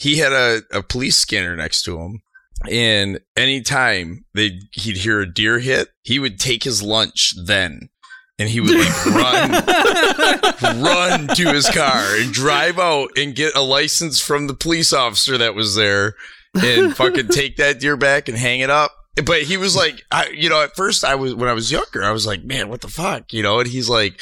he 0.02 0.18
had 0.18 0.32
a, 0.32 0.62
a 0.72 0.82
police 0.82 1.16
scanner 1.16 1.54
next 1.54 1.82
to 1.82 2.00
him. 2.00 2.22
And 2.68 3.20
anytime 3.36 4.24
they 4.34 4.58
he'd 4.72 4.96
hear 4.96 5.20
a 5.20 5.32
deer 5.32 5.60
hit, 5.60 5.90
he 6.02 6.18
would 6.18 6.40
take 6.40 6.64
his 6.64 6.82
lunch 6.82 7.34
then. 7.46 7.88
And 8.36 8.48
he 8.48 8.60
would 8.60 8.74
like 8.74 9.06
run 10.62 10.82
run 10.82 11.28
to 11.28 11.52
his 11.52 11.68
car 11.68 12.16
and 12.16 12.32
drive 12.32 12.80
out 12.80 13.10
and 13.16 13.36
get 13.36 13.54
a 13.54 13.62
license 13.62 14.20
from 14.20 14.48
the 14.48 14.54
police 14.54 14.92
officer 14.92 15.38
that 15.38 15.54
was 15.54 15.76
there 15.76 16.14
and 16.54 16.96
fucking 16.96 17.28
take 17.28 17.56
that 17.58 17.78
deer 17.78 17.96
back 17.96 18.28
and 18.28 18.36
hang 18.36 18.58
it 18.58 18.70
up. 18.70 18.92
But 19.24 19.42
he 19.42 19.56
was 19.56 19.76
like, 19.76 20.02
I, 20.10 20.28
you 20.30 20.48
know, 20.48 20.62
at 20.62 20.74
first 20.74 21.04
I 21.04 21.14
was, 21.14 21.34
when 21.34 21.48
I 21.48 21.52
was 21.52 21.70
younger, 21.70 22.02
I 22.02 22.10
was 22.10 22.26
like, 22.26 22.42
man, 22.42 22.68
what 22.68 22.80
the 22.80 22.88
fuck? 22.88 23.32
You 23.32 23.42
know, 23.42 23.60
and 23.60 23.68
he's 23.68 23.88
like, 23.88 24.20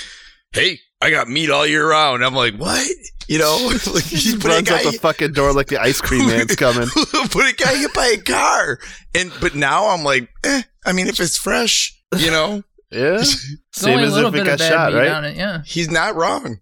hey, 0.53 0.81
I 1.03 1.11
got 1.11 1.29
meat 1.29 1.51
all 1.51 1.67
year 1.67 1.89
round. 1.89 2.25
I'm 2.25 2.35
like, 2.35 2.55
what? 2.57 2.87
You 3.29 3.39
know, 3.39 3.71
like, 3.95 4.05
He 4.05 4.35
put 4.37 4.47
a 4.47 4.49
runs 4.49 4.69
guy, 4.69 4.79
out 4.79 4.93
the 4.93 4.99
fucking 5.01 5.33
door 5.33 5.53
like 5.53 5.69
the 5.69 5.81
ice 5.81 6.01
cream 6.01 6.27
man's 6.29 6.57
coming. 6.57 6.89
put 7.31 7.49
a 7.51 7.55
guy 7.57 7.77
hit 7.77 7.95
by 7.95 8.07
a 8.07 8.19
car. 8.19 8.79
And, 9.15 9.33
but 9.41 9.55
now 9.55 9.89
I'm 9.89 10.03
like, 10.05 10.29
eh, 10.45 10.63
I 10.85 10.93
mean, 10.93 11.07
if 11.07 11.21
it's 11.21 11.37
fresh, 11.37 11.97
you 12.19 12.31
know, 12.31 12.63
Yeah. 12.91 12.99
There's 13.13 13.57
Same 13.73 14.01
as 14.01 14.17
if 14.17 14.35
it 14.35 14.45
got 14.45 14.59
shot, 14.61 14.93
right? 14.93 15.09
on 15.09 15.25
it, 15.25 15.37
yeah. 15.37 15.63
he's 15.65 15.91
not 15.91 16.17
wrong. 16.17 16.59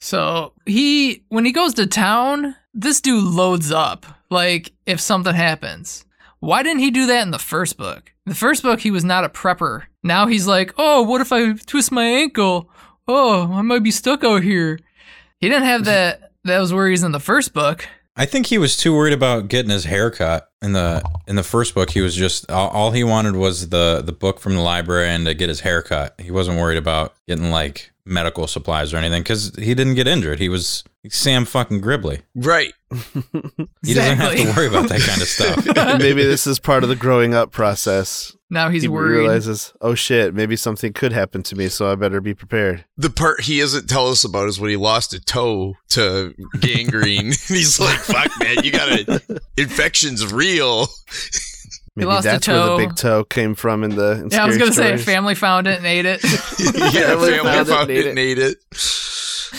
So 0.00 0.52
he, 0.66 1.24
when 1.28 1.44
he 1.44 1.52
goes 1.52 1.74
to 1.74 1.86
town, 1.86 2.56
this 2.74 3.00
dude 3.00 3.22
loads 3.22 3.70
up. 3.70 4.04
Like 4.30 4.72
if 4.86 5.00
something 5.00 5.34
happens, 5.34 6.04
why 6.40 6.62
didn't 6.62 6.80
he 6.80 6.90
do 6.90 7.06
that 7.06 7.22
in 7.22 7.30
the 7.30 7.38
first 7.38 7.76
book? 7.76 8.11
The 8.26 8.34
first 8.34 8.62
book, 8.62 8.80
he 8.80 8.90
was 8.90 9.04
not 9.04 9.24
a 9.24 9.28
prepper. 9.28 9.84
Now 10.02 10.26
he's 10.26 10.46
like, 10.46 10.72
oh, 10.78 11.02
what 11.02 11.20
if 11.20 11.32
I 11.32 11.54
twist 11.54 11.90
my 11.90 12.04
ankle? 12.04 12.70
Oh, 13.08 13.52
I 13.52 13.62
might 13.62 13.82
be 13.82 13.90
stuck 13.90 14.22
out 14.22 14.42
here. 14.42 14.78
He 15.38 15.48
didn't 15.48 15.64
have 15.64 15.84
that 15.86 16.32
those 16.44 16.72
worries 16.72 17.02
in 17.02 17.12
the 17.12 17.20
first 17.20 17.52
book. 17.52 17.88
I 18.14 18.26
think 18.26 18.46
he 18.46 18.58
was 18.58 18.76
too 18.76 18.94
worried 18.94 19.14
about 19.14 19.48
getting 19.48 19.70
his 19.70 19.84
hair 19.84 20.10
cut 20.10 20.51
in 20.62 20.72
the 20.72 21.02
in 21.26 21.36
the 21.36 21.42
first 21.42 21.74
book. 21.74 21.90
He 21.90 22.00
was 22.00 22.14
just 22.14 22.50
all, 22.50 22.68
all 22.70 22.90
he 22.92 23.04
wanted 23.04 23.36
was 23.36 23.68
the 23.68 24.02
the 24.04 24.12
book 24.12 24.38
from 24.38 24.54
the 24.54 24.60
library 24.60 25.08
and 25.08 25.26
to 25.26 25.34
get 25.34 25.48
his 25.48 25.60
hair 25.60 25.82
cut. 25.82 26.14
He 26.18 26.30
wasn't 26.30 26.58
worried 26.58 26.78
about 26.78 27.14
getting 27.26 27.50
like 27.50 27.92
medical 28.04 28.46
supplies 28.46 28.92
or 28.92 28.96
anything 28.96 29.22
because 29.22 29.52
he 29.56 29.74
didn't 29.74 29.94
get 29.94 30.08
injured. 30.08 30.38
He 30.38 30.48
was 30.48 30.84
Sam 31.08 31.44
fucking 31.44 31.80
Gribley. 31.80 32.22
Right. 32.34 32.72
He 33.84 33.94
doesn't 33.94 34.18
have 34.18 34.36
to 34.36 34.52
worry 34.56 34.68
about 34.68 34.88
that 34.90 35.00
kind 35.00 35.20
of 35.20 35.26
stuff. 35.26 35.66
maybe 35.98 36.22
this 36.22 36.46
is 36.46 36.60
part 36.60 36.84
of 36.84 36.88
the 36.88 36.94
growing 36.94 37.34
up 37.34 37.50
process. 37.50 38.36
Now 38.52 38.68
he's 38.68 38.82
he 38.82 38.88
worried. 38.88 39.20
realizes, 39.20 39.72
oh 39.80 39.94
shit, 39.94 40.34
maybe 40.34 40.56
something 40.56 40.92
could 40.92 41.10
happen 41.10 41.42
to 41.44 41.56
me, 41.56 41.68
so 41.68 41.90
I 41.90 41.94
better 41.94 42.20
be 42.20 42.34
prepared. 42.34 42.84
The 42.98 43.08
part 43.08 43.40
he 43.40 43.60
doesn't 43.60 43.88
tell 43.88 44.08
us 44.08 44.24
about 44.24 44.46
is 44.46 44.60
when 44.60 44.68
he 44.68 44.76
lost 44.76 45.14
a 45.14 45.20
toe 45.20 45.72
to 45.90 46.34
gangrene. 46.60 47.32
He's 47.48 47.80
like, 47.80 47.98
fuck, 47.98 48.30
man, 48.40 48.62
you 48.62 48.70
gotta, 48.70 49.40
infection's 49.56 50.30
real. 50.30 50.86
Maybe 51.96 52.06
lost 52.06 52.26
a 52.26 52.32
that's 52.32 52.46
where 52.46 52.66
the 52.66 52.76
big 52.76 52.94
toe 52.94 53.24
came 53.24 53.54
from 53.54 53.84
in 53.84 53.96
the. 53.96 54.20
In 54.22 54.28
yeah, 54.30 54.44
I 54.44 54.46
was 54.46 54.58
gonna 54.58 54.74
say, 54.74 54.98
family 54.98 55.34
found 55.34 55.66
it 55.66 55.78
and 55.78 55.86
ate 55.86 56.04
it. 56.04 56.22
yeah, 56.22 57.06
Family 57.06 57.30
family 57.30 57.52
found 57.52 57.68
found, 57.68 57.90
it, 57.90 58.06
it 58.06 58.10
and 58.10 58.18
ate 58.18 58.38
it. 58.38 58.56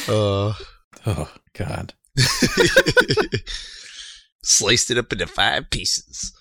Uh, 0.07 0.53
oh 1.07 1.31
God. 1.53 1.95
sliced 4.43 4.91
it 4.91 4.99
up 4.99 5.11
into 5.11 5.25
five 5.25 5.71
pieces. 5.71 6.31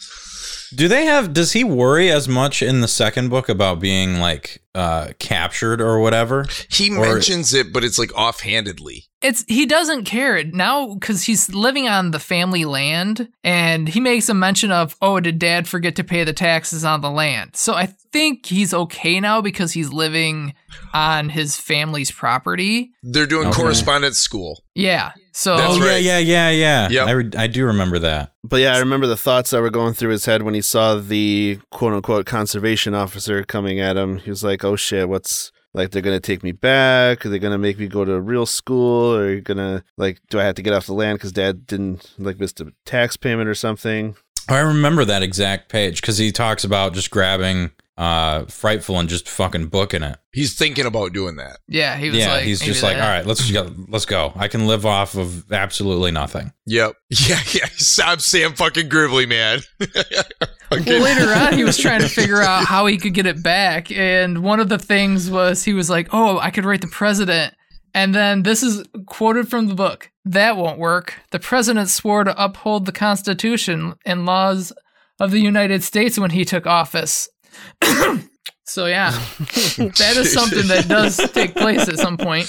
Do 0.75 0.89
they 0.89 1.05
have? 1.05 1.33
Does 1.33 1.53
he 1.53 1.65
worry 1.65 2.11
as 2.11 2.29
much 2.29 2.63
in 2.63 2.81
the 2.81 2.89
second 2.89 3.29
book 3.29 3.49
about 3.49 3.81
being 3.81 4.19
like 4.19 4.62
uh, 4.75 5.09
captured 5.19 5.81
or 5.81 5.99
whatever? 6.01 6.47
He 6.71 6.91
Or- 6.97 7.01
mentions 7.15 7.53
it, 7.55 7.73
but 7.73 7.85
it's 7.85 7.99
like 7.99 8.13
offhandedly. 8.15 9.05
it's 9.23 9.45
he 9.47 9.67
doesn't 9.67 10.05
care 10.05 10.43
now 10.45 10.95
because 10.95 11.23
he's 11.25 11.49
living 11.55 11.89
on 11.89 12.11
the 12.11 12.19
family 12.19 12.65
land 12.65 13.29
and 13.45 13.89
he 13.89 14.01
makes 14.01 14.29
a 14.29 14.35
mention 14.35 14.73
of 14.73 14.97
oh 15.01 15.21
did 15.21 15.39
dad 15.39 15.69
forget 15.69 15.95
to 15.95 16.03
pay 16.03 16.25
the 16.25 16.33
taxes 16.33 16.85
on 16.85 17.03
the 17.03 17.11
land 17.11 17.51
so 17.55 17.73
i 17.75 17.87
think 18.13 18.47
he's 18.47 18.75
okay 18.75 19.21
now 19.21 19.41
because 19.41 19.71
he's 19.73 19.93
living 19.93 20.53
on 20.93 21.29
his 21.29 21.57
family's 21.57 22.11
property 22.11 22.91
They're 23.05 23.27
doing 23.27 23.49
Okay. 23.49 23.61
correspondence 23.63 24.19
school. 24.19 24.65
yeah 24.75 25.13
so 25.35 25.57
That's 25.57 25.77
oh 25.77 25.81
right. 25.81 26.03
yeah, 26.03 26.19
yeah, 26.19 26.51
yeah, 26.51 26.51
yeah. 26.51 26.89
Yep. 26.91 27.07
I, 27.09 27.11
re- 27.13 27.31
I 27.39 27.47
do 27.47 27.65
remember 27.65 27.99
that. 28.01 28.33
But 28.45 28.61
yeah, 28.61 28.75
I 28.77 28.81
remember 28.81 29.07
the 29.07 29.17
thoughts 29.17 29.49
that 29.51 29.63
were 29.63 29.71
going 29.71 29.95
through 29.95 30.11
his 30.11 30.27
head 30.27 30.43
when 30.43 30.53
he 30.53 30.61
saw 30.61 30.97
the 30.97 31.59
quote 31.71 31.95
unquote 31.95 32.27
conservation 32.27 32.93
officer 32.95 33.43
coming 33.43 33.81
at 33.81 33.97
him. 33.97 34.19
He 34.19 34.29
was 34.29 34.45
like, 34.45 34.62
oh 34.65 34.77
shit, 34.77 35.09
what's 35.09 35.53
like, 35.75 35.91
they're 35.91 36.03
going 36.03 36.17
to 36.17 36.21
take 36.21 36.43
me 36.43 36.53
back? 36.53 37.25
Are 37.25 37.29
they 37.31 37.39
going 37.39 37.53
to 37.53 37.59
make 37.59 37.79
me 37.79 37.87
go 37.89 38.05
to 38.05 38.21
real 38.21 38.45
school? 38.47 39.15
Or 39.17 39.23
are 39.23 39.31
you 39.33 39.41
going 39.41 39.57
to, 39.57 39.83
like, 39.97 40.21
do 40.29 40.39
I 40.39 40.45
have 40.45 40.55
to 40.57 40.63
get 40.63 40.75
off 40.75 40.85
the 40.87 40.93
land 40.93 41.19
because 41.19 41.33
dad 41.33 41.67
didn't, 41.67 42.13
like, 42.19 42.39
missed 42.39 42.61
a 42.61 42.73
tax 42.85 43.17
payment 43.17 43.49
or 43.49 43.55
something? 43.55 44.15
I 44.49 44.59
remember 44.59 45.05
that 45.07 45.23
exact 45.23 45.71
page 45.71 46.01
because 46.01 46.19
he 46.19 46.31
talks 46.33 46.65
about 46.65 46.95
just 46.95 47.11
grabbing 47.11 47.71
uh 47.99 48.47
frightful 48.47 48.99
and 48.99 49.07
just 49.09 49.29
fucking 49.29 49.67
booking 49.67 50.03
it. 50.03 50.19
He's 50.33 50.57
thinking 50.57 50.87
about 50.87 51.13
doing 51.13 51.37
that. 51.37 51.59
yeah 51.69 51.97
he 51.99 52.09
was 52.09 52.19
Yeah, 52.19 52.33
like 52.33 52.45
he's 52.45 52.61
maybe 52.61 52.73
just 52.73 52.83
like, 52.83 52.97
that. 52.97 53.03
all 53.03 53.09
right, 53.19 53.27
let's 53.27 53.51
go, 53.51 53.71
let's 53.89 54.07
go. 54.07 54.33
I 54.35 54.49
can 54.49 54.67
live 54.67 54.87
off 54.87 55.15
of 55.15 55.53
absolutely 55.53 56.11
nothing. 56.11 56.53
Yep. 56.67 56.95
Yeah, 57.29 57.39
yeah. 57.53 57.67
I'm 58.05 58.19
Sam 58.19 58.55
fucking 58.55 58.89
Gribley, 58.89 59.29
man. 59.29 59.61
well, 60.81 61.03
later 61.03 61.33
on, 61.33 61.55
he 61.55 61.65
was 61.65 61.77
trying 61.79 62.01
to 62.01 62.09
figure 62.21 62.41
out 62.41 62.65
how 62.65 62.87
he 62.87 62.97
could 62.97 63.15
get 63.15 63.27
it 63.27 63.43
back. 63.43 63.91
And 63.91 64.43
one 64.43 64.61
of 64.61 64.69
the 64.69 64.79
things 64.79 65.31
was 65.31 65.65
he 65.65 65.75
was 65.75 65.91
like, 65.91 66.09
oh, 66.13 66.39
I 66.39 66.51
could 66.51 66.65
write 66.65 66.81
the 66.81 66.87
president. 66.89 67.55
And 67.95 68.15
then 68.15 68.43
this 68.43 68.63
is 68.63 68.85
quoted 69.07 69.49
from 69.49 69.69
the 69.69 69.75
book. 69.75 70.11
That 70.25 70.57
won't 70.57 70.79
work. 70.79 71.21
The 71.31 71.39
president 71.39 71.91
swore 71.91 72.25
to 72.25 72.43
uphold 72.43 72.87
the 72.87 72.93
Constitution 72.93 73.95
and 74.07 74.25
laws 74.25 74.73
of 75.21 75.31
the 75.31 75.41
United 75.41 75.83
States 75.83 76.19
when 76.19 76.31
he 76.31 76.45
took 76.45 76.67
office. 76.67 77.29
so, 78.65 78.87
yeah, 78.87 79.11
that 79.77 80.15
is 80.17 80.33
something 80.33 80.69
that 80.69 80.87
does 80.89 81.17
take 81.33 81.55
place 81.55 81.89
at 81.89 81.99
some 81.99 82.17
point. 82.17 82.47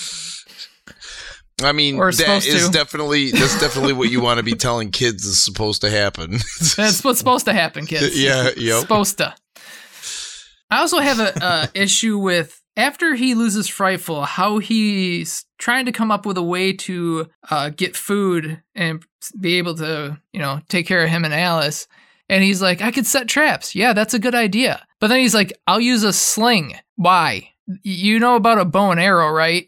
I 1.63 1.71
mean, 1.71 1.97
that 1.97 2.45
is 2.45 2.67
to. 2.67 2.71
definitely 2.71 3.31
that's 3.31 3.59
definitely 3.59 3.93
what 3.93 4.09
you 4.09 4.21
want 4.21 4.37
to 4.37 4.43
be 4.43 4.53
telling 4.53 4.91
kids 4.91 5.25
is 5.25 5.43
supposed 5.43 5.81
to 5.81 5.89
happen. 5.89 6.31
That's 6.77 7.03
what's 7.03 7.19
supposed 7.19 7.45
to 7.45 7.53
happen, 7.53 7.85
kids. 7.85 8.19
yeah, 8.21 8.49
yep. 8.57 8.81
Supposed 8.81 9.17
to. 9.19 9.35
I 10.69 10.79
also 10.79 10.99
have 10.99 11.19
a 11.19 11.43
uh, 11.43 11.67
issue 11.73 12.17
with 12.17 12.61
after 12.75 13.13
he 13.15 13.35
loses 13.35 13.67
Frightful, 13.67 14.23
how 14.23 14.57
he's 14.57 15.45
trying 15.59 15.85
to 15.85 15.91
come 15.91 16.11
up 16.11 16.25
with 16.25 16.37
a 16.37 16.43
way 16.43 16.73
to 16.73 17.29
uh, 17.49 17.69
get 17.69 17.95
food 17.95 18.61
and 18.73 19.03
be 19.39 19.57
able 19.57 19.75
to, 19.75 20.19
you 20.31 20.39
know, 20.39 20.59
take 20.69 20.87
care 20.87 21.03
of 21.03 21.09
him 21.09 21.23
and 21.23 21.33
Alice. 21.33 21.87
And 22.29 22.43
he's 22.43 22.61
like, 22.61 22.81
I 22.81 22.91
could 22.91 23.05
set 23.05 23.27
traps. 23.27 23.75
Yeah, 23.75 23.93
that's 23.93 24.13
a 24.13 24.19
good 24.19 24.33
idea. 24.33 24.85
But 24.99 25.07
then 25.07 25.19
he's 25.19 25.35
like, 25.35 25.53
I'll 25.67 25.79
use 25.79 26.03
a 26.03 26.13
sling. 26.13 26.75
Why? 26.95 27.51
You 27.83 28.19
know 28.19 28.35
about 28.35 28.57
a 28.57 28.65
bow 28.65 28.91
and 28.91 28.99
arrow, 28.99 29.29
right? 29.29 29.67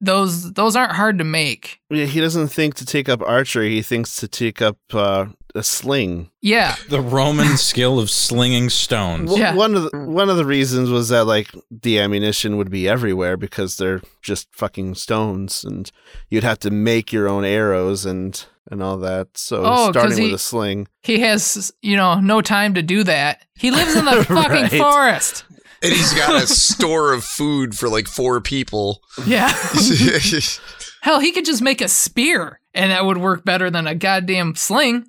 Those 0.00 0.52
those 0.54 0.74
aren't 0.76 0.92
hard 0.92 1.18
to 1.18 1.24
make. 1.24 1.80
Yeah, 1.90 2.06
he 2.06 2.20
doesn't 2.20 2.48
think 2.48 2.74
to 2.76 2.84
take 2.86 3.08
up 3.08 3.22
archery. 3.22 3.70
He 3.70 3.82
thinks 3.82 4.16
to 4.16 4.26
take 4.28 4.60
up 4.60 4.78
uh, 4.92 5.26
a 5.54 5.62
sling. 5.62 6.30
Yeah, 6.40 6.74
The 6.88 7.00
Roman 7.00 7.56
skill 7.56 8.00
of 8.00 8.10
slinging 8.10 8.68
stones. 8.70 9.30
Well, 9.30 9.38
Yeah. 9.38 9.54
One 9.54 9.74
of 9.76 9.90
the, 9.90 9.98
one 9.98 10.28
of 10.28 10.36
the 10.36 10.44
reasons 10.44 10.90
was 10.90 11.08
that 11.10 11.24
like 11.26 11.50
the 11.70 12.00
ammunition 12.00 12.56
would 12.56 12.70
be 12.70 12.88
everywhere 12.88 13.36
because 13.36 13.76
they're 13.76 14.02
just 14.22 14.48
fucking 14.52 14.96
stones, 14.96 15.62
and 15.64 15.90
you'd 16.30 16.44
have 16.44 16.58
to 16.60 16.70
make 16.70 17.12
your 17.12 17.28
own 17.28 17.44
arrows 17.44 18.04
and 18.04 18.44
and 18.72 18.82
all 18.82 18.98
that. 18.98 19.28
So 19.36 19.60
Oh, 19.64 19.64
'cause 19.64 19.90
starting 19.92 20.18
he- 20.18 20.24
with 20.24 20.34
a 20.34 20.38
sling. 20.38 20.86
he 21.02 21.20
has, 21.20 21.72
you 21.82 21.96
know, 21.96 22.20
no 22.20 22.40
time 22.40 22.74
to 22.74 22.82
do 22.82 23.02
that. 23.04 23.44
He 23.56 23.70
lives 23.72 23.96
in 23.96 24.04
the 24.04 24.24
fucking 24.28 24.62
Right. 24.62 24.70
forest. 24.72 25.44
And 25.82 25.92
he's 25.92 26.12
got 26.14 26.42
a 26.42 26.46
store 26.46 27.12
of 27.12 27.24
food 27.24 27.76
for 27.76 27.88
like 27.88 28.06
four 28.06 28.40
people. 28.40 29.00
Yeah. 29.26 29.48
Hell, 31.02 31.20
he 31.20 31.32
could 31.32 31.44
just 31.44 31.62
make 31.62 31.80
a 31.80 31.88
spear 31.88 32.60
and 32.74 32.90
that 32.90 33.04
would 33.04 33.18
work 33.18 33.44
better 33.44 33.70
than 33.70 33.86
a 33.86 33.94
goddamn 33.94 34.54
sling. 34.54 35.06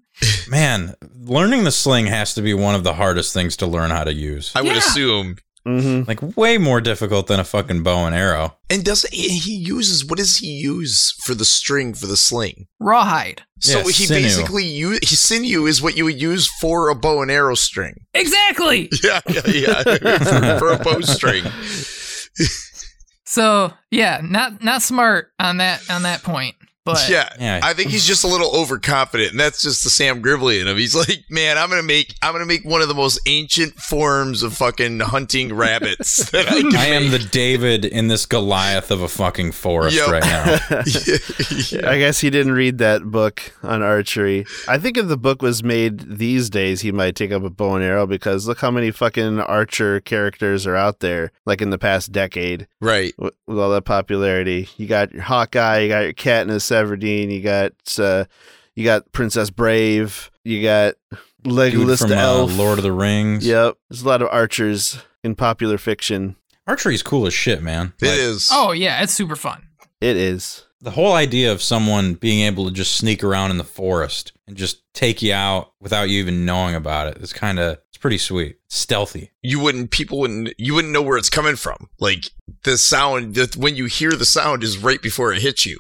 Man, 0.48 0.94
learning 1.20 1.64
the 1.64 1.72
sling 1.72 2.06
has 2.08 2.34
to 2.36 2.42
be 2.42 2.54
one 2.54 2.76
of 2.76 2.84
the 2.84 2.94
hardest 2.94 3.34
things 3.34 3.58
to 3.58 3.68
learn 3.68 3.90
how 3.92 4.04
to 4.04 4.14
use. 4.14 4.52
I 4.56 4.62
would 4.62 4.72
Yeah. 4.72 4.78
assume. 4.78 5.38
Hmm 5.66 6.02
Like 6.08 6.36
way 6.38 6.58
more 6.58 6.82
difficult 6.82 7.28
than 7.28 7.40
a 7.40 7.44
fucking 7.44 7.84
bow 7.84 8.06
and 8.06 8.16
arrow. 8.16 8.58
And 8.70 8.84
doesn't 8.84 9.14
he 9.14 9.38
he 9.40 9.56
uses 9.56 10.04
what 10.06 10.18
does 10.18 10.38
he 10.38 10.48
use 10.48 11.14
for 11.24 11.34
the 11.36 11.46
string 11.46 11.94
for 11.94 12.08
the 12.08 12.18
sling? 12.18 12.68
Rawhide. 12.80 13.44
So 13.60 13.78
Yeah, 13.78 13.84
he 13.86 13.92
sinew. 14.06 14.22
basically 14.24 14.66
use 14.66 15.00
sinew 15.20 15.66
is 15.68 15.82
what 15.82 15.96
you 15.96 16.06
would 16.06 16.20
use 16.22 16.48
for 16.60 16.90
a 16.90 16.96
bow 16.96 17.22
and 17.22 17.30
arrow 17.30 17.56
string. 17.56 17.96
Exactly. 18.14 18.90
Yeah, 19.04 19.20
yeah, 19.30 19.42
yeah. 19.48 19.84
for, 19.84 20.60
for 20.60 20.72
a 20.74 20.78
bowstring. 20.80 21.44
So 23.26 23.72
yeah, 23.92 24.22
not 24.24 24.64
not 24.64 24.82
smart 24.82 25.30
on 25.40 25.58
that 25.58 25.90
on 25.90 26.04
that 26.04 26.24
point. 26.24 26.56
But 26.84 27.08
Yeah. 27.10 27.30
Yeah. 27.40 27.60
I 27.64 27.74
think 27.74 27.92
he's 27.92 28.06
just 28.08 28.24
a 28.24 28.28
little 28.28 28.50
overconfident, 28.56 29.32
and 29.32 29.40
that's 29.40 29.62
just 29.62 29.84
the 29.84 29.90
Sam 29.90 30.22
Gribley 30.22 30.60
in 30.62 30.68
him. 30.68 30.78
He's 30.78 30.96
like, 30.96 31.24
man, 31.30 31.58
I'm 31.58 31.70
gonna 31.70 31.84
make 31.84 32.16
I'm 32.22 32.34
gonna 32.34 32.46
make 32.46 32.66
one 32.66 32.82
of 32.82 32.88
the 32.88 32.96
most 32.96 33.20
ancient 33.28 33.76
forms 33.76 34.42
of 34.44 34.56
fucking 34.56 35.00
hunting 35.00 35.54
rabbits 35.54 36.30
that 36.32 36.48
I 36.48 36.62
can 36.62 36.76
I 36.76 36.86
am 36.88 37.12
the. 37.12 37.20
David 37.32 37.86
in 37.86 38.08
this 38.08 38.26
Goliath 38.26 38.90
of 38.92 39.02
a 39.02 39.08
fucking 39.08 39.52
forest 39.54 39.96
Yep. 39.96 40.08
right 40.10 40.24
now. 40.24 40.44
yeah. 41.72 41.90
I 41.90 41.98
guess 42.00 42.20
he 42.20 42.30
didn't 42.30 42.54
read 42.54 42.80
that 42.80 43.04
book 43.04 43.54
on 43.64 43.82
archery. 43.82 44.46
I 44.68 44.78
think 44.78 44.98
if 44.98 45.08
the 45.08 45.18
book 45.18 45.42
was 45.42 45.64
made 45.64 46.18
these 46.18 46.50
days, 46.50 46.82
he 46.82 46.92
might 46.92 47.16
take 47.16 47.32
up 47.32 47.44
a 47.44 47.50
bow 47.50 47.76
and 47.76 47.84
arrow 47.84 48.08
because 48.08 48.48
look 48.48 48.60
how 48.60 48.72
many 48.72 48.92
fucking 48.92 49.40
archer 49.40 50.00
characters 50.02 50.66
are 50.68 50.76
out 50.76 51.00
there, 51.00 51.32
like 51.46 51.62
in 51.62 51.70
the 51.70 51.78
past 51.78 52.12
decade 52.12 52.68
Right. 52.82 53.14
with, 53.18 53.34
with 53.48 53.60
all 53.60 53.70
that 53.72 53.86
popularity. 53.86 54.68
You 54.78 54.88
got 54.88 55.14
your 55.14 55.24
Hawkeye, 55.24 55.80
you 55.80 55.90
got 55.90 56.02
your 56.04 56.14
Katniss 56.14 56.71
Everdeen, 56.72 57.32
you 57.32 57.42
got 57.42 57.74
uh, 58.00 58.26
you 58.76 58.84
got 58.84 59.12
Princess 59.12 59.50
Brave, 59.50 60.32
you 60.44 60.62
got 60.64 60.96
Legolas 61.44 62.00
from 62.00 62.10
the 62.10 62.18
uh, 62.20 62.46
Lord 62.46 62.78
of 62.80 62.84
the 62.84 62.92
Rings. 62.92 63.46
Yep, 63.46 63.78
there's 63.90 64.02
a 64.04 64.08
lot 64.08 64.22
of 64.22 64.30
archers 64.32 65.02
in 65.24 65.36
popular 65.36 65.78
fiction. 65.78 66.36
Archery 66.68 66.94
is 66.96 67.04
cool 67.04 67.26
as 67.28 67.34
shit, 67.34 67.62
man. 67.62 67.94
It 68.02 68.08
Like, 68.08 68.20
is. 68.20 68.50
oh 68.52 68.72
yeah, 68.72 69.02
it's 69.04 69.14
super 69.14 69.36
fun. 69.36 69.68
It 70.00 70.16
is. 70.18 70.66
The 70.84 70.92
whole 70.92 71.14
idea 71.14 71.52
of 71.52 71.62
someone 71.62 72.16
being 72.16 72.42
able 72.42 72.66
to 72.66 72.72
just 72.72 72.96
sneak 72.96 73.24
around 73.24 73.52
in 73.52 73.58
the 73.58 73.64
forest 73.64 74.34
and 74.48 74.58
just 74.58 74.82
take 74.96 75.22
you 75.22 75.32
out 75.34 75.74
without 75.80 76.10
you 76.10 76.20
even 76.20 76.44
knowing 76.46 76.74
about 76.74 77.08
it 77.08 77.18
is 77.18 77.34
kind 77.34 77.60
of 77.60 77.78
it's 77.90 77.98
pretty 78.00 78.18
sweet. 78.18 78.58
Stealthy. 78.68 79.30
you 79.44 79.60
wouldn't 79.60 79.92
people 79.92 80.18
wouldn't 80.20 80.54
you 80.58 80.74
wouldn't 80.74 80.92
know 80.94 81.02
where 81.04 81.18
it's 81.18 81.30
coming 81.30 81.56
from 81.56 81.90
like 82.00 82.26
the 82.64 82.78
sound 82.78 83.36
that 83.36 83.56
when 83.58 83.76
you 83.76 83.86
hear 83.86 84.12
the 84.14 84.26
sound 84.26 84.64
is 84.64 84.78
right 84.80 85.02
before 85.02 85.32
it 85.34 85.42
hits 85.42 85.66
you 85.68 85.78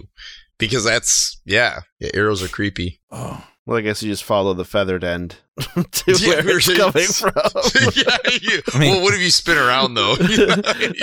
because 0.61 0.83
that's 0.85 1.41
yeah, 1.45 1.81
yeah 1.99 2.09
arrows 2.13 2.41
are 2.41 2.47
creepy 2.47 2.99
Oh. 3.11 3.45
Well, 3.67 3.77
I 3.77 3.81
guess 3.81 4.01
you 4.01 4.09
just 4.11 4.23
follow 4.23 4.55
the 4.55 4.65
feathered 4.65 5.03
end 5.03 5.35
to 5.59 6.11
Yeah, 6.17 6.41
where 6.43 6.57
it's 6.57 6.67
we're- 6.67 6.79
coming 6.79 7.05
from. 7.07 7.33
yeah, 7.95 8.17
you, 8.41 8.61
I 8.73 8.79
mean- 8.79 8.91
well 8.95 9.03
what 9.03 9.13
if 9.13 9.19
you 9.21 9.29
spin 9.29 9.57
around 9.57 9.93
though 9.93 10.15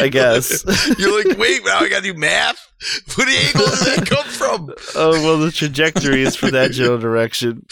I 0.00 0.08
guess. 0.08 0.64
you're 0.98 1.24
like 1.24 1.38
wait 1.38 1.64
now 1.64 1.78
i 1.78 1.88
gotta 1.88 2.02
do 2.02 2.14
math 2.14 2.58
what 3.14 3.28
angle 3.28 3.66
does 3.66 3.84
that 3.86 4.06
come 4.08 4.24
from 4.26 4.70
Oh 4.96 5.10
well, 5.22 5.38
the 5.38 5.50
trajectory 5.52 6.22
is 6.22 6.36
for 6.36 6.50
that 6.52 6.70
general 6.72 6.98
direction. 6.98 7.66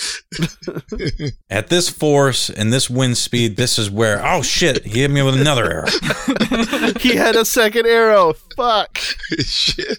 At 1.48 1.68
this 1.68 1.88
force 1.88 2.50
and 2.50 2.72
this 2.72 2.90
wind 2.90 3.16
speed, 3.16 3.56
this 3.56 3.78
is 3.78 3.88
where 3.90 4.20
oh 4.26 4.42
shit, 4.42 4.84
he 4.84 5.00
hit 5.02 5.10
me 5.12 5.22
with 5.22 5.40
another 5.40 5.64
arrow. 5.70 6.92
He 6.98 7.14
had 7.14 7.36
a 7.36 7.44
second 7.44 7.86
arrow. 7.86 8.34
Fuck. 8.56 8.98
shit 8.98 9.98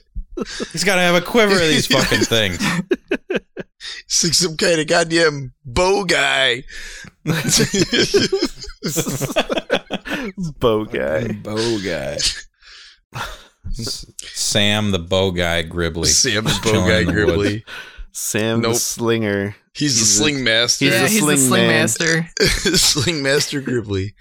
He's 0.72 0.84
got 0.84 0.96
to 0.96 1.02
have 1.02 1.16
a 1.16 1.22
quiver 1.22 1.54
of 1.54 1.60
these 1.60 1.88
fucking 1.94 2.22
things. 2.26 2.58
it's 4.06 4.24
like 4.24 4.34
some 4.34 4.56
kind 4.58 4.80
of 4.80 4.88
goddamn 4.88 5.54
bow 5.66 6.04
guy 6.06 6.64
Bow 10.60 10.86
guy. 10.86 11.28
bow 11.34 11.80
guy. 11.84 12.18
Sam 13.72 14.92
the 14.92 15.00
bow 15.00 15.32
guy 15.32 15.64
Gribley. 15.64 16.06
sam 16.08 16.44
the 16.46 16.60
bow 16.64 16.88
guy 16.88 17.00
in 17.00 17.08
the 17.08 17.14
woods. 17.26 17.32
gribley 17.50 17.64
Sam 18.14 18.62
the 18.62 18.74
slinger. 18.76 19.56
he's 19.74 19.98
He's 19.98 20.02
a- 20.02 20.06
sling 20.06 20.44
master 20.44 20.86
He's 20.86 20.94
yeah, 20.94 21.02
the 21.04 21.08
he's 21.10 21.20
sling 21.20 21.36
the 21.36 21.42
sling 21.42 21.68
man. 21.68 21.82
master. 21.82 22.30
sling 22.78 23.24
master 23.24 23.62
gribley 23.62 24.14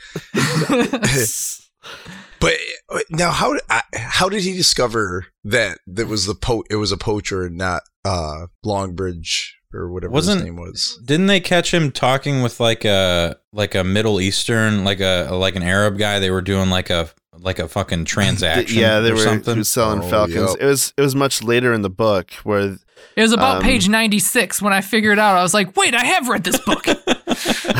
But 2.88 2.96
uh, 2.96 3.00
now, 3.10 3.30
how 3.30 3.52
did 3.54 3.62
how 3.94 4.28
did 4.28 4.42
he 4.42 4.52
discover 4.56 5.26
that 5.44 5.78
that 5.86 6.06
was 6.06 6.26
the 6.26 6.34
po- 6.34 6.64
it 6.70 6.76
was 6.76 6.92
a 6.92 6.96
poacher 6.96 7.44
and 7.44 7.56
not 7.56 7.82
uh 8.04 8.46
Longbridge 8.64 9.50
or 9.74 9.90
whatever 9.90 10.12
Wasn't- 10.12 10.38
his 10.40 10.44
name 10.44 10.56
was? 10.56 10.98
Didn't 11.04 11.26
they 11.26 11.40
catch 11.40 11.72
him 11.74 11.90
talking 11.90 12.42
with 12.42 12.60
like 12.60 12.84
a 12.84 13.36
like 13.52 13.74
a 13.74 13.82
Middle 13.84 14.20
Eastern 14.20 14.84
like 14.84 15.00
a 15.00 15.28
like 15.32 15.56
an 15.56 15.62
Arab 15.62 15.98
guy? 15.98 16.18
They 16.18 16.30
were 16.30 16.42
doing 16.42 16.70
like 16.70 16.90
a 16.90 17.10
like 17.38 17.58
a 17.58 17.68
fucking 17.68 18.04
transaction. 18.14 18.78
yeah, 18.78 19.00
they 19.00 19.10
or 19.10 19.14
were 19.14 19.20
something. 19.20 19.64
selling 19.64 20.02
Oh, 20.04 20.08
falcons. 20.08 20.52
yep. 20.52 20.56
It 20.60 20.66
was 20.66 20.92
it 20.96 21.00
was 21.00 21.14
much 21.14 21.42
later 21.42 21.72
in 21.72 21.82
the 21.82 21.90
book 21.90 22.30
where 22.44 22.76
It 23.16 23.22
was 23.22 23.32
about 23.32 23.56
Um, 23.56 23.62
page 23.62 23.88
96 23.88 24.62
when 24.62 24.72
I 24.72 24.80
figured 24.82 25.18
out. 25.18 25.36
I 25.36 25.42
was 25.42 25.52
like, 25.54 25.76
wait, 25.76 25.94
I 25.94 26.04
have 26.04 26.28
read 26.28 26.44
this 26.44 26.58
book. 26.60 26.86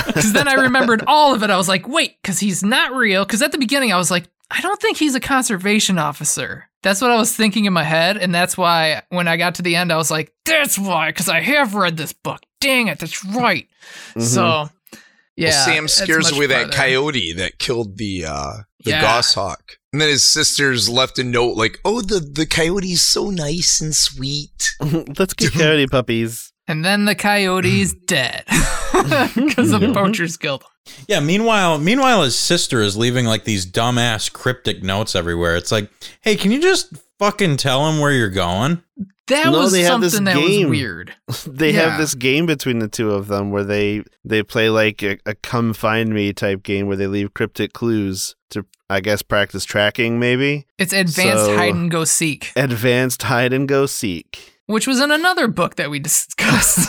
Because 0.07 0.33
then 0.33 0.49
I 0.49 0.55
remembered 0.55 1.03
all 1.07 1.35
of 1.35 1.43
it. 1.43 1.51
I 1.51 1.57
was 1.57 1.69
like, 1.69 1.87
wait, 1.89 2.17
because 2.23 2.39
he's 2.41 2.63
not 2.63 2.95
real. 2.95 3.25
Because 3.25 3.43
at 3.43 3.53
the 3.53 3.59
beginning, 3.59 3.93
I 3.93 3.97
was 3.99 4.11
like, 4.11 4.25
I 4.51 4.61
don't 4.61 4.81
think 4.81 4.97
he's 4.97 5.15
a 5.15 5.21
conservation 5.21 5.99
officer. 5.99 6.69
That's 6.83 7.01
what 7.01 7.11
I 7.11 7.17
was 7.17 7.35
thinking 7.35 7.65
in 7.65 7.73
my 7.73 7.83
head. 7.83 8.17
And 8.17 8.33
that's 8.35 8.57
why 8.57 9.03
when 9.09 9.27
I 9.27 9.37
got 9.37 9.57
to 9.57 9.63
the 9.63 9.75
end, 9.75 9.93
I 9.93 9.97
was 9.97 10.11
like, 10.11 10.33
that's 10.45 10.79
why, 10.79 11.09
because 11.11 11.29
I 11.29 11.41
have 11.41 11.75
read 11.75 11.97
this 11.97 12.13
book. 12.13 12.41
Dang 12.61 12.87
it, 12.89 12.99
that's 13.01 13.25
right. 13.25 13.67
Mhm. 14.15 14.23
So, 14.23 14.71
yeah. 15.37 15.49
well, 15.51 15.65
Sam 15.67 15.89
scares 15.89 16.25
much 16.27 16.35
away 16.37 16.47
that 16.47 16.71
coyote 16.73 17.33
that 17.35 17.59
killed 17.59 17.99
the 17.99 18.25
uh 18.27 18.53
the 18.85 18.91
Yeah. 18.93 19.01
goshawk, 19.03 19.79
and 19.93 20.01
then 20.01 20.09
his 20.09 20.23
sisters 20.23 20.89
left 20.89 21.19
a 21.19 21.25
note 21.25 21.57
like, 21.57 21.81
"Oh, 21.85 22.01
the 22.01 22.21
the 22.21 22.47
coyote's 22.47 23.03
so 23.03 23.31
nice 23.31 23.81
and 23.81 23.95
sweet." 23.95 24.77
let's 25.19 25.35
get 25.35 25.53
coyote 25.53 25.87
puppies. 25.89 26.53
And 26.69 26.85
then 26.85 27.05
the 27.05 27.15
coyote's 27.15 27.93
dead 28.07 28.45
because 28.47 29.71
the 29.71 29.91
poachers 29.93 30.37
killed 30.37 30.63
him. 30.63 30.71
Yeah. 31.09 31.21
Meanwhile, 31.21 31.79
meanwhile, 31.79 32.23
his 32.23 32.37
sister 32.39 32.81
is 32.81 32.97
leaving 32.97 33.27
like 33.27 33.45
these 33.45 33.67
dumbass 33.67 34.33
cryptic 34.33 34.83
notes 34.83 35.15
everywhere. 35.15 35.57
It's 35.57 35.73
like, 35.73 35.91
hey, 36.23 36.37
can 36.37 36.51
you 36.53 36.61
just 36.61 36.95
fucking 37.19 37.57
tell 37.57 37.89
him 37.89 37.99
where 38.01 38.13
you're 38.13 38.29
going? 38.29 38.83
That 39.29 39.47
No, 39.51 39.59
was 39.59 39.73
they 39.73 39.83
have 39.83 40.01
this 40.01 40.15
something 40.15 40.33
that 40.35 40.41
was 40.41 40.51
game. 40.51 40.69
weird. 40.71 41.13
They 41.47 41.73
Yeah. 41.73 41.91
have 41.91 41.99
this 41.99 42.15
game 42.15 42.47
between 42.47 42.79
the 42.79 42.87
two 42.89 43.11
of 43.11 43.27
them 43.27 43.51
where 43.51 43.65
they 43.65 44.05
they 44.25 44.43
play 44.45 44.71
like 44.71 45.03
a, 45.03 45.19
a 45.27 45.35
come 45.35 45.73
find 45.75 46.11
me 46.15 46.33
type 46.33 46.63
game 46.63 46.87
where 46.87 46.97
they 46.97 47.09
leave 47.09 47.35
cryptic 47.35 47.73
clues 47.73 48.37
to 48.51 48.65
I 48.89 49.01
guess 49.01 49.23
practice 49.23 49.65
tracking 49.65 50.21
maybe. 50.21 50.67
It's 50.79 50.93
advanced 50.93 51.47
So- 51.47 51.57
hide 51.57 51.75
and 51.75 51.91
go 51.91 52.05
seek, 52.05 52.53
Advanced 52.55 53.25
hide 53.25 53.53
and 53.53 53.67
go 53.67 53.87
seek. 53.87 54.56
Which 54.67 54.87
was 54.87 55.01
in 55.01 55.11
another 55.11 55.49
book 55.49 55.77
that 55.77 55.91
we 55.91 55.99
discussed. 55.99 56.89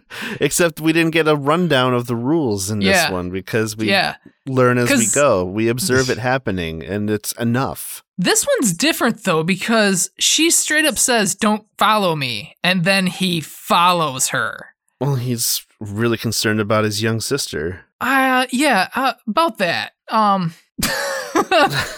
Except 0.40 0.80
we 0.80 0.92
didn't 0.92 1.12
get 1.12 1.28
a 1.28 1.36
rundown 1.36 1.94
of 1.94 2.06
the 2.06 2.16
rules 2.16 2.70
in 2.70 2.80
this 2.80 2.88
Yeah. 2.88 3.10
one 3.12 3.30
because 3.30 3.76
we 3.76 3.88
yeah. 3.88 4.16
learn 4.46 4.78
as 4.78 4.90
we 4.90 5.06
go. 5.14 5.44
We 5.44 5.68
observe 5.68 6.10
it 6.10 6.18
happening 6.32 6.82
and 6.82 7.08
it's 7.10 7.32
enough. 7.32 8.02
This 8.18 8.46
one's 8.46 8.72
different 8.74 9.24
though 9.24 9.42
because 9.42 10.10
she 10.18 10.50
straight 10.50 10.84
up 10.84 10.98
says, 10.98 11.34
"Don't 11.34 11.66
follow 11.78 12.14
me," 12.14 12.56
and 12.62 12.84
then 12.84 13.06
he 13.06 13.40
follows 13.40 14.28
her. 14.28 14.74
Well, 15.00 15.16
he's 15.16 15.66
really 15.80 16.18
concerned 16.18 16.60
about 16.60 16.84
his 16.84 17.02
young 17.02 17.20
sister. 17.20 17.84
Uh 18.00 18.46
yeah, 18.52 18.88
uh, 18.94 19.14
about 19.26 19.58
that. 19.58 19.92
Um 20.08 20.54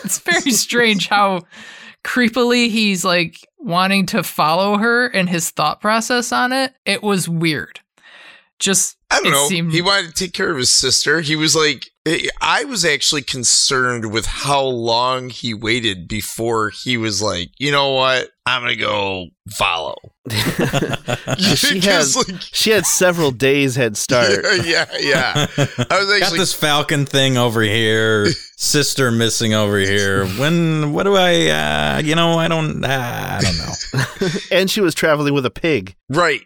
it's 0.05 0.19
very 0.21 0.51
strange 0.53 1.09
how 1.09 1.43
creepily 2.05 2.69
he's 2.71 3.05
like 3.05 3.39
wanting 3.65 4.07
to 4.07 4.23
follow 4.23 4.77
her 4.79 5.07
and 5.07 5.29
his 5.29 5.51
thought 5.51 5.81
process 5.81 6.31
on 6.33 6.53
it. 6.53 6.75
It 6.85 7.03
was 7.03 7.29
weird. 7.29 7.81
Just 8.59 8.97
I 9.11 9.17
don't 9.19 9.27
it 9.27 9.31
know. 9.31 9.49
seemed- 9.49 9.73
He 9.73 9.83
wanted 9.83 10.09
to 10.15 10.25
take 10.25 10.33
care 10.35 10.51
of 10.51 10.57
his 10.57 10.71
sister. 10.71 11.21
He 11.21 11.35
was 11.37 11.57
like, 11.57 11.87
I 12.41 12.65
was 12.65 12.85
actually 12.85 13.23
concerned 13.23 14.13
with 14.13 14.27
how 14.27 14.63
long 14.63 15.31
he 15.31 15.55
waited 15.55 16.07
before 16.07 16.71
he 16.71 16.97
was 16.97 17.23
like, 17.23 17.51
you 17.59 17.73
know 17.73 17.93
what? 17.95 18.31
I'm 18.47 18.63
going 18.63 18.75
to 18.75 18.81
go 18.81 19.27
follow. 19.51 19.97
she 21.39 21.81
had 21.81 22.05
like, 22.17 22.41
she 22.41 22.71
had 22.71 22.87
several 22.87 23.31
days 23.31 23.77
head 23.77 23.97
start. 23.97 24.31
yeah, 24.65 24.87
yeah. 24.99 25.47
I 25.57 25.99
was 25.99 26.07
Got 26.09 26.23
actually 26.23 26.39
this 26.39 26.55
falcon 26.55 27.07
thing 27.07 27.37
over 27.37 27.61
here, 27.63 28.27
sister 28.57 29.11
missing 29.11 29.55
over 29.55 29.79
here. 29.79 30.27
When 30.27 30.93
what 30.93 31.03
do 31.05 31.15
I? 31.17 31.49
Uh, 31.49 32.03
you 32.05 32.15
know, 32.15 32.39
I 32.39 32.49
don't. 32.49 32.85
Uh, 32.85 32.89
I 32.89 33.41
don't 33.43 33.59
know. 33.59 34.29
and 34.51 34.71
she 34.71 34.81
was 34.81 34.95
traveling 34.95 35.35
with 35.35 35.47
a 35.47 35.51
pig. 35.51 35.95
right. 36.09 36.43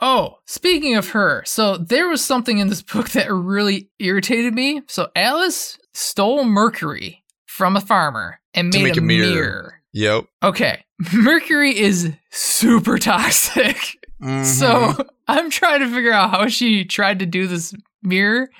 Oh, 0.00 0.38
speaking 0.46 0.94
of 0.94 1.08
her, 1.08 1.42
so 1.44 1.76
there 1.76 2.08
was 2.08 2.24
something 2.24 2.58
in 2.58 2.68
this 2.68 2.82
book 2.82 3.10
that 3.10 3.32
really 3.32 3.90
irritated 3.98 4.54
me. 4.54 4.82
So 4.86 5.08
Alice 5.16 5.76
stole 5.92 6.44
mercury 6.44 7.24
from 7.46 7.74
a 7.76 7.80
farmer 7.80 8.38
and 8.54 8.72
To 8.72 8.78
made 8.78 8.84
make 8.84 8.96
a, 8.96 9.00
a 9.00 9.02
mirror. 9.02 9.26
mirror. 9.34 9.77
Yep. 9.92 10.24
Okay, 10.42 10.84
mercury 11.12 11.78
is 11.78 12.12
super 12.30 12.98
toxic. 12.98 13.76
Mhm. 14.22 14.44
So 14.58 15.04
I'm 15.28 15.48
trying 15.48 15.80
to 15.80 15.88
figure 15.88 16.12
out 16.12 16.30
how 16.30 16.48
she 16.48 16.84
tried 16.84 17.20
to 17.20 17.26
do 17.26 17.46
this 17.46 17.72
mirror 18.02 18.50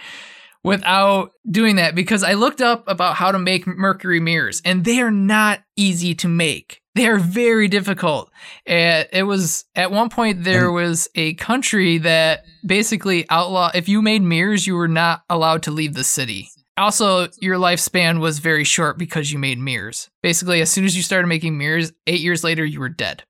without 0.62 1.32
doing 1.50 1.76
that 1.76 1.94
because 1.94 2.22
I 2.22 2.34
looked 2.34 2.60
up 2.60 2.84
about 2.86 3.16
how 3.16 3.32
to 3.32 3.38
make 3.38 3.66
mercury 3.66 4.20
mirrors 4.20 4.60
and 4.64 4.84
they 4.84 5.00
are 5.00 5.10
not 5.10 5.60
easy 5.76 6.14
to 6.16 6.28
make. 6.28 6.80
They 6.94 7.06
are 7.08 7.18
very 7.18 7.68
difficult. 7.68 8.30
And 8.66 9.08
it 9.12 9.22
was 9.22 9.64
at 9.74 9.90
one 9.90 10.10
point 10.10 10.44
there 10.44 10.70
was 10.70 11.08
a 11.14 11.34
country 11.34 11.98
that 11.98 12.44
basically 12.66 13.24
outlaw 13.30 13.70
if 13.74 13.88
you 13.88 14.02
made 14.02 14.22
mirrors, 14.22 14.66
you 14.66 14.74
were 14.74 14.88
not 14.88 15.22
allowed 15.30 15.62
to 15.64 15.70
leave 15.70 15.94
the 15.94 16.04
city. 16.04 16.50
Also, 16.78 17.28
your 17.40 17.56
lifespan 17.56 18.20
was 18.20 18.38
very 18.38 18.64
short 18.64 18.98
because 18.98 19.30
you 19.32 19.38
made 19.38 19.58
mirrors. 19.58 20.08
Basically, 20.22 20.60
as 20.60 20.70
soon 20.70 20.84
as 20.84 20.96
you 20.96 21.02
started 21.02 21.26
making 21.28 21.58
mirrors, 21.58 21.92
eight 22.06 22.20
years 22.20 22.42
later 22.44 22.64
you 22.64 22.80
were 22.80 22.88
dead. 22.88 23.24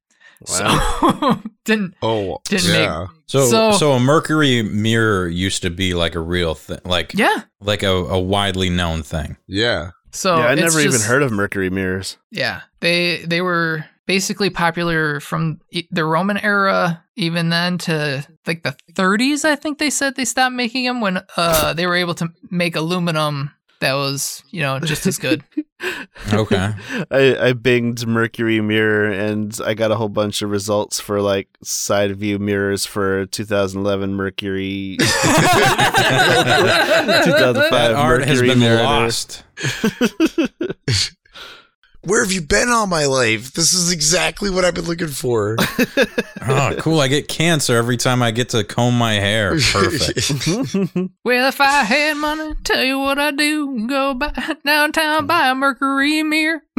So 0.45 0.65
didn't 1.65 1.95
Oh, 2.01 2.39
Didn't 2.45 2.69
make- 2.71 2.81
yeah. 2.87 3.07
So, 3.27 3.47
So- 3.47 3.73
so 3.73 3.93
a 3.93 4.01
mercury 4.01 4.63
mirror 4.63 5.29
used 5.29 5.63
to 5.63 5.71
be 5.71 5.95
like 5.95 6.15
a 6.15 6.21
real 6.21 6.55
thing, 6.55 6.79
like 6.85 7.13
yeah. 7.15 7.43
like 7.61 7.83
a, 7.83 7.91
a 7.91 8.19
widely 8.21 8.71
known 8.71 9.03
thing. 9.03 9.37
yeah. 9.47 9.91
So 10.11 10.39
yeah, 10.39 10.47
I 10.47 10.53
it's 10.55 10.63
never 10.63 10.81
even 10.81 11.01
heard 11.03 11.23
of 11.23 11.31
mercury 11.33 11.69
mirrors. 11.69 12.17
Yeah, 12.31 12.63
they 12.81 13.25
they 13.27 13.43
were 13.43 13.85
basically 14.07 14.49
popular 14.49 15.21
from 15.21 15.61
e- 15.71 15.87
the 15.91 16.05
Roman 16.07 16.39
era, 16.39 17.05
even 17.17 17.51
then 17.51 17.77
to 17.79 18.27
like 18.49 18.65
the 18.65 18.75
30s. 18.95 19.45
I 19.45 19.55
think 19.55 19.79
they 19.79 19.91
said 19.91 20.17
they 20.17 20.25
stopped 20.25 20.55
making 20.55 20.85
them 20.85 21.01
when 21.01 21.21
uh 21.37 21.73
they 21.75 21.87
were 21.87 21.95
able 21.97 22.15
to 22.17 22.33
make 22.51 22.75
aluminum 22.75 23.53
that 23.81 23.95
was 23.95 24.43
you 24.51 24.63
know 24.63 24.81
just 24.81 25.07
as 25.07 25.19
good. 25.19 25.45
Okay. 26.33 26.73
I, 27.13 27.37
I 27.39 27.53
binged 27.53 28.05
Mercury 28.05 28.61
Mirror 28.61 29.13
and 29.13 29.57
I 29.65 29.75
got 29.75 29.93
a 29.93 29.95
whole 29.95 30.09
bunch 30.09 30.43
of 30.43 30.51
results 30.51 30.99
for 30.99 31.21
like 31.21 31.47
side 31.63 32.17
view 32.17 32.41
mirrors 32.41 32.85
for 32.85 33.27
2011 33.27 34.13
Mercury 34.15 34.97
2005 34.99 37.71
That 37.71 37.93
art 37.95 38.25
has 38.27 38.41
been 38.43 38.59
Mirror. 38.59 38.83
lost. 38.83 39.45
Where 42.09 42.23
have 42.23 42.33
you 42.33 42.40
been 42.40 42.71
all 42.71 42.87
my 42.87 43.05
life? 43.05 43.53
This 43.53 43.75
is 43.75 43.92
exactly 43.92 44.49
what 44.49 44.64
I've 44.64 44.73
been 44.73 44.87
looking 44.87 45.09
for. 45.09 45.57
Oh, 46.40 46.75
cool. 46.79 47.01
I 47.01 47.09
get 47.09 47.29
cancer 47.29 47.77
every 47.77 47.99
time 47.99 48.23
I 48.23 48.31
get 48.31 48.49
to 48.51 48.64
comb 48.64 48.97
my 48.97 49.16
hair. 49.16 49.51
Perfect. 49.51 50.31
well, 51.25 51.49
if 51.49 51.61
I 51.61 51.83
had 51.85 52.16
money, 52.16 52.55
tell 52.64 52.83
you 52.83 52.99
what 52.99 53.18
I'd 53.18 53.37
do: 53.37 53.87
go 53.87 54.14
by 54.14 54.33
downtown, 54.64 55.27
buy 55.27 55.51
a 55.51 55.55
Mercury 55.55 56.23
mirror. 56.23 56.62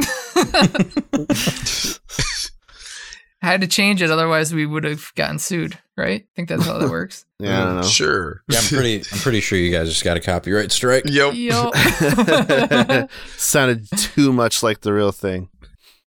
I 3.42 3.46
had 3.46 3.60
to 3.62 3.66
change 3.66 4.02
it, 4.02 4.10
otherwise 4.10 4.52
we 4.52 4.66
would 4.66 4.84
have 4.84 5.12
gotten 5.14 5.38
sued. 5.38 5.78
Right? 5.96 6.22
I 6.22 6.28
think 6.34 6.48
that's 6.48 6.64
how 6.64 6.78
that 6.78 6.90
works. 6.90 7.26
yeah, 7.38 7.60
I 7.60 7.64
don't 7.64 7.76
know. 7.76 7.82
Sure. 7.82 8.42
Yeah, 8.48 8.58
I'm 8.58 8.64
pretty 8.64 8.96
I'm 9.12 9.18
pretty 9.18 9.40
sure 9.40 9.58
you 9.58 9.70
guys 9.70 9.88
just 9.88 10.04
got 10.04 10.16
a 10.16 10.20
copyright 10.20 10.72
strike. 10.72 11.04
Yep. 11.06 11.34
Yo. 11.34 11.70
Sounded 13.36 13.86
too 13.96 14.32
much 14.32 14.62
like 14.62 14.80
the 14.80 14.92
real 14.92 15.12
thing. 15.12 15.48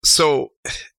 So, 0.03 0.51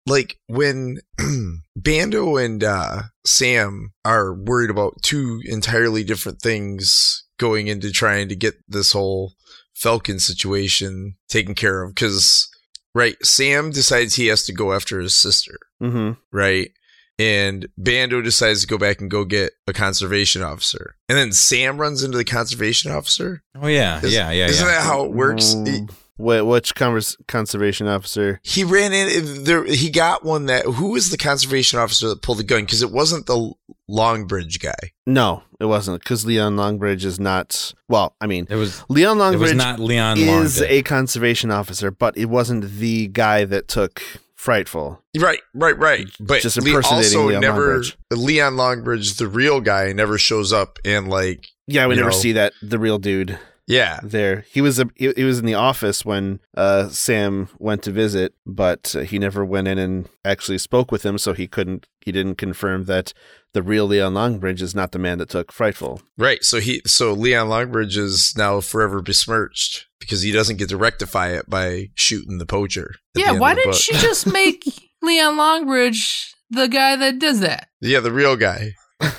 like 0.06 0.38
when 0.46 0.98
Bando 1.76 2.36
and 2.36 2.62
uh, 2.62 3.02
Sam 3.24 3.92
are 4.04 4.34
worried 4.34 4.70
about 4.70 5.00
two 5.02 5.40
entirely 5.44 6.04
different 6.04 6.40
things 6.40 7.24
going 7.38 7.66
into 7.68 7.90
trying 7.90 8.28
to 8.28 8.36
get 8.36 8.54
this 8.68 8.92
whole 8.92 9.32
Falcon 9.74 10.20
situation 10.20 11.16
taken 11.28 11.54
care 11.54 11.82
of, 11.82 11.94
because 11.94 12.48
right, 12.94 13.16
Sam 13.24 13.70
decides 13.70 14.14
he 14.14 14.26
has 14.28 14.44
to 14.44 14.52
go 14.52 14.72
after 14.72 15.00
his 15.00 15.18
sister, 15.18 15.58
hmm 15.80 16.12
right? 16.32 16.70
And 17.18 17.68
Bando 17.76 18.20
decides 18.22 18.62
to 18.62 18.66
go 18.66 18.78
back 18.78 19.00
and 19.00 19.10
go 19.10 19.24
get 19.24 19.52
a 19.68 19.72
conservation 19.72 20.42
officer. 20.42 20.96
And 21.08 21.16
then 21.18 21.30
Sam 21.32 21.78
runs 21.78 22.02
into 22.02 22.16
the 22.16 22.24
conservation 22.24 22.90
officer. 22.90 23.42
Oh 23.54 23.66
yeah, 23.68 24.00
Is- 24.02 24.14
yeah, 24.14 24.30
yeah. 24.30 24.46
Isn't 24.46 24.66
yeah. 24.66 24.72
that 24.72 24.82
how 24.84 25.04
it 25.04 25.12
works? 25.12 25.54
Mm, 25.54 25.90
Wait, 26.18 26.42
which 26.42 26.74
convers- 26.74 27.16
conservation 27.26 27.86
officer? 27.88 28.40
He 28.42 28.64
ran 28.64 28.92
in 28.92 29.44
there. 29.44 29.64
He 29.64 29.90
got 29.90 30.24
one 30.24 30.46
that. 30.46 30.64
Who 30.64 30.90
was 30.92 31.10
the 31.10 31.16
conservation 31.16 31.78
officer 31.78 32.08
that 32.08 32.22
pulled 32.22 32.38
the 32.38 32.44
gun? 32.44 32.60
Because 32.62 32.82
it 32.82 32.90
wasn't 32.92 33.26
the 33.26 33.52
Longbridge 33.90 34.60
guy. 34.60 34.92
No, 35.06 35.42
it 35.60 35.64
wasn't 35.66 36.00
because 36.00 36.24
Leon 36.24 36.56
Longbridge 36.56 37.04
is 37.04 37.18
not. 37.18 37.72
Well, 37.88 38.14
I 38.20 38.26
mean, 38.26 38.46
it 38.50 38.56
was 38.56 38.84
Leon 38.88 39.18
it 39.32 39.38
was 39.38 39.52
Longbridge 39.52 39.56
not 39.56 39.78
Leon 39.80 40.18
is 40.18 40.58
Longdick. 40.58 40.66
a 40.70 40.82
conservation 40.82 41.50
officer, 41.50 41.90
but 41.90 42.16
it 42.16 42.26
wasn't 42.26 42.70
the 42.78 43.08
guy 43.08 43.44
that 43.44 43.68
took 43.68 44.02
Frightful. 44.34 45.00
Right, 45.16 45.38
right, 45.54 45.78
right. 45.78 46.08
But 46.18 46.42
Just 46.42 46.56
impersonating 46.58 46.96
also 47.16 47.28
Leon 47.28 47.40
never 47.42 47.78
Longbridge. 47.78 47.96
Leon 48.10 48.52
Longbridge, 48.54 49.16
the 49.16 49.28
real 49.28 49.60
guy, 49.60 49.92
never 49.92 50.18
shows 50.18 50.52
up 50.52 50.80
and 50.84 51.08
like 51.08 51.46
Yeah, 51.68 51.86
we 51.86 51.94
never 51.94 52.10
know. 52.10 52.16
see 52.16 52.32
that 52.32 52.52
the 52.60 52.80
real 52.80 52.98
dude 52.98 53.38
yeah. 53.72 54.00
there. 54.02 54.44
He 54.50 54.60
was 54.60 54.78
a, 54.78 54.88
he, 54.94 55.12
he 55.16 55.24
was 55.24 55.38
in 55.38 55.46
the 55.46 55.54
office 55.54 56.04
when 56.04 56.40
uh, 56.56 56.88
Sam 56.88 57.48
went 57.58 57.82
to 57.84 57.90
visit, 57.90 58.34
but 58.46 58.94
uh, 58.96 59.00
he 59.00 59.18
never 59.18 59.44
went 59.44 59.68
in 59.68 59.78
and 59.78 60.08
actually 60.24 60.58
spoke 60.58 60.92
with 60.92 61.04
him, 61.04 61.18
so 61.18 61.32
he 61.32 61.46
couldn't. 61.46 61.86
He 62.00 62.10
didn't 62.10 62.34
confirm 62.34 62.84
that 62.84 63.12
the 63.52 63.62
real 63.62 63.86
Leon 63.86 64.14
Longbridge 64.14 64.60
is 64.60 64.74
not 64.74 64.92
the 64.92 64.98
man 64.98 65.18
that 65.18 65.28
took 65.28 65.52
Frightful. 65.52 66.02
Right. 66.18 66.42
So 66.42 66.58
he 66.58 66.82
so 66.86 67.12
Leon 67.12 67.48
Longbridge 67.48 67.96
is 67.96 68.34
now 68.36 68.60
forever 68.60 69.00
besmirched 69.02 69.86
because 70.00 70.22
he 70.22 70.32
doesn't 70.32 70.56
get 70.56 70.68
to 70.70 70.76
rectify 70.76 71.28
it 71.28 71.48
by 71.48 71.90
shooting 71.94 72.38
the 72.38 72.46
poacher. 72.46 72.90
at 72.90 72.96
the 73.14 73.20
yeah, 73.20 73.32
why 73.32 73.54
didn't 73.54 73.72
book. 73.72 73.80
she 73.80 73.92
just 73.94 74.26
make 74.32 74.64
Leon 75.00 75.36
Longbridge 75.36 76.30
the 76.50 76.68
guy 76.68 76.96
that 76.96 77.18
does 77.18 77.40
that? 77.40 77.68
Yeah, 77.80 78.00
the 78.00 78.12
real 78.12 78.36
guy. 78.36 78.74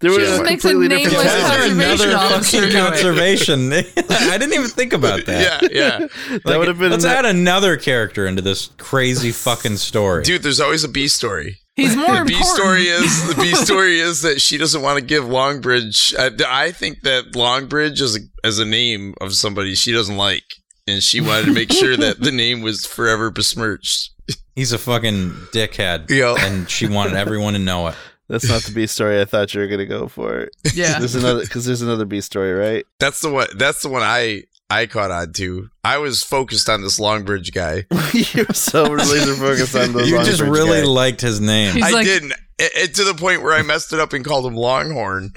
there 0.00 0.10
She 0.12 0.18
was 0.18 0.28
just 0.28 0.40
a 0.40 0.44
makes 0.44 0.64
a 0.64 0.68
different 0.68 0.88
nameless 0.90 1.14
Why 1.14 1.24
is 1.26 1.42
conservation 1.42 1.80
another 2.08 2.16
officer 2.16 2.60
fucking 2.60 2.76
conservation? 2.76 3.72
I 4.32 4.38
didn't 4.38 4.54
even 4.54 4.68
think 4.68 4.92
about 4.92 5.26
that. 5.26 5.70
Yeah, 5.72 5.98
yeah. 6.00 6.38
That 6.44 6.58
would 6.58 6.68
have 6.68 6.78
been 6.78 6.90
Let's 6.92 7.04
that- 7.04 7.24
add 7.24 7.26
another 7.26 7.76
character 7.76 8.26
into 8.26 8.42
this 8.42 8.70
crazy 8.78 9.32
fucking 9.32 9.76
story. 9.76 10.22
Dude, 10.24 10.42
there's 10.42 10.60
always 10.60 10.84
a 10.84 10.88
B 10.88 11.08
story. 11.08 11.58
He's 11.76 11.94
more 11.94 12.18
the 12.18 12.24
B 12.24 12.42
story 12.42 12.82
is 12.88 13.28
the 13.28 13.40
B 13.40 13.54
story 13.54 14.00
is 14.00 14.22
that 14.22 14.40
she 14.40 14.58
doesn't 14.58 14.82
want 14.82 14.98
to 14.98 15.04
give 15.04 15.24
Longbridge. 15.24 16.12
I, 16.18 16.64
I 16.66 16.72
think 16.72 17.02
that 17.02 17.32
Longbridge 17.34 18.00
is 18.00 18.16
a, 18.16 18.20
as 18.44 18.58
a 18.58 18.64
name 18.64 19.14
of 19.20 19.32
somebody 19.34 19.76
she 19.76 19.92
doesn't 19.92 20.16
like, 20.16 20.42
and 20.88 21.00
she 21.02 21.20
wanted 21.20 21.44
to 21.46 21.52
make 21.52 21.72
sure 21.72 21.96
that 21.96 22.18
the 22.20 22.32
name 22.32 22.62
was 22.62 22.84
forever 22.84 23.30
besmirched. 23.30 24.10
He's 24.56 24.72
a 24.72 24.78
fucking 24.78 25.30
dickhead, 25.52 26.10
Yeah. 26.10 26.34
and 26.36 26.68
she 26.68 26.88
wanted 26.88 27.14
everyone 27.14 27.52
to 27.52 27.60
know 27.60 27.86
it. 27.86 27.94
That's 28.28 28.48
not 28.48 28.62
the 28.62 28.72
B 28.72 28.86
story 28.86 29.20
I 29.20 29.24
thought 29.24 29.54
you 29.54 29.60
were 29.60 29.66
gonna 29.66 29.86
go 29.86 30.08
for. 30.08 30.48
Yeah. 30.74 30.98
There's 30.98 31.14
another 31.14 31.40
because 31.42 31.64
there's 31.64 31.82
another 31.82 32.04
B 32.04 32.20
story, 32.20 32.52
right? 32.52 32.84
That's 33.00 33.20
the 33.20 33.30
one. 33.30 33.46
That's 33.56 33.82
the 33.82 33.88
one 33.88 34.02
I 34.02 34.44
I 34.70 34.86
caught 34.86 35.10
on 35.10 35.32
to. 35.34 35.70
I 35.82 35.96
was 35.98 36.22
focused 36.22 36.68
on 36.68 36.82
this 36.82 37.00
Longbridge 37.00 37.54
guy. 37.54 37.86
You're 38.34 38.52
so 38.52 38.84
laser 38.84 39.34
focused 39.34 39.74
on 39.74 39.92
those. 39.94 40.10
You 40.10 40.22
just 40.24 40.42
really 40.42 40.82
guy. 40.82 40.86
liked 40.86 41.20
his 41.22 41.40
name. 41.40 41.74
He's 41.74 41.84
I 41.84 41.90
like- 41.90 42.04
didn't. 42.06 42.32
It, 42.58 42.72
it- 42.74 42.94
to 42.96 43.04
the 43.04 43.14
point 43.14 43.42
where 43.42 43.54
I 43.54 43.62
messed 43.62 43.92
it 43.94 44.00
up 44.00 44.12
and 44.12 44.24
called 44.24 44.44
him 44.44 44.56
Longhorn. 44.56 45.32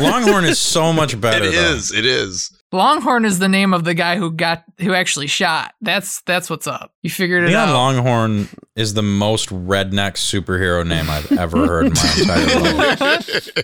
Longhorn 0.00 0.44
is 0.44 0.58
so 0.58 0.92
much 0.92 1.18
better. 1.20 1.44
It 1.46 1.52
though. 1.52 1.72
is. 1.74 1.92
It 1.94 2.04
is. 2.04 2.50
Longhorn 2.74 3.24
is 3.24 3.38
the 3.38 3.48
name 3.48 3.72
of 3.72 3.84
the 3.84 3.94
guy 3.94 4.16
who 4.16 4.32
got 4.32 4.64
who 4.80 4.94
actually 4.94 5.28
shot. 5.28 5.74
That's 5.80 6.22
that's 6.22 6.50
what's 6.50 6.66
up. 6.66 6.92
You 7.02 7.10
figured 7.10 7.44
it 7.44 7.48
Leon 7.48 7.68
out. 7.68 7.74
Longhorn 7.74 8.48
is 8.74 8.94
the 8.94 9.02
most 9.02 9.48
redneck 9.50 10.14
superhero 10.14 10.86
name 10.86 11.08
I've 11.08 11.30
ever 11.32 11.66
heard 11.66 11.86
in 11.86 11.92
my 11.92 12.14
entire 12.18 12.74
life. 12.74 13.48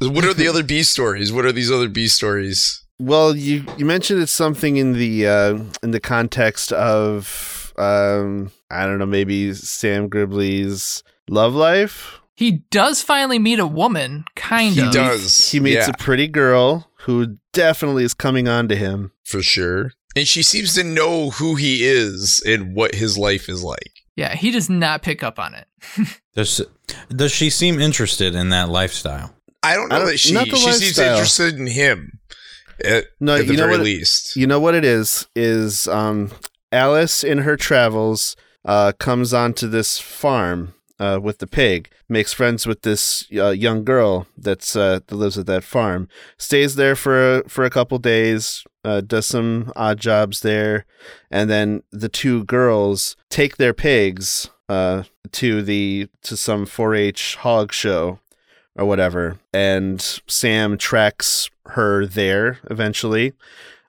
What 0.00 0.24
are 0.24 0.32
the 0.32 0.46
other 0.46 0.62
B 0.62 0.84
stories? 0.84 1.32
What 1.32 1.44
are 1.44 1.50
these 1.50 1.72
other 1.72 1.88
B 1.88 2.06
stories? 2.06 2.84
Well, 3.00 3.36
you 3.36 3.64
you 3.76 3.84
mentioned 3.84 4.22
it's 4.22 4.30
something 4.30 4.76
in 4.76 4.92
the 4.92 5.26
uh, 5.26 5.58
in 5.82 5.90
the 5.90 5.98
context 5.98 6.72
of 6.72 7.72
um, 7.76 8.52
I 8.70 8.86
don't 8.86 8.98
know, 8.98 9.06
maybe 9.06 9.52
Sam 9.54 10.08
Gribley's 10.08 11.02
love 11.28 11.54
life. 11.54 12.20
He 12.38 12.62
does 12.70 13.02
finally 13.02 13.40
meet 13.40 13.58
a 13.58 13.66
woman, 13.66 14.24
kind 14.36 14.74
He 14.74 14.80
of. 14.82 14.92
does. 14.92 15.50
He 15.50 15.58
meets 15.58 15.88
yeah, 15.88 15.90
a 15.92 15.98
pretty 15.98 16.28
girl 16.28 16.88
who 17.00 17.36
definitely 17.52 18.04
is 18.04 18.14
coming 18.14 18.46
on 18.46 18.68
to 18.68 18.76
him. 18.76 19.10
for 19.24 19.42
sure. 19.42 19.90
And 20.14 20.26
she 20.26 20.44
seems 20.44 20.74
to 20.76 20.84
know 20.84 21.30
who 21.30 21.56
he 21.56 21.84
is 21.84 22.40
and 22.46 22.76
what 22.76 22.94
his 22.94 23.18
life 23.18 23.48
is 23.48 23.64
like. 23.64 23.90
Yeah, 24.14 24.34
he 24.36 24.52
does 24.52 24.70
not 24.70 25.02
pick 25.02 25.22
up 25.24 25.38
on 25.40 25.54
it. 25.54 25.66
Does 26.34 26.60
does 27.08 27.32
she 27.32 27.50
seem 27.50 27.80
interested 27.80 28.34
in 28.36 28.50
that 28.50 28.68
lifestyle? 28.68 29.34
I 29.64 29.74
don't 29.74 29.88
know 29.88 29.96
I 29.96 29.98
don't- 29.98 30.08
that 30.08 30.18
she 30.18 30.32
not 30.32 30.48
the 30.48 30.56
she 30.56 30.72
seems 30.72 30.98
interested 30.98 31.56
in 31.58 31.66
him. 31.66 32.20
At, 32.84 33.06
No, 33.20 33.34
at 33.34 33.46
the 33.48 33.52
you 33.54 33.58
know 33.58 33.64
very 33.66 33.78
what? 33.78 33.84
least. 33.84 34.36
You 34.36 34.46
know 34.46 34.60
what 34.60 34.76
it 34.76 34.84
is? 34.84 35.26
Is 35.34 35.88
um, 35.88 36.30
Alice 36.70 37.24
in 37.24 37.38
her 37.38 37.56
travels 37.56 38.36
uh, 38.64 38.92
comes 39.00 39.34
onto 39.34 39.66
this 39.66 39.98
farm 39.98 40.74
uh, 40.98 41.18
with 41.22 41.38
the 41.38 41.46
pig, 41.46 41.90
makes 42.08 42.32
friends 42.32 42.66
with 42.66 42.82
this 42.82 43.26
uh, 43.36 43.50
young 43.50 43.84
girl 43.84 44.26
that's 44.36 44.74
uh, 44.76 45.00
that 45.06 45.14
lives 45.14 45.38
at 45.38 45.46
that 45.46 45.64
farm, 45.64 46.08
stays 46.36 46.74
there 46.74 46.96
for 46.96 47.42
for 47.48 47.64
a 47.64 47.70
couple 47.70 47.98
days, 47.98 48.64
uh, 48.84 49.00
does 49.00 49.26
some 49.26 49.72
odd 49.76 50.00
jobs 50.00 50.40
there, 50.40 50.84
and 51.30 51.48
then 51.48 51.82
the 51.92 52.08
two 52.08 52.44
girls 52.44 53.16
take 53.30 53.56
their 53.56 53.74
pigs 53.74 54.50
uh, 54.68 55.04
to 55.32 55.62
the 55.62 56.08
to 56.22 56.36
some 56.36 56.66
4-H 56.66 57.36
hog 57.36 57.72
show. 57.72 58.18
or 58.76 58.86
whatever. 58.86 59.38
And 59.52 60.00
Sam 60.28 60.78
tracks 60.78 61.50
her 61.66 62.06
there 62.06 62.58
eventually. 62.70 63.32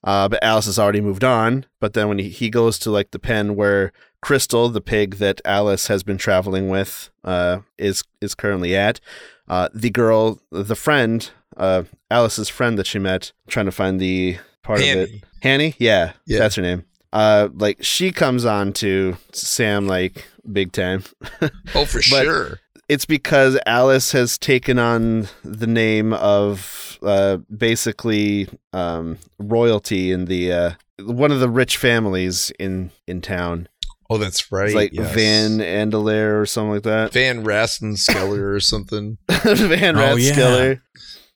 Uh, 0.04 0.30
but 0.30 0.44
Alice 0.44 0.66
has 0.66 0.80
already 0.80 1.02
moved 1.02 1.24
on. 1.24 1.66
But 1.80 1.94
then 1.94 2.08
when 2.08 2.20
he, 2.20 2.30
he 2.30 2.50
goes 2.50 2.80
to 2.80 2.92
like 2.92 3.12
the 3.12 3.20
pen 3.20 3.56
where 3.56 3.92
Crystal, 4.22 4.70
the 4.70 4.82
pig 4.82 5.16
that 5.16 5.42
Alice 5.46 5.88
has 5.88 6.04
been 6.04 6.18
traveling 6.18 6.70
with, 6.70 7.10
uh, 7.24 7.60
is 7.78 8.04
is 8.22 8.36
currently 8.36 8.76
at, 8.76 9.00
uh, 9.48 9.70
the 9.74 9.90
girl, 9.90 10.40
the 10.52 10.76
friend, 10.76 11.32
uh, 11.58 11.84
Alice's 12.12 12.50
friend 12.50 12.78
that 12.78 12.88
she 12.88 13.00
met, 13.00 13.32
trying 13.48 13.66
to 13.66 13.72
find 13.72 14.00
the 14.00 14.38
part 14.64 14.80
of 14.80 14.86
it. 14.86 15.10
Hanny. 15.10 15.22
Hanny, 15.42 15.76
yeah, 15.80 16.14
Yeah. 16.26 16.40
that's 16.40 16.56
her 16.56 16.62
name. 16.62 16.84
Uh, 17.14 17.50
like 17.54 17.78
she 17.82 18.12
comes 18.12 18.46
on 18.46 18.72
to 18.74 19.18
Sam 19.32 19.88
like 19.88 20.28
big 20.52 20.72
time. 20.72 21.04
Oh, 21.74 21.86
for 21.86 22.02
sure. 22.02 22.60
it's 22.88 23.06
because 23.06 23.58
Alice 23.66 24.12
has 24.12 24.38
taken 24.38 24.78
on 24.80 25.28
the 25.44 25.66
name 25.68 26.14
of 26.14 27.00
uh, 27.02 27.38
basically 27.56 28.48
um, 28.74 29.18
royalty 29.40 30.12
in 30.12 30.26
the 30.26 30.52
uh, 30.52 30.72
one 31.00 31.32
of 31.32 31.40
the 31.40 31.50
rich 31.50 31.78
families 31.78 32.52
in 32.60 32.92
in 33.08 33.22
town. 33.22 33.68
Oh, 34.10 34.18
that's 34.18 34.52
right. 34.52 34.66
It's 34.68 34.76
like 34.76 34.94
yes. 34.94 35.14
Van 35.14 35.60
Andelaire 35.60 36.42
or 36.42 36.46
something 36.46 36.72
like 36.72 36.84
that. 36.84 37.14
Van 37.14 37.44
Rastenskeller 37.44 38.54
or 38.56 38.60
something. 38.60 39.18
Van 39.30 39.98
Oh, 39.98 40.16
yeah. 40.16 40.34
Rathskeller. 40.34 40.82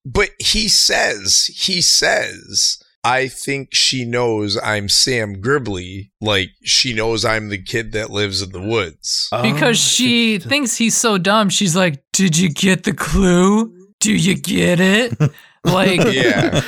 But 0.06 0.30
he 0.40 0.68
says, 0.68 1.46
he 1.56 1.82
says, 1.82 2.78
I 3.04 3.28
think 3.28 3.74
she 3.74 4.06
knows 4.06 4.58
I'm 4.64 4.90
Sam 4.90 5.36
Gribley. 5.42 6.10
Like 6.20 6.50
she 6.64 6.94
knows 6.94 7.24
I'm 7.26 7.50
the 7.50 7.62
kid 7.62 7.92
that 7.94 8.10
lives 8.10 8.42
in 8.42 8.52
the 8.52 8.62
woods. 8.62 9.28
Because 9.32 9.62
Oh, 9.62 9.74
she 9.74 10.40
thinks 10.40 10.76
he's 10.76 10.98
so 10.98 11.18
dumb. 11.18 11.50
She's 11.50 11.76
like, 11.76 12.04
Did 12.12 12.38
you 12.38 12.50
get 12.50 12.84
the 12.84 12.94
clue? 12.94 13.72
Do 14.00 14.12
you 14.14 14.36
get 14.36 14.80
it? 14.80 15.14
Like, 15.66 16.02
Yeah. 16.14 16.60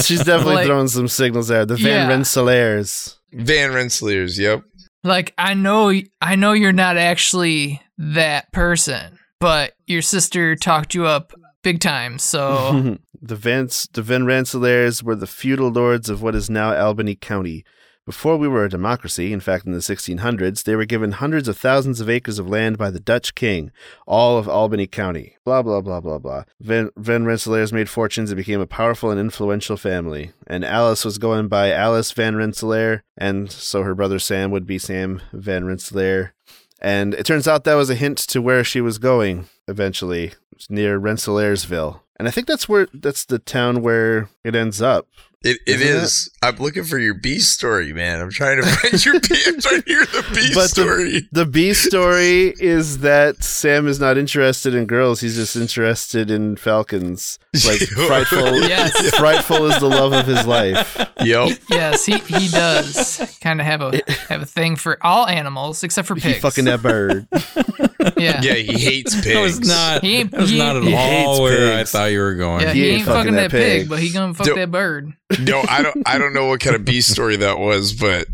she's 0.00 0.24
definitely 0.24 0.54
Like- 0.54 0.66
throwing 0.68 0.88
some 0.88 1.06
signals 1.06 1.48
there. 1.48 1.66
The 1.66 1.76
Van 1.76 2.08
Yeah. 2.08 2.16
Rensselaers. 2.16 3.16
Van 3.30 3.72
Rensselaers, 3.72 4.38
yep. 4.38 4.62
Like 5.08 5.34
I 5.36 5.54
know 5.54 5.92
I 6.20 6.36
know 6.36 6.52
you're 6.52 6.72
not 6.72 6.96
actually 6.96 7.82
that 7.96 8.52
person, 8.52 9.18
but 9.40 9.72
your 9.86 10.02
sister 10.02 10.54
talked 10.54 10.94
you 10.94 11.06
up 11.06 11.32
big 11.62 11.80
time. 11.80 12.18
So 12.18 12.98
the 13.20 13.36
Vance, 13.36 13.88
the 13.92 14.02
Van 14.02 14.22
Rensselaers 14.22 15.02
were 15.02 15.16
the 15.16 15.26
feudal 15.26 15.70
lords 15.70 16.08
of 16.08 16.22
what 16.22 16.34
is 16.34 16.48
now 16.48 16.74
Albany 16.76 17.16
County. 17.16 17.64
Before 18.08 18.38
we 18.38 18.48
were 18.48 18.64
a 18.64 18.70
democracy, 18.70 19.34
in 19.34 19.40
fact, 19.40 19.66
in 19.66 19.72
the 19.72 19.80
1600s, 19.80 20.62
they 20.62 20.74
were 20.74 20.86
given 20.86 21.12
hundreds 21.12 21.46
of 21.46 21.58
thousands 21.58 22.00
of 22.00 22.08
acres 22.08 22.38
of 22.38 22.48
land 22.48 22.78
by 22.78 22.90
the 22.90 22.98
Dutch 22.98 23.34
king, 23.34 23.70
all 24.06 24.38
of 24.38 24.48
Albany 24.48 24.86
County. 24.86 25.36
Blah, 25.44 25.60
blah, 25.60 25.82
blah, 25.82 26.00
blah, 26.00 26.16
blah. 26.16 26.44
Van, 26.58 26.88
Van 26.96 27.26
Rensselaers 27.26 27.70
made 27.70 27.90
fortunes 27.90 28.30
and 28.30 28.38
became 28.38 28.62
a 28.62 28.66
powerful 28.66 29.10
and 29.10 29.20
influential 29.20 29.76
family. 29.76 30.32
And 30.46 30.64
Alice 30.64 31.04
was 31.04 31.18
going 31.18 31.48
by 31.48 31.70
Alice 31.70 32.10
Van 32.12 32.34
Rensselaer, 32.34 33.02
and 33.18 33.52
so 33.52 33.82
her 33.82 33.94
brother 33.94 34.18
Sam 34.18 34.50
would 34.52 34.66
be 34.66 34.78
Sam 34.78 35.20
Van 35.34 35.66
Rensselaer. 35.66 36.32
And 36.80 37.12
it 37.12 37.26
turns 37.26 37.46
out 37.46 37.64
that 37.64 37.74
was 37.74 37.90
a 37.90 37.94
hint 37.94 38.16
to 38.28 38.40
where 38.40 38.64
she 38.64 38.80
was 38.80 38.96
going 38.96 39.50
eventually, 39.66 40.32
near 40.70 40.98
Rensselaersville. 40.98 42.00
And 42.16 42.26
I 42.26 42.30
think 42.30 42.46
that's 42.46 42.70
where 42.70 42.88
that's 42.94 43.26
the 43.26 43.38
town 43.38 43.82
where 43.82 44.30
it 44.42 44.56
ends 44.56 44.80
up. 44.80 45.06
It, 45.44 45.58
it 45.68 45.80
Isn't 45.80 45.86
it? 45.86 46.02
is. 46.02 46.30
I'm 46.42 46.56
looking 46.56 46.82
for 46.82 46.98
your 46.98 47.14
B 47.14 47.38
story, 47.38 47.92
man. 47.92 48.20
I'm 48.20 48.30
trying 48.30 48.60
to 48.60 48.66
find 48.68 49.04
your 49.04 49.20
B. 49.20 49.28
I'm 49.46 49.60
trying 49.60 49.82
to 49.82 49.88
hear 49.88 50.04
the 50.04 50.26
B 50.34 50.50
But 50.52 50.62
the- 50.62 50.68
story. 50.68 51.28
The 51.30 51.46
B 51.46 51.74
story 51.74 52.54
is 52.58 52.98
that 52.98 53.44
Sam 53.44 53.86
is 53.86 54.00
not 54.00 54.18
interested 54.18 54.74
in 54.74 54.86
girls; 54.86 55.20
he's 55.20 55.36
just 55.36 55.54
interested 55.54 56.28
in 56.32 56.56
falcons. 56.56 57.38
Like 57.64 57.78
frightful, 58.08 58.62
Yes. 58.62 59.16
frightful 59.16 59.66
is 59.70 59.78
the 59.78 59.88
love 59.88 60.12
of 60.12 60.26
his 60.26 60.44
life. 60.44 60.96
yep. 61.22 61.56
yes, 61.70 62.04
he, 62.04 62.18
he 62.18 62.48
does 62.48 63.38
kind 63.40 63.60
of 63.60 63.66
have 63.66 63.80
a 63.80 64.00
have 64.28 64.42
a 64.42 64.46
thing 64.46 64.74
for 64.74 64.98
all 65.06 65.26
animals 65.28 65.84
except 65.84 66.08
for 66.08 66.16
pigs. 66.16 66.34
He 66.34 66.40
fucking 66.40 66.64
that 66.64 66.82
bird. 66.82 67.28
yeah. 68.16 68.40
Yeah, 68.42 68.54
he 68.54 68.78
hates 68.78 69.14
pigs. 69.14 69.26
That 69.34 69.40
was 69.42 69.60
not. 69.60 70.02
He 70.02 70.16
ain't- 70.16 70.30
that 70.30 70.40
was 70.40 70.50
he 70.50 70.58
not 70.58 70.76
at 70.76 70.82
He 70.84 70.94
all 70.94 71.00
hates 71.36 71.40
where 71.40 71.78
I 71.78 71.84
thought 71.84 72.06
you 72.06 72.20
were 72.20 72.34
going. 72.34 72.62
Yeah, 72.62 72.72
He 72.72 72.80
he, 72.80 72.86
ain't 72.88 72.98
ain't 73.00 73.06
fucking, 73.06 73.20
fucking 73.20 73.34
that 73.34 73.50
that 73.50 73.58
pig, 73.58 73.80
pig. 73.82 73.88
but 73.88 73.98
he 73.98 74.10
gonna 74.10 74.34
fuck 74.34 74.46
Don't- 74.46 74.56
that 74.58 74.70
bird. 74.70 75.12
No, 75.40 75.62
I 75.68 75.82
don't. 75.82 76.02
I 76.08 76.16
don't 76.18 76.32
know 76.32 76.46
what 76.46 76.60
kind 76.60 76.74
of 76.76 76.84
B 76.84 77.00
story 77.02 77.36
that 77.36 77.58
was, 77.58 77.92
but 77.92 78.26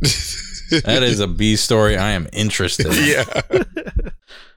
That 0.85 1.03
is 1.03 1.21
a 1.21 1.27
B 1.27 1.57
story. 1.57 1.97
I 1.97 2.13
am 2.13 2.29
interested. 2.33 2.87
yeah. 2.95 3.25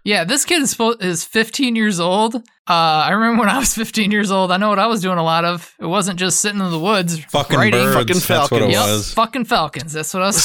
Yeah, 0.04 0.24
this 0.24 0.46
kid 0.46 0.62
is 0.62 0.76
is 1.02 1.26
15 1.26 1.76
years 1.76 2.00
old. 2.00 2.36
Uh, 2.36 2.40
I 2.70 3.12
remember 3.12 3.42
when 3.42 3.50
I 3.50 3.58
was 3.58 3.74
15 3.74 4.10
years 4.12 4.32
old. 4.32 4.52
I 4.54 4.58
know 4.58 4.70
what 4.70 4.80
I 4.80 4.88
was 4.88 5.02
doing 5.02 5.18
a 5.18 5.24
lot 5.24 5.44
of. 5.44 5.74
It 5.82 5.86
wasn't 5.86 6.18
just 6.18 6.40
sitting 6.40 6.62
in 6.62 6.72
the 6.72 6.80
woods 6.80 7.20
Fucking 7.26 7.58
writing. 7.58 7.82
birds. 7.82 7.96
Fucking 7.96 8.16
that's 8.16 8.52
what 8.52 8.62
it 8.62 8.72
falcons. 8.72 8.74
Yep, 8.74 8.86
was. 8.86 9.14
fucking 9.14 9.46
falcons. 9.46 9.92
That's 9.94 10.14
what 10.14 10.24
I 10.24 10.28
was. 10.28 10.38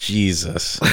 Yo. 0.00 0.06
Jesus. 0.06 0.78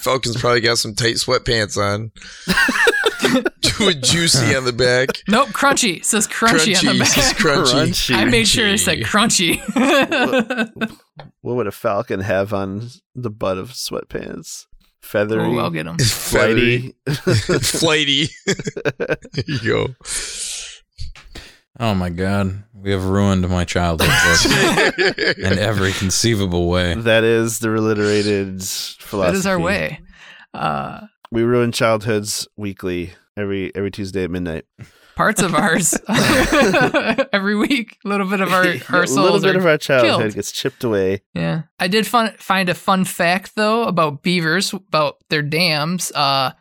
Falcon's 0.00 0.36
probably 0.38 0.60
got 0.60 0.76
some 0.78 0.94
tight 0.94 1.14
sweatpants 1.16 1.76
on. 1.78 2.12
Doing 3.78 4.00
juicy 4.02 4.54
on 4.54 4.64
the 4.64 4.72
back. 4.72 5.22
nope, 5.28 5.48
crunchy. 5.48 5.96
It 5.98 6.04
says 6.04 6.26
crunchy, 6.28 6.76
on 6.88 6.98
the 6.98 7.04
Crunchy. 7.04 7.06
Says 7.06 7.32
back. 7.32 7.36
crunchy. 7.38 7.86
Crunchy. 7.88 8.14
I 8.14 8.24
made 8.26 8.46
sure 8.46 8.66
it 8.68 8.78
said 8.78 8.98
crunchy. 9.00 9.60
What 11.42 11.54
would 11.56 11.66
a 11.68 11.72
falcon 11.72 12.20
have 12.20 12.52
on 12.52 12.88
the 13.14 13.30
butt 13.30 13.56
of 13.56 13.70
sweatpants? 13.70 14.66
Feathery, 15.00 15.44
Ooh, 15.54 15.60
I'll 15.60 15.70
get 15.70 15.86
him. 15.86 15.96
Feathery. 15.96 16.92
flighty. 17.08 17.58
Flighty. 17.60 18.28
there 18.96 19.44
you 19.46 19.58
go. 19.60 19.94
Oh 21.78 21.94
my 21.94 22.10
God. 22.10 22.62
We 22.74 22.90
have 22.92 23.04
ruined 23.04 23.48
my 23.48 23.64
childhood 23.64 24.08
in 25.38 25.58
every 25.58 25.92
conceivable 25.92 26.68
way. 26.68 26.94
that 26.94 27.24
is 27.24 27.58
the 27.58 27.68
reliterated 27.70 28.62
philosophy. 28.62 29.32
that 29.32 29.38
is 29.38 29.46
our 29.46 29.58
way. 29.58 30.00
Uh, 30.54 31.00
We 31.32 31.42
ruin 31.42 31.72
childhoods 31.72 32.46
weekly, 32.56 33.12
every 33.36 33.74
every 33.74 33.90
Tuesday 33.90 34.24
at 34.24 34.30
midnight. 34.30 34.64
parts 35.16 35.40
of 35.42 35.54
ours 35.54 35.94
every 37.32 37.56
week. 37.56 37.96
A 38.04 38.08
little 38.08 38.28
bit 38.28 38.40
of 38.40 38.52
our, 38.52 38.66
our 38.90 39.06
souls 39.06 39.18
little 39.18 39.40
bit 39.40 39.56
are 39.56 39.58
of 39.58 39.66
our 39.66 39.78
childhood 39.78 40.20
killed. 40.20 40.34
gets 40.34 40.52
chipped 40.52 40.84
away. 40.84 41.22
Yeah. 41.34 41.62
I 41.80 41.88
did 41.88 42.06
fun, 42.06 42.32
find 42.38 42.68
a 42.68 42.74
fun 42.74 43.04
fact 43.04 43.56
though 43.56 43.84
about 43.84 44.22
beavers 44.22 44.72
about 44.72 45.16
their 45.30 45.42
dams. 45.42 46.12
Uh 46.14 46.52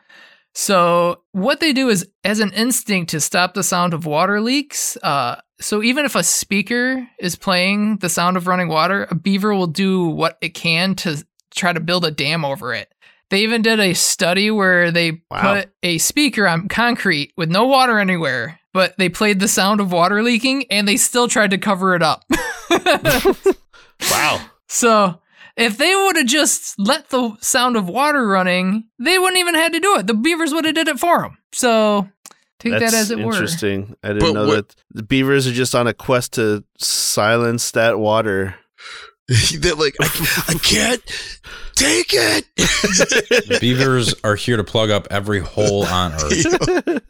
so 0.56 1.22
what 1.34 1.60
they 1.60 1.74
do 1.74 1.90
is 1.90 2.08
as 2.24 2.40
an 2.40 2.52
instinct 2.54 3.12
to 3.12 3.20
stop 3.20 3.54
the 3.54 3.64
sound 3.64 3.94
of 3.94 4.06
water 4.06 4.42
leaks, 4.42 4.98
uh 5.04 5.36
so 5.62 5.82
even 5.84 6.04
if 6.06 6.16
a 6.16 6.24
speaker 6.24 7.08
is 7.20 7.36
playing 7.38 7.98
the 7.98 8.10
sound 8.10 8.36
of 8.36 8.46
running 8.48 8.68
water, 8.68 9.08
a 9.10 9.16
beaver 9.16 9.54
will 9.56 9.68
do 9.68 10.06
what 10.08 10.38
it 10.42 10.50
can 10.54 10.96
to 10.96 11.24
try 11.56 11.72
to 11.72 11.80
build 11.80 12.04
a 12.04 12.12
dam 12.12 12.44
over 12.44 12.74
it. 12.74 12.94
They 13.30 13.42
even 13.44 13.62
did 13.62 13.80
a 13.80 13.94
study 13.94 14.52
where 14.52 14.92
they 14.92 15.22
Wow. 15.32 15.54
put 15.56 15.70
a 15.82 15.98
speaker 15.98 16.46
on 16.48 16.68
concrete 16.68 17.32
with 17.38 17.50
no 17.50 17.66
water 17.66 18.00
anywhere, 18.00 18.60
but 18.74 18.96
they 18.98 19.08
played 19.08 19.40
the 19.40 19.48
sound 19.48 19.80
of 19.80 19.92
water 19.94 20.22
leaking 20.22 20.66
and 20.70 20.86
they 20.88 20.98
still 20.98 21.28
tried 21.30 21.52
to 21.52 21.58
cover 21.58 21.96
it 21.96 22.04
up. 22.04 22.24
Wow. 24.12 24.42
So 24.68 25.22
if 25.58 25.78
they 25.78 25.96
would 25.96 26.16
have 26.18 26.26
just 26.26 26.78
let 26.80 27.10
the 27.10 27.36
sound 27.42 27.78
of 27.78 27.88
water 27.90 28.28
running, 28.28 28.86
they 29.00 29.18
wouldn't 29.20 29.38
even 29.40 29.56
had 29.56 29.74
to 29.74 29.80
do 29.80 29.96
it. 29.98 30.08
The 30.08 30.14
beavers 30.14 30.54
would 30.54 30.66
have 30.66 30.76
did 30.76 30.88
it 30.88 31.00
for 31.00 31.22
them. 31.22 31.38
So 31.54 32.10
take 32.60 32.74
That's 32.74 32.92
that 32.92 32.98
as 32.98 33.12
it 33.12 33.20
were. 33.20 33.32
interesting. 33.34 33.96
I 34.04 34.10
didn't 34.10 34.20
But 34.22 34.34
know 34.34 34.48
what- 34.48 34.70
that 34.70 34.76
the 34.92 35.04
beavers 35.04 35.48
are 35.48 35.54
just 35.54 35.74
on 35.76 35.88
a 35.88 35.94
quest 35.94 36.34
to 36.34 36.64
silence 36.78 37.72
that 37.72 38.00
water. 38.00 38.56
They're 39.58 39.74
like, 39.76 39.96
I, 40.02 40.44
I 40.50 40.54
can't 40.56 41.02
take 41.76 42.12
it. 42.14 43.60
Beavers 43.62 44.14
are 44.24 44.36
here 44.36 44.58
to 44.58 44.64
plug 44.64 44.90
up 44.92 45.08
every 45.10 45.40
hole 45.40 45.84
on 45.86 46.14
Earth. 46.14 47.02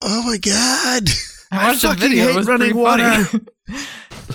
oh 0.00 0.22
my 0.22 0.38
god. 0.38 1.10
I 1.50 1.68
watched 1.68 1.84
a 1.84 1.88
fucking 1.88 2.00
video. 2.00 2.24
hate 2.24 2.30
it 2.30 2.36
was 2.36 2.46
running 2.46 2.74
water. 2.74 3.24
funny. 3.24 3.44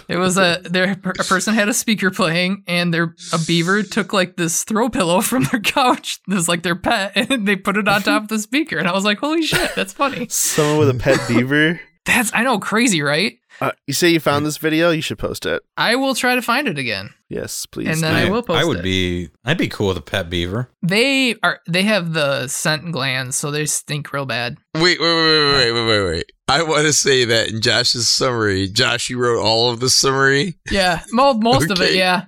It 0.08 0.18
was 0.18 0.38
a 0.38 0.62
there 0.64 0.92
a 0.92 0.96
person 0.96 1.54
had 1.54 1.70
a 1.70 1.74
speaker 1.74 2.12
playing 2.12 2.64
and 2.68 2.94
their 2.94 3.16
a 3.34 3.40
beaver 3.46 3.84
took 3.84 4.14
like 4.14 4.36
this 4.38 4.64
throw 4.64 4.90
pillow 4.90 5.22
from 5.22 5.44
their 5.52 5.60
couch. 5.62 6.20
This 6.28 6.36
was 6.36 6.48
like 6.50 6.64
their 6.64 6.76
pet 6.76 7.12
and 7.16 7.48
they 7.48 7.56
put 7.56 7.78
it 7.78 7.88
on 7.88 8.02
top 8.02 8.24
of 8.24 8.28
the 8.30 8.40
speaker 8.40 8.78
and 8.78 8.88
I 8.88 8.94
was 8.94 9.06
like, 9.06 9.20
"Holy 9.20 9.42
shit, 9.42 9.72
that's 9.76 9.94
funny." 9.94 10.28
Someone 10.30 10.80
with 10.80 10.90
a 10.90 10.94
pet 11.00 11.20
beaver. 11.28 11.80
That's 12.06 12.32
I 12.34 12.44
know 12.44 12.58
crazy, 12.58 13.02
right? 13.02 13.38
Uh, 13.60 13.72
you 13.88 13.94
say 13.94 14.10
you 14.10 14.20
found 14.20 14.46
this 14.46 14.58
video? 14.58 14.92
You 14.92 15.02
should 15.02 15.18
post 15.18 15.46
it. 15.46 15.64
I 15.78 15.96
will 15.96 16.14
try 16.14 16.36
to 16.36 16.42
find 16.42 16.68
it 16.68 16.78
again. 16.78 17.10
Yes, 17.28 17.66
please. 17.66 17.88
And 17.88 18.02
then 18.02 18.14
do. 18.14 18.28
I 18.28 18.32
will 18.32 18.44
post 18.44 18.60
I 18.60 18.66
would 18.66 18.80
it. 18.80 18.84
be. 18.84 19.30
I'd 19.46 19.58
be 19.58 19.68
cool 19.68 19.88
with 19.88 19.98
a 19.98 20.02
pet 20.02 20.30
beaver. 20.30 20.70
They 20.84 21.36
are 21.42 21.60
they 21.68 21.84
have 21.84 22.14
the 22.14 22.48
scent 22.48 22.92
glands, 22.92 23.36
so 23.36 23.50
they 23.50 23.66
stink 23.66 24.14
real 24.14 24.26
bad. 24.26 24.58
Wait, 24.76 25.00
wait, 25.00 25.16
wait, 25.16 25.26
wait, 25.26 25.54
wait, 25.54 25.72
wait, 25.72 25.88
wait, 25.88 26.06
wait. 26.06 26.32
I 26.48 26.64
want 26.64 26.86
to 26.86 26.94
say 26.94 27.26
that 27.26 27.50
in 27.50 27.62
Josh's 27.62 28.08
summary, 28.08 28.70
Josh, 28.70 29.10
you 29.10 29.20
wrote 29.20 29.42
all 29.44 29.70
of 29.72 29.80
the 29.80 29.90
summary. 29.90 30.58
Yeah, 30.72 31.02
mo- 31.12 31.34
most 31.34 31.70
of 31.72 31.82
it, 31.82 31.96
yeah. 31.96 32.26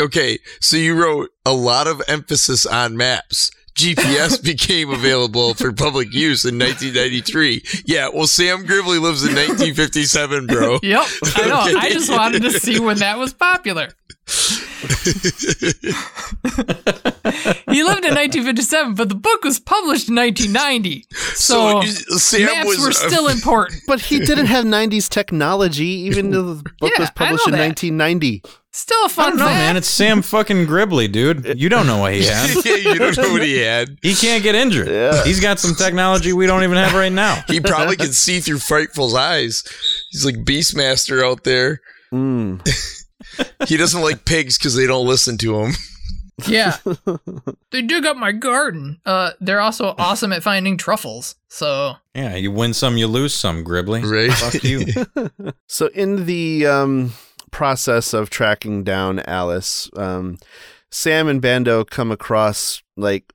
Okay, 0.00 0.38
so 0.60 0.76
you 0.76 0.94
wrote 0.94 1.30
a 1.44 1.52
lot 1.52 1.88
of 1.88 2.00
emphasis 2.06 2.64
on 2.66 2.96
maps. 2.96 3.50
GPS 3.78 4.42
became 4.42 4.90
available 4.90 5.54
for 5.54 5.72
public 5.72 6.12
use 6.12 6.44
in 6.44 6.58
1993. 6.58 7.62
Yeah, 7.86 8.08
well, 8.12 8.26
Sam 8.26 8.66
Gribley 8.66 9.00
lives 9.00 9.22
in 9.22 9.34
1957, 9.34 10.46
bro. 10.46 10.78
Yep, 10.82 11.06
I 11.36 11.48
know. 11.48 11.78
I 11.78 11.90
just 11.90 12.10
wanted 12.10 12.42
to 12.42 12.50
see 12.50 12.80
when 12.80 12.98
that 12.98 13.18
was 13.18 13.32
popular. 13.32 13.88
He 17.70 17.82
lived 17.84 18.04
in 18.04 18.14
1957, 18.14 18.94
but 18.94 19.08
the 19.08 19.14
book 19.14 19.44
was 19.44 19.60
published 19.60 20.08
in 20.08 20.14
1990. 20.14 21.04
So, 21.34 21.82
Sam 21.82 22.46
maps 22.46 22.66
was 22.66 22.80
were 22.80 22.88
uh, 22.88 22.92
still 22.92 23.28
important. 23.28 23.82
But 23.86 24.00
he 24.00 24.20
didn't 24.20 24.46
have 24.46 24.64
90s 24.64 25.08
technology, 25.08 25.84
even 25.84 26.30
though 26.30 26.54
the 26.54 26.62
book 26.80 26.92
Yeah, 26.96 27.02
was 27.02 27.10
published 27.10 27.46
in 27.46 27.52
that. 27.52 27.66
1990. 27.66 28.42
Still 28.78 29.02
a 29.02 29.06
I 29.06 29.08
fun 29.08 29.28
don't 29.30 29.38
know, 29.38 29.44
fact. 29.46 29.56
man. 29.58 29.76
It's 29.76 29.88
Sam 29.88 30.22
fucking 30.22 30.66
Gribley, 30.68 31.10
dude. 31.10 31.58
You 31.60 31.68
don't 31.68 31.88
know 31.88 31.98
what 31.98 32.12
he 32.14 32.24
has. 32.26 32.64
yeah, 32.64 32.76
you 32.76 32.94
don't 32.96 33.16
know 33.16 33.32
what 33.32 33.42
he 33.42 33.58
had. 33.58 33.98
He 34.02 34.14
can't 34.14 34.40
get 34.40 34.54
injured. 34.54 34.86
Yeah. 34.86 35.24
He's 35.24 35.40
got 35.40 35.58
some 35.58 35.74
technology 35.74 36.32
we 36.32 36.46
don't 36.46 36.62
even 36.62 36.76
have 36.76 36.94
right 36.94 37.10
now. 37.10 37.42
He 37.48 37.58
probably 37.60 37.96
can 37.96 38.12
see 38.12 38.38
through 38.38 38.58
Frightful's 38.60 39.16
eyes. 39.16 39.64
He's 40.12 40.24
like 40.24 40.36
Beastmaster 40.36 41.24
out 41.28 41.42
there. 41.42 41.80
Mm. 42.12 42.64
He 43.66 43.76
doesn't 43.76 44.00
like 44.00 44.24
pigs 44.24 44.58
because 44.58 44.74
they 44.76 44.86
don't 44.86 45.06
listen 45.06 45.38
to 45.38 45.56
him. 45.60 45.72
Yeah. 46.46 46.76
they 47.72 47.82
dig 47.82 48.06
up 48.06 48.16
my 48.16 48.30
garden. 48.32 49.00
Uh, 49.04 49.32
they're 49.40 49.60
also 49.60 49.94
awesome 49.98 50.32
at 50.32 50.42
finding 50.44 50.76
truffles. 50.76 51.34
So, 51.48 51.94
Yeah, 52.14 52.36
you 52.36 52.50
win 52.52 52.74
some, 52.74 52.96
you 52.96 53.06
lose 53.08 53.34
some, 53.34 53.64
Gribley. 53.64 54.02
Right. 54.08 54.32
Fuck 54.32 54.62
you. 54.62 55.52
So, 55.66 55.88
in 55.88 56.26
the 56.26 56.66
um, 56.66 57.12
process 57.58 58.14
of 58.14 58.30
tracking 58.30 58.84
down 58.84 59.18
Alice, 59.26 59.90
um, 59.96 60.38
Sam 60.92 61.26
and 61.26 61.42
Bando 61.42 61.82
come 61.82 62.12
across 62.12 62.84
like 62.96 63.32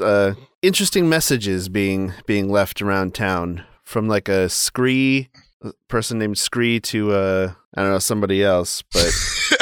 uh, 0.00 0.34
interesting 0.62 1.08
messages 1.08 1.68
being 1.68 2.12
being 2.26 2.48
left 2.48 2.80
around 2.80 3.12
town 3.12 3.64
from 3.82 4.06
like 4.06 4.28
a 4.28 4.48
Scree 4.48 5.30
a 5.64 5.72
person 5.88 6.16
named 6.16 6.38
Scree 6.38 6.78
to 6.78 7.10
uh, 7.10 7.52
I 7.76 7.82
don't 7.82 7.90
know 7.90 7.98
somebody 7.98 8.44
else, 8.44 8.82
but 8.92 9.02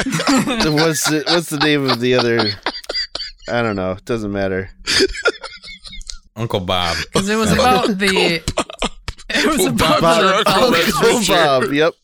what's 0.75 1.09
the, 1.09 1.25
what's 1.27 1.49
the 1.49 1.59
name 1.63 1.89
of 1.89 2.01
the 2.01 2.13
other? 2.15 2.51
I 3.49 3.63
don't 3.63 3.77
know. 3.77 3.93
It 3.93 4.05
doesn't 4.05 4.33
matter. 4.33 4.69
Uncle 6.37 6.61
Bob. 6.61 6.95
because 7.05 7.31
it 7.31 7.37
was 7.37 7.53
about 7.53 7.87
the. 7.99 8.43
It 9.31 9.47
was 9.47 9.61
Oh, 9.61 9.69
about 9.69 10.01
Bob's 10.03 10.45
the. 10.45 10.51
uncle, 10.51 10.71
that's 10.73 10.91
for 10.91 11.07
Uncle 11.07 11.21
sure. 11.23 11.37
Bob. 11.37 11.73
Yep. 11.73 11.95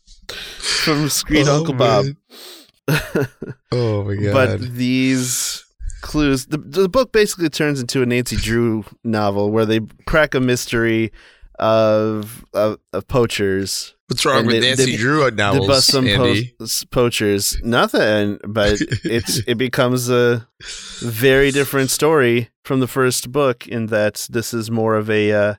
From 0.85 1.09
Screen 1.09 1.47
Oh, 1.49 1.59
Uncle 1.59 1.75
Bob. 1.75 2.07
Oh 3.73 4.03
my 4.05 4.16
god. 4.16 4.33
But 4.33 4.61
these 4.75 5.64
clues, 6.01 6.47
the, 6.47 6.59
the 6.59 6.89
book 6.89 7.12
basically 7.12 7.49
turns 7.49 7.81
into 7.81 8.03
a 8.03 8.07
Nancy 8.07 8.37
Drew 8.37 8.85
novel 9.05 9.51
where 9.53 9.64
they 9.66 9.81
crack 10.07 10.35
a 10.35 10.41
mystery 10.41 11.12
of 11.59 12.45
of, 12.53 12.79
of 12.93 13.07
poachers. 13.07 13.95
What's 14.09 14.25
wrong 14.27 14.39
and 14.39 14.47
with 14.49 14.61
they- 14.62 14.68
Nancy 14.68 14.93
they- 14.93 14.97
Drew 14.97 15.31
They 15.31 15.37
novels, 15.37 15.66
bust 15.68 15.87
some 15.87 16.05
po- 16.07 16.35
poachers. 16.91 17.57
Nothing, 17.62 18.39
but 18.49 18.81
it's 19.05 19.39
it 19.47 19.55
becomes 19.57 20.11
a 20.11 20.49
very 21.01 21.53
different 21.53 21.91
story 21.91 22.49
from 22.64 22.81
the 22.81 22.89
first 22.89 23.31
book 23.31 23.68
in 23.68 23.87
that 23.87 24.27
this 24.31 24.53
is 24.53 24.68
more 24.68 24.97
of 24.97 25.09
a 25.09 25.31
uh, 25.33 25.55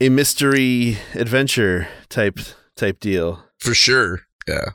a 0.00 0.08
mystery 0.08 0.96
adventure 1.14 1.86
type 2.08 2.38
type 2.76 2.98
deal. 3.00 3.44
For 3.60 3.74
sure. 3.74 4.22
Yeah. 4.48 4.70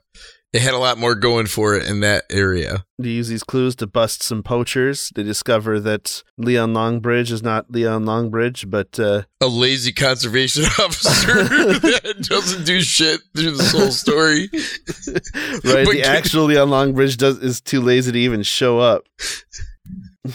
It 0.54 0.62
had 0.62 0.74
a 0.74 0.78
lot 0.78 0.98
more 0.98 1.16
going 1.16 1.48
for 1.48 1.76
it 1.76 1.86
in 1.86 2.00
that 2.00 2.24
area. 2.30 2.86
They 2.98 3.10
use 3.10 3.28
these 3.28 3.44
clues 3.44 3.76
to 3.76 3.88
bust 3.88 4.24
some 4.24 4.42
poachers. 4.42 5.12
They 5.14 5.24
discover 5.24 5.82
that 5.82 6.24
Leon 6.38 6.74
Longbridge 6.74 7.30
is 7.30 7.44
not 7.44 7.70
Leon 7.70 8.06
Longbridge, 8.06 8.70
but 8.70 8.98
uh, 8.98 9.24
A 9.42 9.48
lazy 9.48 9.92
conservation 9.92 10.64
officer 10.80 11.34
that 11.44 12.16
doesn't 12.30 12.66
do 12.66 12.80
shit 12.80 13.20
through 13.36 13.52
this 13.52 13.74
whole 13.74 13.92
story. 13.92 14.48
right, 14.54 15.84
But 15.86 15.92
the 15.92 16.04
actual 16.06 16.46
Leon 16.46 16.70
Longbridge 16.70 17.18
does 17.18 17.38
is 17.40 17.60
too 17.60 17.82
lazy 17.82 18.14
to 18.14 18.18
even 18.20 18.42
show 18.42 18.80
up. 18.80 19.04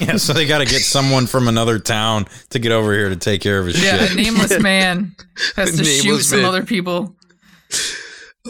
Yeah, 0.01 0.18
so 0.18 0.34
they 0.34 0.46
got 0.46 0.59
to 0.59 0.66
get 0.66 0.82
someone 0.82 1.26
from 1.28 1.48
another 1.48 1.78
town 1.78 2.26
to 2.51 2.59
get 2.59 2.72
over 2.72 2.92
here 2.92 3.09
to 3.09 3.16
take 3.16 3.40
care 3.40 3.59
of 3.59 3.66
his 3.66 3.76
shit. 3.76 3.84
Yeah, 3.84 4.12
a 4.12 4.14
nameless 4.14 4.61
man 4.61 5.16
has 5.57 5.76
to 5.78 5.82
shoot 5.84 6.05
Nameless 6.05 6.28
some 6.28 6.40
man. 6.40 6.48
other 6.48 6.62
people. 6.62 7.16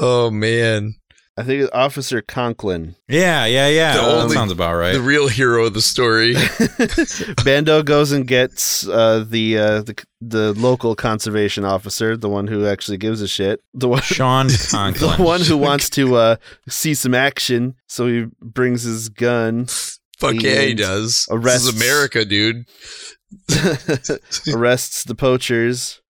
Oh 0.03 0.30
man. 0.30 0.94
I 1.36 1.42
think 1.42 1.62
it's 1.62 1.70
Officer 1.72 2.20
Conklin. 2.20 2.96
Yeah, 3.09 3.46
yeah, 3.46 3.68
yeah. 3.68 3.94
The 3.96 4.03
that 4.03 4.22
only- 4.24 4.34
sounds 4.34 4.53
about 4.53 4.74
right. 4.74 4.92
The 4.92 5.01
real 5.01 5.26
hero 5.28 5.64
of 5.66 5.74
the 5.74 5.80
story. 5.80 6.34
Bando 7.44 7.82
goes 7.82 8.12
and 8.12 8.26
gets 8.26 8.86
uh, 8.86 9.24
the, 9.26 9.57
uh, 9.59 9.82
the 9.82 10.05
the 10.20 10.53
local 10.55 10.94
conservation 10.94 11.64
officer, 11.64 12.14
the 12.16 12.28
one 12.28 12.46
who 12.46 12.66
actually 12.66 12.98
gives 12.98 13.22
a 13.22 13.28
shit, 13.28 13.61
the 13.72 13.88
one 13.88 14.03
Sean 14.03 14.48
Conklin, 14.70 15.16
the 15.16 15.22
one 15.24 15.40
who 15.40 15.57
wants 15.57 15.88
to 15.90 16.16
uh, 16.16 16.36
see 16.68 16.92
some 16.92 17.14
action. 17.14 17.74
So 17.86 18.07
he 18.07 18.26
brings 18.42 18.82
his 18.82 19.09
gun, 19.09 19.66
Fuck 20.18 20.42
yeah, 20.42 20.61
he 20.62 20.74
does. 20.74 21.26
arrests- 21.30 21.64
This 21.66 21.74
is 21.74 21.80
America, 21.82 22.24
dude. 22.26 22.64
arrests 24.55 25.05
the 25.05 25.14
poachers, 25.14 26.01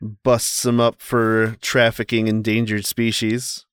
busts 0.00 0.62
them 0.62 0.80
up 0.80 1.00
for 1.00 1.56
trafficking 1.60 2.28
endangered 2.28 2.84
species. 2.84 3.66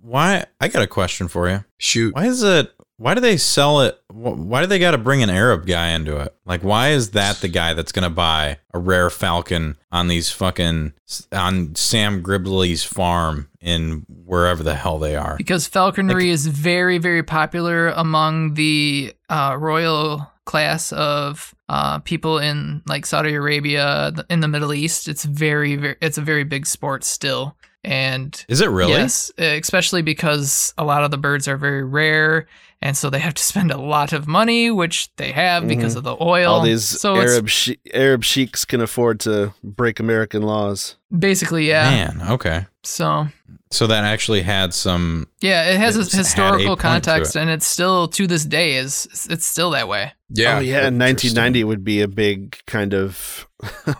Why? 0.00 0.44
I 0.60 0.68
got 0.68 0.82
a 0.82 0.86
question 0.86 1.28
for 1.28 1.48
you. 1.48 1.64
Shoot. 1.78 2.14
Why 2.14 2.26
is 2.26 2.42
it? 2.42 2.72
Why 2.98 3.12
do 3.12 3.20
they 3.20 3.36
sell 3.36 3.82
it? 3.82 4.00
Why 4.10 4.62
do 4.62 4.66
they 4.66 4.78
got 4.78 4.92
to 4.92 4.98
bring 4.98 5.22
an 5.22 5.28
Arab 5.28 5.66
guy 5.66 5.88
into 5.88 6.18
it? 6.18 6.34
Like, 6.46 6.62
why 6.62 6.90
is 6.90 7.10
that 7.10 7.42
the 7.42 7.48
guy 7.48 7.74
that's 7.74 7.92
gonna 7.92 8.08
buy 8.08 8.58
a 8.72 8.78
rare 8.78 9.10
falcon 9.10 9.76
on 9.92 10.08
these 10.08 10.30
fucking 10.30 10.94
on 11.30 11.74
Sam 11.74 12.22
Gribley's 12.22 12.84
farm 12.84 13.50
in 13.60 14.06
wherever 14.08 14.62
the 14.62 14.74
hell 14.74 14.98
they 14.98 15.14
are? 15.14 15.36
Because 15.36 15.66
falconry 15.66 16.30
is 16.30 16.46
very, 16.46 16.96
very 16.96 17.22
popular 17.22 17.88
among 17.88 18.54
the 18.54 19.12
uh, 19.28 19.56
royal 19.58 20.26
class 20.46 20.92
of 20.92 21.54
uh, 21.68 21.98
people 21.98 22.38
in 22.38 22.80
like 22.86 23.04
Saudi 23.04 23.34
Arabia, 23.34 24.12
in 24.30 24.40
the 24.40 24.48
Middle 24.48 24.72
East. 24.72 25.08
It's 25.08 25.24
very, 25.24 25.76
very, 25.76 25.96
it's 26.00 26.16
a 26.16 26.22
very 26.22 26.44
big 26.44 26.64
sport 26.64 27.04
still. 27.04 27.54
And 27.84 28.44
Is 28.48 28.60
it 28.60 28.70
really? 28.70 28.92
yes, 28.92 29.30
especially 29.38 30.02
because 30.02 30.74
a 30.76 30.84
lot 30.84 31.04
of 31.04 31.12
the 31.12 31.18
birds 31.18 31.46
are 31.46 31.56
very 31.56 31.84
rare. 31.84 32.48
And 32.82 32.96
so 32.96 33.08
they 33.10 33.18
have 33.20 33.34
to 33.34 33.42
spend 33.42 33.70
a 33.70 33.78
lot 33.78 34.12
of 34.12 34.26
money, 34.28 34.70
which 34.70 35.08
they 35.16 35.32
have 35.32 35.66
because 35.66 35.96
of 35.96 36.04
the 36.04 36.16
oil. 36.20 36.52
All 36.52 36.62
these 36.62 36.84
so 36.84 37.16
Arab 37.16 37.48
she- 37.48 37.78
Arab 37.94 38.22
sheiks 38.22 38.64
can 38.64 38.80
afford 38.80 39.18
to 39.20 39.54
break 39.64 39.98
American 39.98 40.42
laws. 40.42 40.96
basically, 41.16 41.66
yeah. 41.68 41.90
Man, 41.90 42.30
okay. 42.32 42.66
So 42.82 43.28
So 43.70 43.86
that 43.88 44.04
actually 44.04 44.42
had 44.42 44.72
some. 44.74 45.26
yeah, 45.40 45.70
it 45.70 45.78
has 45.78 45.96
It's 45.96 46.12
a 46.12 46.16
had 46.16 46.20
a 46.20 46.24
historical 46.28 46.76
context, 46.76 47.34
it. 47.34 47.40
and 47.40 47.50
it's 47.50 47.66
still 47.66 48.08
to 48.08 48.26
this 48.26 48.44
day 48.44 48.76
is 48.76 49.26
it's 49.30 49.46
still 49.46 49.70
that 49.70 49.88
way. 49.88 50.12
Yeah. 50.28 50.58
oh 50.58 50.60
yeah, 50.60 50.86
in 50.88 50.98
1990 50.98 51.64
would 51.64 51.82
be 51.84 52.02
a 52.02 52.08
big 52.08 52.58
kind 52.66 52.92
of 52.94 53.46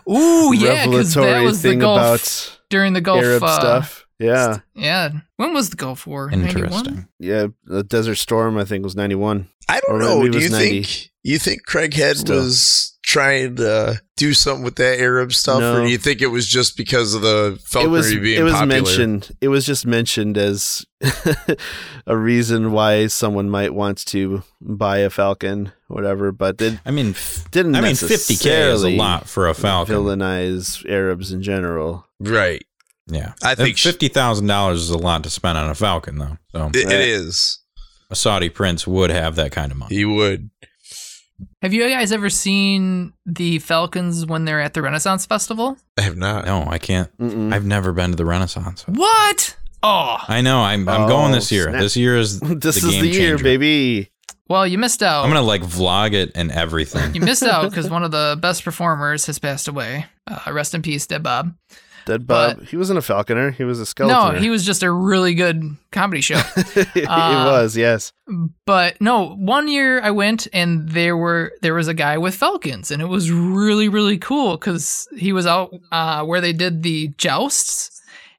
Ooh, 0.09 0.53
yeah, 0.55 0.85
because 0.85 1.13
that 1.15 1.21
revelatory 1.21 1.45
was 1.45 1.61
the 1.61 1.69
thing 1.69 1.79
Gulf 1.79 1.97
about 1.97 2.57
during 2.69 2.93
the 2.93 3.01
Gulf 3.01 3.23
Arab 3.23 3.43
uh, 3.43 3.59
stuff. 3.59 4.06
Yeah, 4.19 4.59
Yeah, 4.73 5.11
when 5.35 5.53
was 5.53 5.69
the 5.69 5.75
Gulf 5.75 6.07
War? 6.07 6.29
91? 6.31 6.47
Interesting. 6.57 7.07
yeah. 7.19 7.47
The 7.65 7.83
Desert 7.83 8.15
Storm, 8.15 8.57
I 8.57 8.65
think, 8.65 8.83
was 8.83 8.95
91. 8.95 9.47
I 9.69 9.79
don't 9.85 9.95
Or 9.95 9.99
know. 9.99 10.27
Do 10.27 10.39
you 10.39 10.49
90. 10.49 10.83
think 10.83 11.11
you 11.23 11.37
think 11.37 11.67
Craighead 11.67 12.15
Still. 12.15 12.37
was 12.37 12.97
trying 13.03 13.57
to 13.57 14.01
do 14.15 14.33
something 14.33 14.63
with 14.63 14.75
that 14.77 14.99
Arab 14.99 15.33
stuff, 15.33 15.59
No. 15.59 15.75
or 15.77 15.81
do 15.85 15.89
you 15.91 15.97
think 15.97 16.21
it 16.21 16.27
was 16.27 16.47
just 16.47 16.75
because 16.77 17.13
of 17.13 17.21
the 17.21 17.59
falconry 17.63 17.87
it 17.89 17.91
was 17.91 18.15
being 18.15 18.39
it 18.39 18.43
was 18.43 18.53
popular? 18.53 18.81
mentioned. 18.81 19.31
It 19.41 19.49
was 19.49 19.65
just 19.65 19.85
mentioned 19.85 20.37
as 20.37 20.85
a 22.07 22.17
reason 22.17 22.71
why 22.71 23.07
someone 23.07 23.49
might 23.49 23.73
want 23.73 24.05
to 24.07 24.43
buy 24.61 24.99
a 24.99 25.09
falcon, 25.09 25.71
whatever. 25.87 26.31
But 26.31 26.61
it 26.61 26.79
I 26.85 26.91
mean, 26.91 27.09
f- 27.11 27.45
didn't. 27.51 27.75
I 27.75 27.81
mean, 27.81 27.93
50k 27.93 28.73
is 28.73 28.83
a 28.83 28.95
lot 28.95 29.27
for 29.27 29.47
a 29.47 29.53
falcon. 29.53 29.95
Villainize 29.95 30.83
Arabs 30.89 31.31
in 31.31 31.41
general. 31.41 32.05
Right. 32.19 32.65
Yeah, 33.07 33.33
I 33.43 33.55
think 33.55 33.77
sh- 33.77 33.83
fifty 33.83 34.07
thousand 34.09 34.47
dollars 34.47 34.81
is 34.81 34.89
a 34.89 34.97
lot 34.97 35.23
to 35.23 35.29
spend 35.29 35.57
on 35.57 35.69
a 35.69 35.75
falcon, 35.75 36.17
though. 36.17 36.37
So 36.51 36.67
It, 36.73 36.91
it 36.91 37.01
is. 37.01 37.59
a 38.11 38.15
Saudi 38.15 38.49
prince 38.49 38.85
would 38.85 39.09
have 39.09 39.35
that 39.35 39.51
kind 39.51 39.71
of 39.71 39.77
money. 39.77 39.95
He 39.95 40.05
would. 40.05 40.49
Have 41.61 41.73
you 41.73 41.87
guys 41.87 42.11
ever 42.11 42.29
seen 42.29 43.13
the 43.25 43.59
Falcons 43.59 44.25
when 44.25 44.45
they're 44.45 44.61
at 44.61 44.73
the 44.73 44.81
Renaissance 44.81 45.25
Festival? 45.25 45.77
I 45.97 46.01
have 46.01 46.17
not. 46.17 46.45
No, 46.45 46.63
I 46.67 46.79
can't. 46.79 47.15
Mm-mm. 47.19 47.53
I've 47.53 47.65
never 47.65 47.93
been 47.93 48.09
to 48.11 48.15
the 48.15 48.25
Renaissance. 48.25 48.83
What? 48.87 49.55
Oh, 49.83 50.17
I 50.27 50.41
know. 50.41 50.61
I'm. 50.61 50.87
I'm 50.89 51.01
Oh, 51.03 51.07
going 51.07 51.31
this 51.31 51.51
year. 51.51 51.69
snap. 51.69 51.81
This 51.81 51.95
year 51.95 52.17
is 52.17 52.39
this 52.41 52.81
the 52.81 52.87
is 52.87 52.91
game 52.91 53.01
the 53.03 53.09
year, 53.09 53.29
changer. 53.37 53.43
baby. 53.43 54.11
well, 54.49 54.65
you 54.65 54.77
missed 54.79 55.03
out. 55.03 55.23
I'm 55.23 55.29
gonna 55.29 55.41
like 55.43 55.61
vlog 55.61 56.13
it 56.13 56.31
and 56.35 56.51
everything. 56.51 57.13
You 57.13 57.21
missed 57.21 57.43
out 57.43 57.69
because 57.69 57.89
one 57.89 58.03
of 58.03 58.09
the 58.11 58.37
best 58.41 58.63
performers 58.63 59.27
has 59.27 59.37
passed 59.39 59.67
away. 59.67 60.05
Uh, 60.25 60.51
rest 60.51 60.73
in 60.73 60.81
peace, 60.81 61.05
Dead 61.05 61.21
Bob. 61.21 61.53
Dead 62.07 62.25
Bob. 62.25 62.63
he 62.65 62.75
wasn't 62.77 62.97
a 62.97 63.01
falconer. 63.01 63.51
He 63.51 63.63
was 63.63 63.79
a 63.79 63.85
skeleton. 63.85 64.33
No, 64.35 64.39
he 64.39 64.49
was 64.49 64.65
just 64.65 64.81
a 64.83 64.91
really 64.91 65.33
good 65.35 65.63
comedy 65.91 66.21
show. 66.21 66.37
he 66.93 67.05
Uh, 67.05 67.45
was. 67.45 67.77
Yes. 67.77 68.11
but 68.65 68.99
no, 68.99 69.35
one 69.35 69.67
year 69.67 70.01
I 70.01 70.11
went 70.11 70.47
and 70.53 70.89
there 70.89 71.15
were 71.15 71.51
there 71.61 71.73
was 71.75 71.87
a 71.87 71.93
guy 71.93 72.17
with 72.17 72.33
falcons 72.35 72.91
and 72.91 73.01
it 73.01 73.07
was 73.07 73.31
really 73.31 73.89
really 73.89 74.17
cool 74.17 74.57
because 74.57 75.07
he 75.15 75.31
was 75.33 75.45
out 75.45 75.73
uh, 75.91 76.23
where 76.25 76.41
they 76.41 76.53
did 76.53 76.83
the 76.83 77.09
jousts 77.17 77.91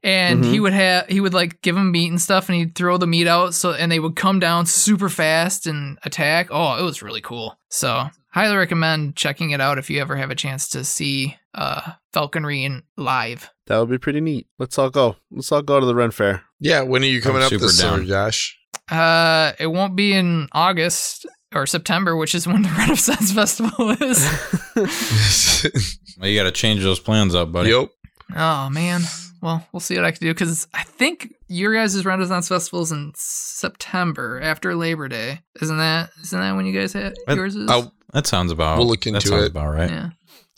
and 0.03 0.45
he 0.45 0.59
Mhm. 0.59 0.63
would 0.63 0.73
have 0.73 1.07
he 1.09 1.21
would 1.21 1.35
like 1.35 1.61
give 1.63 1.75
them 1.75 1.91
meat 1.91 2.09
and 2.09 2.21
stuff 2.21 2.49
and 2.49 2.57
he'd 2.59 2.75
throw 2.75 2.97
the 2.99 3.07
meat 3.07 3.27
out 3.27 3.53
so 3.55 3.73
and 3.73 3.91
they 3.91 3.99
would 3.99 4.15
come 4.17 4.39
down 4.39 4.65
super 4.67 5.09
fast 5.09 5.67
and 5.67 5.99
attack. 6.05 6.49
Oh, 6.51 6.79
it 6.79 6.83
was 6.83 7.03
really 7.03 7.21
cool. 7.21 7.59
So 7.69 8.09
highly 8.31 8.57
recommend 8.57 9.17
checking 9.17 9.51
it 9.51 9.61
out 9.61 9.79
if 9.79 9.91
you 9.91 10.01
ever 10.01 10.15
have 10.17 10.31
a 10.31 10.35
chance 10.37 10.69
to 10.69 10.85
see 10.85 11.37
uh, 11.55 11.93
falconry 12.13 12.63
in 12.63 12.83
live. 12.97 13.51
That 13.69 13.79
would 13.79 13.91
be 13.91 13.99
pretty 13.99 14.21
neat. 14.21 14.47
Let's 14.59 14.79
all 14.79 14.91
go. 14.91 15.17
Let's 15.31 15.53
all 15.53 15.63
go 15.63 15.79
to 15.79 15.87
the 15.87 15.95
Ren 15.95 16.11
Fair. 16.11 16.43
Yeah, 16.59 16.83
when 16.83 17.03
are 17.03 17.07
you 17.07 17.21
coming 17.23 17.39
I'm 17.39 17.45
up 17.45 17.51
super 17.51 17.67
this 17.67 17.79
summer. 17.79 18.03
Josh? 18.05 18.59
Uh, 18.91 19.53
it 19.61 19.67
won't 19.69 19.95
be 19.95 20.13
in 20.15 20.49
August 20.53 21.27
or 21.55 21.67
September, 21.67 22.17
which 22.17 22.35
is 22.35 22.47
when 22.47 22.63
the 22.63 22.69
Renaissance 22.79 23.33
Festival 23.33 23.91
is. 24.01 24.27
Well, 26.21 26.29
you 26.29 26.37
got 26.37 26.45
to 26.45 26.51
change 26.53 26.83
those 26.83 26.99
plans 26.99 27.33
up, 27.35 27.53
buddy. 27.53 27.71
yep. 27.71 27.91
Oh 28.35 28.69
man. 28.71 29.03
Well, 29.41 29.65
we'll 29.73 29.79
see 29.79 29.95
what 29.95 30.05
I 30.05 30.11
can 30.11 30.19
do 30.21 30.35
because 30.35 30.67
I 30.75 30.83
think 30.83 31.33
your 31.47 31.73
guys' 31.73 32.05
Renaissance 32.05 32.49
Festival's 32.49 32.91
in 32.91 33.13
September 33.15 34.41
after 34.43 34.75
Labor 34.75 35.07
Day. 35.09 35.41
Isn't 35.63 35.79
that 35.79 36.11
isn't 36.23 36.39
that 36.41 36.57
when 36.57 36.67
you 36.67 36.73
guys 36.79 36.93
had 36.93 37.15
yours 37.29 37.55
is? 37.55 37.71
I'll 37.71 37.93
That 38.15 38.27
sounds 38.27 38.51
about. 38.51 38.79
We'll 38.79 38.89
look 38.89 39.07
into 39.07 39.21
that 39.21 39.29
sounds 39.29 39.45
it. 39.45 39.51
about 39.53 39.73
right. 39.73 39.89
yeah. 39.91 40.11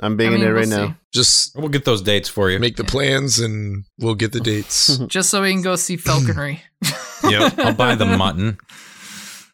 I'm 0.03 0.17
being 0.17 0.33
I 0.33 0.37
mean, 0.37 0.45
it 0.45 0.51
right 0.51 0.67
we'll 0.67 0.89
now. 0.89 0.97
just 1.13 1.55
We'll 1.57 1.69
get 1.69 1.85
those 1.85 2.03
dates 2.03 2.29
for 2.29 2.51
you. 2.51 2.59
make 2.59 2.77
the 2.77 2.85
plans 2.85 3.39
and 3.39 3.85
we'll 3.99 4.15
get 4.15 4.33
the 4.33 4.41
dates. 4.41 4.97
Just 5.09 5.31
so 5.31 5.43
we 5.43 5.53
can 5.53 5.63
go 5.63 5.77
see 5.77 5.97
falconry. 5.97 6.63
yep. 7.29 7.59
I'll 7.59 7.75
buy 7.75 7.95
the 7.95 8.07
mutton. 8.07 8.59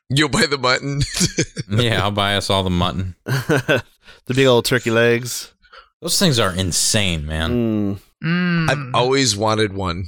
You'll 0.09 0.29
buy 0.29 0.47
the 0.47 0.59
mutton. 0.59 1.03
Yeah, 1.69 2.05
I'll 2.05 2.13
buy 2.13 2.37
us 2.37 2.49
all 2.49 2.63
the 2.63 2.71
mutton. 2.71 3.17
the 3.25 3.83
big 4.29 4.47
old 4.47 4.65
turkey 4.65 4.93
legs. 4.93 5.53
Those 6.01 6.17
things 6.17 6.39
are 6.39 6.53
insane, 6.55 7.27
man. 7.27 7.51
Mm. 7.51 8.01
Mm. 8.23 8.71
I've 8.71 8.95
always 8.95 9.37
wanted 9.37 9.73
one. 9.73 10.05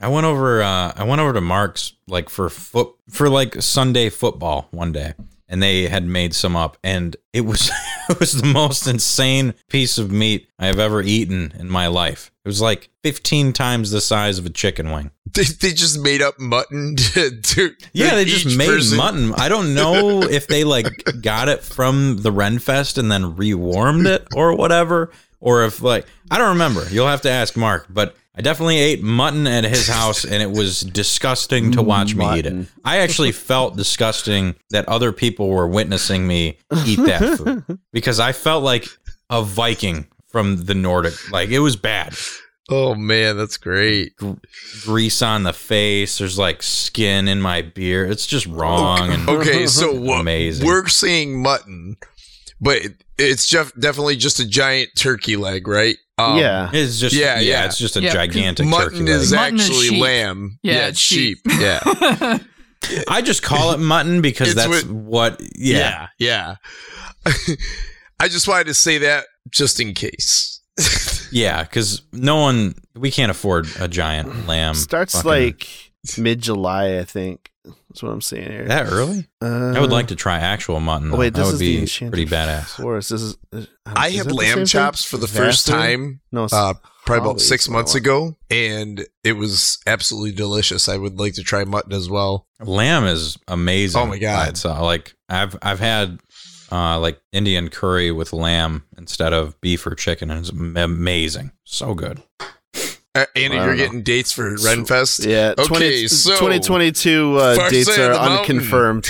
I 0.00 0.08
went 0.08 0.24
over 0.26 0.62
uh 0.62 0.92
I 0.96 1.04
went 1.04 1.20
over 1.20 1.34
to 1.34 1.40
Mark's 1.42 1.92
like 2.08 2.30
for 2.30 2.48
foot 2.48 2.94
for 3.10 3.28
like 3.28 3.60
Sunday 3.62 4.08
football 4.08 4.68
one 4.70 4.92
day 4.92 5.12
and 5.54 5.62
they 5.62 5.86
had 5.86 6.04
made 6.04 6.34
some 6.34 6.56
up 6.56 6.76
and 6.82 7.14
it 7.32 7.42
was 7.42 7.70
it 8.10 8.18
was 8.18 8.32
the 8.32 8.46
most 8.46 8.88
insane 8.88 9.54
piece 9.68 9.98
of 9.98 10.10
meat 10.10 10.48
I 10.58 10.66
have 10.66 10.80
ever 10.80 11.00
eaten 11.00 11.52
in 11.56 11.70
my 11.70 11.86
life. 11.86 12.32
It 12.44 12.48
was 12.48 12.60
like 12.60 12.90
15 13.04 13.52
times 13.52 13.92
the 13.92 14.00
size 14.00 14.36
of 14.40 14.46
a 14.46 14.50
chicken 14.50 14.90
wing. 14.90 15.12
They, 15.34 15.42
they 15.44 15.72
just 15.72 15.98
made 16.00 16.22
up 16.22 16.38
mutton 16.40 16.94
to, 17.14 17.40
to 17.40 17.70
Yeah, 17.92 18.16
they 18.16 18.24
just 18.24 18.56
made 18.58 18.66
person- 18.66 18.96
mutton. 18.98 19.32
I 19.34 19.48
don't 19.48 19.74
know 19.74 20.22
if 20.22 20.48
they 20.48 20.64
like 20.64 20.86
got 21.22 21.48
it 21.48 21.62
from 21.62 22.18
the 22.18 22.30
Renfest 22.32 22.98
and 22.98 23.10
then 23.12 23.36
rewarmed 23.36 24.06
it 24.08 24.26
or 24.34 24.56
whatever, 24.56 25.12
or 25.40 25.64
if 25.64 25.80
like 25.80 26.06
I 26.32 26.38
don't 26.38 26.50
remember. 26.50 26.84
You'll 26.90 27.06
have 27.08 27.22
to 27.22 27.30
ask 27.30 27.56
Mark, 27.56 27.86
but 27.88 28.16
I 28.36 28.42
definitely 28.42 28.78
ate 28.78 29.00
mutton 29.02 29.46
at 29.46 29.62
his 29.64 29.86
house 29.86 30.24
and 30.24 30.42
it 30.42 30.50
was 30.50 30.80
disgusting 30.80 31.70
to 31.72 31.82
watch 31.82 32.16
me 32.16 32.38
eat 32.38 32.46
it. 32.46 32.66
I 32.84 32.98
actually 32.98 33.30
felt 33.30 33.76
disgusting 33.76 34.56
that 34.70 34.88
other 34.88 35.12
people 35.12 35.48
were 35.48 35.68
witnessing 35.68 36.26
me 36.26 36.58
eat 36.84 36.98
that 36.98 37.38
food 37.38 37.78
because 37.92 38.18
I 38.18 38.32
felt 38.32 38.64
like 38.64 38.88
a 39.30 39.40
Viking 39.42 40.08
from 40.26 40.64
the 40.64 40.74
Nordic. 40.74 41.14
Like 41.30 41.50
it 41.50 41.60
was 41.60 41.76
bad. 41.76 42.16
Oh 42.70 42.94
man, 42.94 43.36
that's 43.36 43.56
great. 43.56 44.14
Grease 44.84 45.22
on 45.22 45.42
the 45.44 45.52
face. 45.52 46.18
There's 46.18 46.38
like 46.38 46.62
skin 46.62 47.28
in 47.28 47.40
my 47.40 47.62
beer. 47.62 48.04
It's 48.04 48.26
just 48.26 48.46
wrong 48.46 49.10
and 49.12 49.28
Okay, 49.28 49.66
so 49.66 49.94
what 49.94 50.20
Amazing. 50.22 50.66
we're 50.66 50.88
seeing 50.88 51.40
mutton, 51.40 51.96
but 52.60 52.78
it, 52.78 53.03
it's 53.18 53.46
just 53.46 53.78
definitely 53.78 54.16
just 54.16 54.40
a 54.40 54.46
giant 54.46 54.90
turkey 54.96 55.36
leg, 55.36 55.66
right? 55.68 55.96
Um, 56.18 56.38
yeah. 56.38 56.70
It's 56.72 56.98
just 56.98 57.14
Yeah, 57.14 57.40
yeah, 57.40 57.40
yeah. 57.60 57.64
it's 57.66 57.78
just 57.78 57.96
a 57.96 58.00
Yeah, 58.00 58.08
'cause 58.10 58.14
gigantic 58.14 58.66
Mutton 58.66 58.98
turkey 59.06 59.10
is 59.10 59.32
leg. 59.32 59.40
Mutton 59.54 59.60
is 59.60 59.70
actually 59.70 60.00
lamb. 60.00 60.58
Yeah, 60.62 60.86
it's 60.86 60.90
it's 60.90 60.98
sheep. 61.00 61.38
sheep. 61.48 61.60
Yeah. 61.60 62.38
I 63.08 63.22
just 63.22 63.42
call 63.42 63.72
it 63.72 63.78
mutton 63.80 64.20
because 64.20 64.48
It's 64.48 64.56
that's 64.56 64.68
with- 64.68 64.90
what. 64.90 65.40
Yeah, 65.56 66.08
yeah. 66.18 66.56
yeah. 67.26 67.34
I 68.20 68.28
just 68.28 68.46
wanted 68.46 68.66
to 68.68 68.74
say 68.74 68.98
that 68.98 69.24
just 69.50 69.80
in 69.80 69.94
case. 69.94 70.60
yeah, 71.32 71.62
because 71.62 72.02
no 72.12 72.36
one 72.36 72.74
we 72.94 73.10
can't 73.10 73.30
afford 73.30 73.66
a 73.80 73.88
giant 73.88 74.46
lamb. 74.46 74.74
Starts 74.74 75.14
fucking- 75.14 75.30
like 75.30 75.66
mid 76.18 76.40
July, 76.42 76.98
I 76.98 77.04
think. 77.04 77.50
That's 77.94 78.02
what 78.02 78.10
I'm 78.10 78.20
seeing 78.22 78.50
here. 78.50 78.64
that 78.64 78.88
early. 78.90 79.28
Uh, 79.40 79.72
I 79.76 79.80
would 79.80 79.92
like 79.92 80.08
to 80.08 80.16
try 80.16 80.38
actual 80.40 80.80
mutton. 80.80 81.14
Oh 81.14 81.16
wait, 81.16 81.32
this 81.32 81.42
that 81.42 81.46
would 81.46 81.52
is 81.54 81.58
the 81.60 81.76
be 81.76 81.80
Enchanted 81.82 82.12
pretty 82.12 82.28
badass. 82.28 82.70
Forest. 82.82 83.10
This 83.10 83.22
is. 83.22 83.36
uh, 83.52 83.62
I 83.86 84.08
is 84.08 84.16
had 84.16 84.26
that 84.26 84.28
the 84.30 84.34
lamb 84.34 84.56
thing? 84.56 84.66
chops 84.66 85.04
for 85.04 85.16
the 85.16 85.28
first 85.28 85.68
Vassar? 85.68 85.78
time 85.78 86.20
No, 86.32 86.48
uh, 86.50 86.74
probably 87.06 87.24
about 87.30 87.40
six 87.40 87.68
months 87.68 87.94
ago, 87.94 88.36
and 88.50 89.06
it 89.22 89.34
was 89.34 89.78
absolutely 89.86 90.32
delicious. 90.32 90.88
I 90.88 90.96
would 90.96 91.20
like 91.20 91.34
to 91.34 91.44
try 91.44 91.62
mutton 91.62 91.92
as 91.92 92.10
well. 92.10 92.48
Lamb 92.60 93.04
is 93.04 93.38
amazing. 93.46 94.00
Oh 94.02 94.06
my 94.06 94.18
God. 94.18 94.44
by 94.44 94.48
itself. 94.48 94.80
like 94.80 95.14
I've 95.28 95.56
I've 95.62 95.78
had 95.78 96.18
uh, 96.72 96.98
like 96.98 97.20
Indian 97.32 97.68
curry 97.68 98.10
with 98.10 98.32
lamb 98.32 98.82
instead 98.98 99.32
of 99.32 99.60
beef 99.60 99.86
or 99.86 99.94
chicken, 99.94 100.32
and 100.32 100.40
it's 100.40 100.50
amazing. 100.50 101.52
So 101.62 101.94
good. 101.94 102.20
Uh, 103.14 103.26
Andy, 103.36 103.56
you're 103.56 103.66
know. 103.66 103.76
getting 103.76 104.02
dates 104.02 104.32
for 104.32 104.54
Renfest. 104.56 105.24
Yeah. 105.28 105.54
Okay, 105.56 105.66
20, 105.68 106.08
so- 106.08 106.30
2022 106.32 107.36
uh, 107.36 107.68
dates 107.70 107.96
are 107.98 108.12
unconfirmed. 108.12 109.08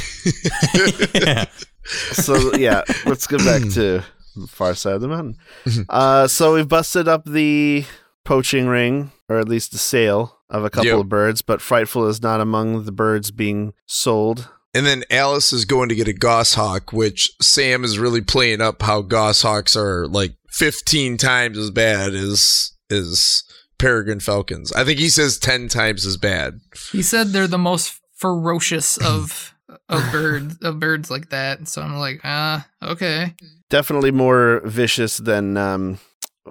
yeah. 1.15 1.47
so 2.13 2.55
yeah, 2.57 2.83
let's 3.07 3.27
get 3.27 3.39
back 3.41 3.63
to 3.73 4.03
far 4.49 4.75
side 4.75 4.95
of 4.95 5.01
the 5.01 5.09
mountain. 5.09 5.37
Uh, 5.89 6.27
so 6.29 6.55
we've 6.55 6.69
busted 6.69 7.09
up 7.09 7.25
the 7.25 7.85
poaching 8.25 8.67
ring, 8.67 9.11
or 9.29 9.39
at 9.39 9.49
least 9.49 9.73
the 9.73 9.79
sale 9.79 10.39
of 10.51 10.65
a 10.65 10.71
couple 10.71 10.87
Yep. 10.91 10.99
of 11.01 11.09
birds, 11.09 11.43
but 11.43 11.61
Frightful 11.63 12.07
is 12.07 12.23
not 12.23 12.41
among 12.41 12.85
the 12.85 12.93
birds 12.93 13.31
being 13.31 13.73
sold. 13.87 14.49
And 14.75 14.85
then 14.85 15.05
Alice 15.11 15.53
is 15.53 15.65
going 15.65 15.89
to 15.89 15.95
get 15.95 16.09
a 16.09 16.13
goshawk, 16.13 16.93
which 16.93 17.33
Sam 17.41 17.85
is 17.85 17.99
really 17.99 18.21
playing 18.21 18.61
up 18.61 18.83
how 18.83 19.03
goshawks 19.03 19.77
are 19.77 20.07
like 20.09 20.35
15 20.51 21.17
times 21.17 21.57
as 21.57 21.71
bad 21.71 22.13
as 22.15 22.73
as 22.91 23.45
peregrine 23.85 24.20
falcons. 24.20 24.72
I 24.72 24.85
think 24.85 24.99
he 24.99 25.09
says 25.09 25.39
10 25.39 25.68
times 25.68 26.07
as 26.07 26.16
bad. 26.16 26.61
he 26.93 27.03
said 27.03 27.28
they're 27.28 27.47
the 27.47 27.59
most 27.59 28.01
ferocious 28.16 28.97
of 28.99 29.55
of 29.89 30.03
birds 30.12 30.57
of 30.62 30.78
birds 30.80 31.11
like 31.11 31.28
that. 31.30 31.68
So 31.68 31.82
I'm 31.82 31.97
like, 31.97 32.20
ah, 32.24 32.66
okay. 32.82 33.35
Definitely 33.70 34.11
more 34.12 34.61
vicious 34.64 35.18
than 35.18 35.57
um, 35.57 35.99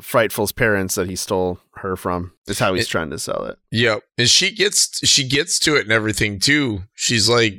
Frightful's 0.02 0.52
parents 0.52 0.96
that 0.96 1.08
he 1.10 1.16
stole 1.16 1.60
her 1.78 1.96
from. 1.96 2.34
Is 2.48 2.60
how 2.60 2.74
he's 2.74 2.86
It- 2.86 2.90
trying 2.90 3.10
to 3.12 3.20
sell 3.20 3.46
it. 3.46 3.58
Yep. 3.72 4.02
And 4.18 4.30
she 4.30 4.54
gets 4.54 5.00
she 5.08 5.28
gets 5.28 5.58
to 5.60 5.76
it 5.76 5.82
and 5.84 5.92
everything 5.92 6.40
too. 6.40 6.84
She's 6.96 7.28
like 7.30 7.56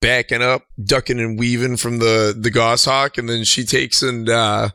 backing 0.00 0.42
up, 0.42 0.62
ducking 0.82 1.20
and 1.20 1.38
weaving 1.38 1.76
from 1.76 1.98
the 1.98 2.34
the 2.38 2.50
goshawk 2.50 3.18
and 3.18 3.28
then 3.28 3.44
she 3.44 3.64
takes 3.64 4.02
and 4.02 4.28
uh 4.28 4.70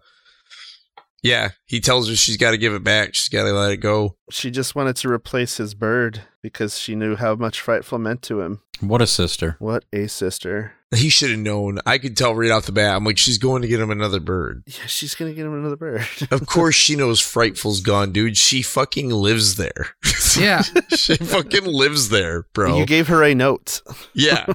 yeah, 1.23 1.49
he 1.65 1.79
tells 1.79 2.09
her 2.09 2.15
she's 2.15 2.37
got 2.37 2.51
to 2.51 2.57
give 2.57 2.73
it 2.73 2.83
back. 2.83 3.13
She's 3.15 3.29
got 3.29 3.43
to 3.43 3.51
let 3.53 3.71
it 3.71 3.77
go. 3.77 4.15
She 4.29 4.51
just 4.51 4.75
wanted 4.75 4.95
to 4.97 5.09
replace 5.09 5.57
his 5.57 5.73
bird 5.73 6.21
because 6.41 6.77
she 6.77 6.95
knew 6.95 7.15
how 7.15 7.35
much 7.35 7.59
Frightful 7.61 7.99
meant 7.99 8.21
to 8.23 8.41
him. 8.41 8.61
What 8.79 9.01
a 9.01 9.07
sister. 9.07 9.55
What 9.59 9.85
a 9.93 10.07
sister. 10.07 10.73
He 10.93 11.07
should 11.09 11.29
have 11.29 11.39
known. 11.39 11.79
I 11.85 11.99
could 11.99 12.17
tell 12.17 12.35
right 12.35 12.51
off 12.51 12.65
the 12.65 12.71
bat. 12.73 12.95
I'm 12.95 13.05
like, 13.05 13.17
she's 13.17 13.37
going 13.37 13.61
to 13.61 13.67
get 13.67 13.79
him 13.79 13.91
another 13.91 14.19
bird. 14.19 14.63
Yeah, 14.67 14.87
she's 14.87 15.15
gonna 15.15 15.33
get 15.33 15.45
him 15.45 15.53
another 15.53 15.75
bird. 15.77 16.05
Of 16.31 16.45
course, 16.47 16.75
she 16.75 16.95
knows 16.95 17.21
Frightful's 17.21 17.79
gone, 17.79 18.11
dude. 18.11 18.35
She 18.37 18.61
fucking 18.61 19.09
lives 19.09 19.55
there. 19.55 19.95
Yeah. 20.39 20.61
she 20.95 21.17
fucking 21.17 21.65
lives 21.65 22.07
there, 22.09 22.43
bro. 22.53 22.77
You 22.77 22.85
gave 22.85 23.09
her 23.09 23.21
a 23.23 23.35
note. 23.35 23.81
yeah. 24.13 24.45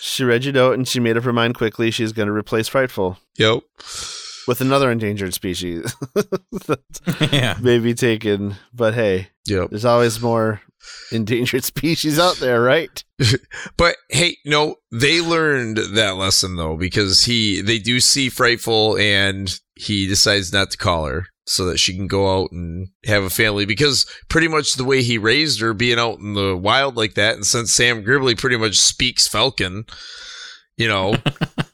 She 0.00 0.24
read 0.24 0.44
your 0.44 0.54
note 0.54 0.72
and 0.74 0.88
she 0.88 0.98
made 0.98 1.16
up 1.18 1.24
her 1.24 1.32
mind 1.32 1.54
quickly. 1.56 1.90
She's 1.90 2.12
going 2.12 2.26
to 2.26 2.32
replace 2.32 2.66
Frightful 2.66 3.18
Yep. 3.36 3.60
With 4.50 4.60
another 4.60 4.90
endangered 4.90 5.32
species 5.32 5.94
that 6.14 7.30
yeah. 7.32 7.56
may 7.60 7.78
be 7.78 7.94
taken. 7.94 8.56
But 8.74 8.94
hey, 8.94 9.28
Yep. 9.46 9.70
there's 9.70 9.84
always 9.84 10.20
more 10.20 10.60
endangered 11.12 11.62
species 11.74 12.18
out 12.18 12.38
there, 12.38 12.60
right? 12.60 13.04
But 13.76 13.94
hey, 14.08 14.38
no, 14.44 14.74
they 14.90 15.20
learned 15.20 15.76
that 15.94 16.16
lesson 16.16 16.56
though 16.56 16.76
because 16.76 17.26
he 17.26 17.60
they 17.60 17.78
do 17.78 18.00
see 18.00 18.28
Frightful 18.28 18.98
and 18.98 19.54
he 19.76 20.08
decides 20.08 20.52
not 20.52 20.72
to 20.72 20.78
call 20.78 21.06
her 21.06 21.26
so 21.46 21.66
that 21.66 21.78
she 21.78 21.94
can 21.96 22.08
go 22.08 22.40
out 22.42 22.50
and 22.50 22.88
have 23.06 23.22
a 23.22 23.30
family 23.30 23.66
because 23.66 24.04
pretty 24.28 24.48
much 24.48 24.74
the 24.74 24.84
way 24.84 25.00
he 25.02 25.16
raised 25.16 25.60
her 25.60 25.72
being 25.74 25.98
out 25.98 26.18
in 26.18 26.34
the 26.34 26.56
wild 26.56 26.96
like 26.96 27.14
that 27.14 27.36
and 27.36 27.46
since 27.46 27.72
Sam 27.72 28.02
Gribley 28.02 28.36
pretty 28.36 28.56
much 28.56 28.76
speaks 28.78 29.28
Falcon, 29.28 29.84
you 30.80 30.88
know, 30.88 31.14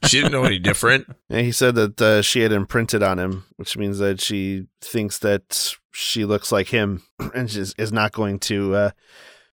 she 0.05 0.17
didn't 0.17 0.33
know 0.33 0.43
any 0.43 0.59
different. 0.59 1.07
And 1.29 1.45
he 1.45 1.51
said 1.51 1.75
that 1.75 2.01
uh, 2.01 2.21
she 2.21 2.39
had 2.39 2.53
imprinted 2.53 3.03
on 3.03 3.19
him, 3.19 3.43
which 3.57 3.75
means 3.75 3.99
that 3.99 4.21
she 4.21 4.67
thinks 4.79 5.19
that 5.19 5.75
she 5.91 6.23
looks 6.23 6.53
like 6.53 6.69
him 6.69 7.03
and 7.35 7.49
is, 7.49 7.75
is 7.77 7.91
not 7.91 8.13
going 8.13 8.39
to 8.39 8.75
uh, 8.75 8.91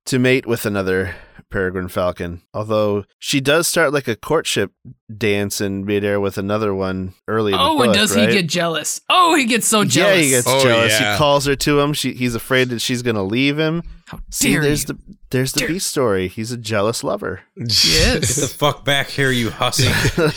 to 0.04 0.20
mate 0.20 0.46
with 0.46 0.64
another 0.64 1.16
peregrine 1.54 1.86
falcon. 1.88 2.42
Although 2.52 3.04
she 3.20 3.40
does 3.40 3.68
start 3.68 3.92
like 3.92 4.08
a 4.08 4.16
courtship 4.16 4.72
dance 5.16 5.60
in 5.60 5.84
midair 5.84 6.18
with 6.18 6.36
another 6.36 6.74
one 6.74 7.14
early. 7.28 7.52
In 7.52 7.58
Oh, 7.60 7.78
the 7.78 7.84
and 7.84 7.94
does 7.94 8.16
right? 8.16 8.28
he 8.28 8.34
get 8.34 8.48
jealous? 8.48 9.00
Oh, 9.08 9.36
he 9.36 9.44
gets 9.44 9.68
so 9.68 9.84
jealous. 9.84 10.16
Yeah, 10.16 10.22
he 10.22 10.30
gets 10.30 10.46
Oh, 10.48 10.60
jealous. 10.64 10.92
yeah. 11.00 11.12
He 11.12 11.18
calls 11.18 11.46
her 11.46 11.54
to 11.54 11.78
him. 11.78 11.92
She, 11.92 12.12
he's 12.14 12.34
afraid 12.34 12.70
that 12.70 12.80
she's 12.80 13.02
going 13.02 13.14
to 13.14 13.22
leave 13.22 13.56
him. 13.56 13.84
How 14.06 14.18
See, 14.32 14.52
dare 14.52 14.62
there's 14.62 14.82
you? 14.88 14.94
the 14.94 15.16
there's 15.30 15.52
the 15.52 15.60
Dare- 15.60 15.68
B 15.68 15.78
story. 15.78 16.26
He's 16.28 16.50
a 16.52 16.56
jealous 16.58 17.02
lover. 17.04 17.40
He 17.56 17.62
Get 17.64 18.22
the 18.22 18.52
fuck 18.58 18.84
back 18.84 19.06
here, 19.08 19.30
you 19.30 19.50
hussy. 19.50 19.88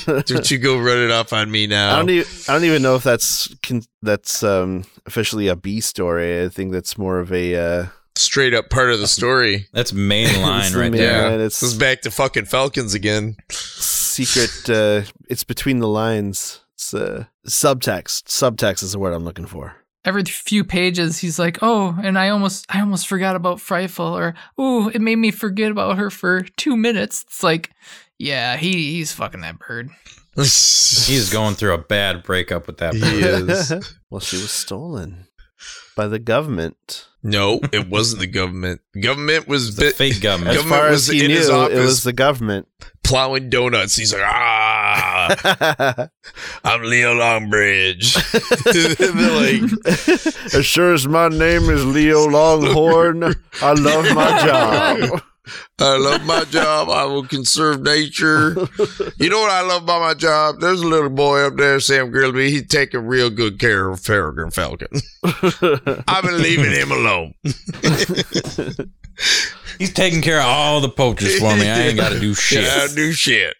Don't 0.26 0.50
you 0.52 0.58
go 0.60 0.78
run 0.78 1.00
it 1.00 1.12
off 1.12 1.34
on 1.34 1.50
me 1.52 1.66
now? 1.68 1.94
I 1.94 1.98
don't 1.98 2.10
even 2.12 2.28
I 2.48 2.54
don't 2.54 2.64
even 2.64 2.82
know 2.84 2.96
if 2.96 3.04
that's 3.04 3.54
con- 3.64 3.84
that's 4.04 4.44
um, 4.44 4.86
officially 5.08 5.48
a 5.48 5.56
B 5.56 5.82
story. 5.82 6.44
I 6.44 6.50
think 6.50 6.72
that's 6.72 6.98
more 6.98 7.20
of 7.20 7.32
a 7.34 7.56
uh, 7.56 7.86
Straight 8.18 8.54
up 8.54 8.70
part 8.70 8.92
of 8.92 9.00
the 9.00 9.08
story. 9.08 9.68
That's 9.74 9.94
main 9.94 10.42
line 10.42 10.62
It's 10.66 10.72
the 10.74 10.80
right 10.80 10.92
main 10.92 11.02
there. 11.02 11.22
line. 11.22 11.32
Yeah, 11.32 11.36
it's- 11.46 11.60
this 11.60 11.72
is 11.72 11.78
back 11.78 12.02
to 12.02 12.12
fucking 12.12 12.46
Falcons 12.46 12.94
again. 12.94 13.38
secret. 13.50 14.70
Uh, 14.70 15.04
it's 15.30 15.44
between 15.44 15.80
the 15.80 15.88
lines. 15.88 16.62
It's 16.74 16.94
uh, 16.94 17.26
subtext. 17.48 18.24
Subtext 18.26 18.84
is 18.84 18.92
the 18.92 19.00
word 19.00 19.14
I'm 19.14 19.24
looking 19.24 19.46
for. 19.46 19.76
Every 20.06 20.24
few 20.24 20.64
pages, 20.64 21.18
he's 21.20 21.38
like, 21.38 21.58
"Oh, 21.62 21.98
and 22.02 22.18
I 22.18 22.30
almost, 22.30 22.66
I 22.70 22.80
almost 22.80 23.08
forgot 23.08 23.36
about 23.36 23.60
Frightful," 23.60 24.06
or 24.18 24.36
"Ooh, 24.60 24.88
it 24.90 25.02
made 25.02 25.18
me 25.18 25.32
forget 25.32 25.70
about 25.70 25.98
her 25.98 26.10
for 26.10 26.44
two 26.44 26.78
minutes." 26.78 27.24
It's 27.28 27.44
like, 27.44 27.72
yeah, 28.18 28.56
he 28.58 28.94
he's 28.94 29.12
fucking 29.12 29.42
that 29.42 29.60
bird. 29.60 29.90
He's 30.38 31.30
going 31.34 31.56
through 31.56 31.74
a 31.74 31.78
bad 31.80 32.22
breakup 32.24 32.68
with 32.68 32.78
that. 32.78 32.94
He 32.94 33.02
is. 33.02 33.74
well, 34.12 34.20
she 34.22 34.38
was 34.38 34.52
stolen 34.52 35.26
by 35.96 36.08
the 36.08 36.20
government. 36.20 37.08
No, 37.24 37.60
it 37.74 37.90
wasn't 37.90 38.22
the 38.22 38.28
government. 38.28 38.82
Government 39.02 39.48
was 39.48 39.76
The 39.76 39.86
bit, 39.86 39.96
fake 39.96 40.14
As 40.14 40.20
government. 40.20 40.56
Government 40.56 40.80
far 40.82 40.90
was 40.92 41.10
as 41.10 41.14
he 41.14 41.22
in 41.26 41.28
knew, 41.32 41.38
his 41.38 41.50
it 41.50 41.80
was 41.80 42.04
the 42.04 42.14
government. 42.14 42.68
plowing 43.04 43.50
donuts. 43.50 43.96
He's 43.96 44.14
like, 44.14 44.22
ah, 44.26 46.08
I'm 46.64 46.84
Leo 46.84 47.14
Longbridge. 47.16 48.16
Like, 49.38 50.54
as 50.54 50.66
sure 50.66 50.94
as 50.94 51.08
my 51.08 51.28
name 51.28 51.64
is 51.70 51.86
Leo 51.86 52.28
Longhorn, 52.28 53.24
I 53.62 53.74
love 53.74 54.06
my 54.16 54.40
job. 55.10 55.22
I 55.80 55.98
love 55.98 56.26
my 56.26 56.44
job. 56.46 56.90
I 56.90 57.06
will 57.06 57.26
conserve 57.26 57.82
nature. 57.82 58.56
You 59.18 59.30
know 59.30 59.40
what 59.40 59.52
I 59.52 59.62
love 59.62 59.84
about 59.84 60.02
my 60.02 60.14
job? 60.14 60.60
There's 60.60 60.82
a 60.82 60.88
little 60.88 61.10
boy 61.10 61.42
up 61.42 61.56
there, 61.56 61.80
Sam 61.80 62.12
Gribley. 62.12 62.50
He's 62.50 62.68
taking 62.68 63.06
real 63.06 63.30
good 63.30 63.60
care 63.60 63.90
of 63.90 64.04
Peregrine 64.04 64.52
Falcon. 64.52 64.88
I've 65.24 66.24
been 66.24 66.42
leaving 66.42 66.72
him 66.72 66.92
alone. 66.92 67.34
He's 69.80 69.94
taking 69.94 70.22
care 70.22 70.40
of 70.40 70.46
all 70.46 70.82
the 70.82 70.90
poachers 70.90 71.40
for 71.40 71.56
me. 71.56 71.70
I 71.70 71.80
ain't 71.80 71.98
got 71.98 72.12
to 72.12 72.20
do 72.20 72.34
shit. 72.34 72.64
Yeah, 72.68 72.84
I 72.84 72.96
do 72.96 73.12
shit. 73.12 73.56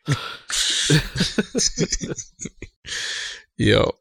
Yo. 3.58 3.92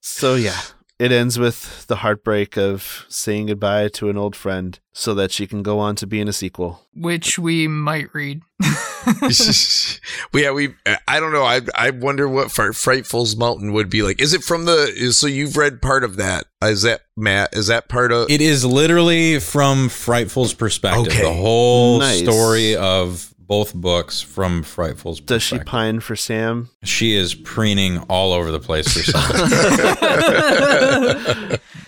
So 0.00 0.34
yeah, 0.36 0.60
it 0.98 1.10
ends 1.12 1.38
with 1.38 1.86
the 1.88 1.96
heartbreak 1.96 2.56
of 2.56 3.04
saying 3.08 3.46
goodbye 3.46 3.88
to 3.88 4.08
an 4.08 4.16
old 4.16 4.36
friend 4.36 4.78
so 4.92 5.12
that 5.14 5.32
she 5.32 5.46
can 5.46 5.62
go 5.62 5.78
on 5.78 5.96
to 5.96 6.06
be 6.06 6.20
in 6.20 6.28
a 6.28 6.32
sequel. 6.32 6.86
which 6.94 7.38
we 7.38 7.66
might 7.68 8.12
read. 8.14 8.42
well, 10.32 10.42
yeah, 10.42 10.50
we. 10.50 10.74
I 11.06 11.20
don't 11.20 11.32
know. 11.32 11.44
I 11.44 11.60
I 11.74 11.90
wonder 11.90 12.26
what 12.28 12.50
Frightful's 12.50 13.36
Mountain 13.36 13.72
would 13.72 13.90
be 13.90 14.02
like. 14.02 14.20
Is 14.20 14.32
it 14.32 14.42
from 14.42 14.64
the? 14.64 14.92
is- 14.96 15.16
So 15.18 15.26
you've 15.26 15.56
read 15.56 15.82
part 15.82 16.04
of 16.04 16.16
that? 16.16 16.44
Is 16.62 16.82
that 16.82 17.02
Matt? 17.16 17.50
Is 17.54 17.66
that 17.66 17.88
part 17.88 18.12
of? 18.12 18.30
It 18.30 18.40
is 18.40 18.64
literally 18.64 19.40
from 19.40 19.88
Frightful's 19.88 20.54
perspective. 20.54 21.08
Okay. 21.12 21.22
The 21.22 21.32
whole 21.34 21.98
Nice. 21.98 22.20
story 22.22 22.76
of 22.76 23.33
both 23.46 23.74
books 23.74 24.20
from 24.20 24.62
Frightful's 24.62 25.20
Does 25.20 25.42
she 25.42 25.58
pine 25.58 26.00
for 26.00 26.16
Sam? 26.16 26.70
She 26.82 27.14
is 27.14 27.34
preening 27.34 27.98
all 28.08 28.32
over 28.32 28.50
the 28.50 28.60
place 28.60 28.92
for 28.92 29.02
something. 29.02 29.50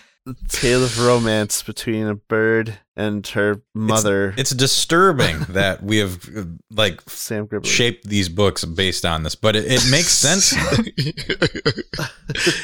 Tale 0.48 0.82
of 0.82 0.98
romance 0.98 1.62
between 1.62 2.08
a 2.08 2.16
bird 2.16 2.78
and 2.96 3.24
her 3.28 3.62
mother, 3.74 4.34
it's 4.36 4.50
disturbing 4.50 5.38
that 5.50 5.84
we 5.84 5.98
have 5.98 6.28
uh, 6.36 6.44
like 6.70 7.00
Sam 7.08 7.46
Gribley. 7.46 7.66
shaped 7.66 8.08
these 8.08 8.28
books 8.28 8.64
based 8.64 9.04
on 9.04 9.22
this, 9.22 9.36
but 9.36 9.54
it, 9.54 9.66
it 9.66 9.88
makes 9.88 10.08
sense. 10.08 10.46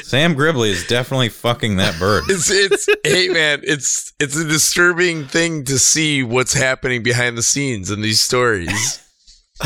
Sam 0.02 0.34
Gribley 0.34 0.70
is 0.70 0.84
definitely 0.88 1.28
fucking 1.28 1.76
that 1.76 1.96
bird. 2.00 2.24
it's 2.28 2.50
it's 2.50 2.88
hey 3.04 3.28
man, 3.28 3.60
it's 3.62 4.12
it's 4.18 4.36
a 4.36 4.44
disturbing 4.44 5.26
thing 5.26 5.64
to 5.64 5.78
see 5.78 6.24
what's 6.24 6.54
happening 6.54 7.04
behind 7.04 7.38
the 7.38 7.42
scenes 7.42 7.90
in 7.92 8.00
these 8.00 8.20
stories. 8.20 8.98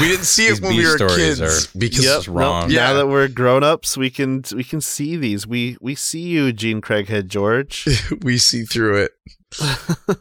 We 0.01 0.09
didn't 0.09 0.25
see 0.27 0.47
it 0.49 0.61
when 0.61 0.73
B 0.73 0.79
we 0.79 0.87
were 0.87 0.99
kids 0.99 1.41
are- 1.41 1.79
because 1.79 2.05
Yep, 2.05 2.19
is 2.21 2.29
wrong. 2.29 2.63
nope, 2.63 2.71
Yeah. 2.73 2.87
Now 2.89 2.95
that 2.95 3.07
we're 3.09 3.29
grown 3.29 3.63
ups, 3.65 3.97
we 3.97 4.11
can 4.11 4.43
we 4.55 4.65
can 4.65 4.81
see 4.81 5.17
these. 5.17 5.47
We 5.47 5.77
we 5.81 5.95
see 5.95 6.21
you, 6.23 6.53
Jean 6.53 6.81
Craighead 6.81 7.29
George. 7.29 7.87
we 8.23 8.39
see 8.39 8.63
through 8.65 9.09
it. 9.09 9.13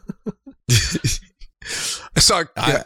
I 2.16 2.20
saw. 2.20 2.44
I- 2.56 2.82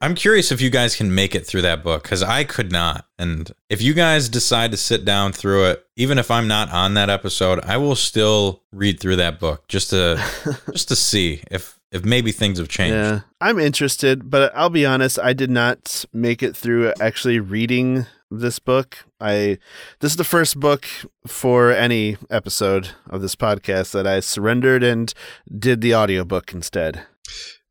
I'm 0.00 0.14
curious 0.14 0.52
if 0.52 0.60
you 0.60 0.68
guys 0.68 0.96
can 0.96 1.14
make 1.14 1.34
it 1.34 1.46
through 1.46 1.62
that 1.62 1.82
book 1.82 2.02
because 2.02 2.22
I 2.22 2.44
could 2.44 2.70
not. 2.70 3.06
And 3.18 3.50
if 3.70 3.80
you 3.80 3.94
guys 3.94 4.28
decide 4.28 4.70
to 4.72 4.76
sit 4.76 5.02
down 5.06 5.32
through 5.32 5.64
it, 5.66 5.86
even 5.96 6.18
if 6.18 6.30
I'm 6.30 6.46
not 6.46 6.70
on 6.70 6.92
that 6.94 7.08
episode, 7.08 7.60
I 7.64 7.78
will 7.78 7.96
still 7.96 8.62
read 8.70 9.00
through 9.00 9.16
that 9.16 9.40
book 9.40 9.66
just 9.66 9.90
to 9.90 10.22
just 10.72 10.88
to 10.88 10.96
see 10.96 11.42
if 11.50 11.78
if 11.94 12.04
maybe 12.04 12.32
things 12.32 12.58
have 12.58 12.68
changed. 12.68 12.94
Yeah, 12.94 13.20
I'm 13.40 13.58
interested, 13.58 14.28
but 14.28 14.52
I'll 14.54 14.68
be 14.68 14.84
honest, 14.84 15.18
I 15.18 15.32
did 15.32 15.50
not 15.50 16.04
make 16.12 16.42
it 16.42 16.56
through 16.56 16.92
actually 17.00 17.38
reading 17.38 18.06
this 18.30 18.58
book. 18.58 18.98
I 19.20 19.58
this 20.00 20.10
is 20.12 20.16
the 20.16 20.24
first 20.24 20.58
book 20.58 20.86
for 21.26 21.70
any 21.70 22.16
episode 22.30 22.90
of 23.08 23.22
this 23.22 23.36
podcast 23.36 23.92
that 23.92 24.06
I 24.06 24.20
surrendered 24.20 24.82
and 24.82 25.14
did 25.56 25.80
the 25.80 25.94
audiobook 25.94 26.52
instead. 26.52 27.06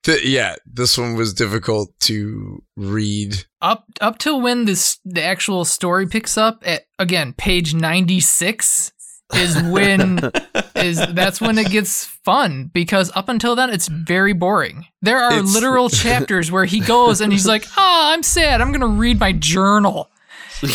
Th- 0.03 0.23
yeah, 0.23 0.55
this 0.65 0.97
one 0.97 1.15
was 1.15 1.33
difficult 1.33 1.89
to 2.01 2.63
read. 2.77 3.45
up 3.61 3.85
up 3.99 4.19
till 4.19 4.39
when 4.41 4.65
this 4.65 4.99
the 5.03 5.21
actual 5.21 5.65
story 5.65 6.07
picks 6.07 6.37
up 6.37 6.63
at 6.65 6.83
again 6.97 7.33
page 7.33 7.73
96 7.73 8.93
is 9.35 9.61
when 9.63 10.31
is 10.75 10.97
that's 11.13 11.39
when 11.41 11.57
it 11.57 11.69
gets 11.71 12.05
fun 12.05 12.69
because 12.73 13.11
up 13.15 13.29
until 13.29 13.55
then 13.55 13.69
it's 13.69 13.87
very 13.87 14.33
boring 14.33 14.85
there 15.01 15.17
are 15.17 15.33
It's- 15.33 15.53
literal 15.53 15.89
chapters 16.03 16.51
where 16.51 16.65
he 16.65 16.79
goes 16.81 17.19
and 17.21 17.31
he's 17.31 17.47
like 17.47 17.65
oh 17.77 18.11
i'm 18.13 18.21
sad 18.21 18.61
i'm 18.61 18.71
gonna 18.71 18.85
read 18.87 19.19
my 19.19 19.31
journal 19.31 20.11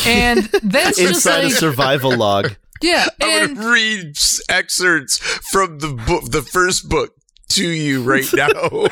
and 0.05 0.43
that's 0.63 0.97
just 0.97 1.25
Inside 1.25 1.39
a 1.41 1.43
like 1.45 1.53
survival 1.53 2.15
log. 2.17 2.55
yeah 2.81 3.05
I'm 3.21 3.47
and 3.49 3.55
gonna 3.57 3.71
read 3.71 4.17
excerpts 4.49 5.17
from 5.51 5.79
the 5.79 5.93
book, 5.93 6.25
the 6.31 6.41
first 6.41 6.89
book, 6.89 7.13
to 7.49 7.67
you 7.67 8.03
right 8.03 8.25
now. 8.33 8.87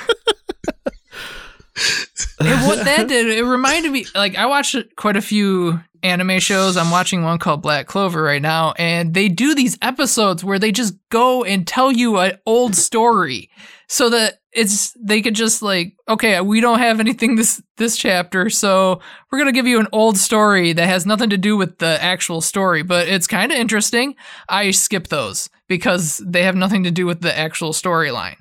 And 2.39 2.65
what 2.67 2.83
that 2.85 3.07
did, 3.07 3.27
it 3.27 3.43
reminded 3.43 3.91
me 3.91 4.05
like 4.15 4.35
I 4.35 4.47
watched 4.47 4.75
quite 4.95 5.15
a 5.17 5.21
few 5.21 5.79
anime 6.03 6.39
shows. 6.39 6.77
I'm 6.77 6.91
watching 6.91 7.23
one 7.23 7.39
called 7.39 7.61
Black 7.61 7.87
Clover 7.87 8.21
right 8.21 8.41
now, 8.41 8.73
and 8.77 9.13
they 9.13 9.29
do 9.29 9.55
these 9.55 9.77
episodes 9.81 10.43
where 10.43 10.59
they 10.59 10.71
just 10.71 10.95
go 11.09 11.43
and 11.43 11.67
tell 11.67 11.91
you 11.91 12.17
an 12.17 12.37
old 12.45 12.75
story 12.75 13.49
so 13.87 14.09
that 14.09 14.39
it's 14.51 14.91
they 14.99 15.21
could 15.21 15.35
just 15.35 15.61
like, 15.61 15.95
okay, 16.09 16.41
we 16.41 16.61
don't 16.61 16.79
have 16.79 16.99
anything 16.99 17.35
this 17.35 17.61
this 17.77 17.97
chapter, 17.97 18.49
so 18.49 18.99
we're 19.31 19.39
gonna 19.39 19.51
give 19.51 19.67
you 19.67 19.79
an 19.79 19.87
old 19.91 20.17
story 20.17 20.73
that 20.73 20.87
has 20.87 21.05
nothing 21.05 21.29
to 21.29 21.37
do 21.37 21.55
with 21.55 21.77
the 21.77 22.01
actual 22.01 22.41
story, 22.41 22.83
but 22.83 23.07
it's 23.07 23.27
kind 23.27 23.51
of 23.51 23.57
interesting. 23.57 24.15
I 24.49 24.71
skip 24.71 25.07
those 25.07 25.49
because 25.67 26.17
they 26.25 26.43
have 26.43 26.55
nothing 26.55 26.83
to 26.83 26.91
do 26.91 27.05
with 27.05 27.21
the 27.21 27.37
actual 27.37 27.71
storyline 27.71 28.37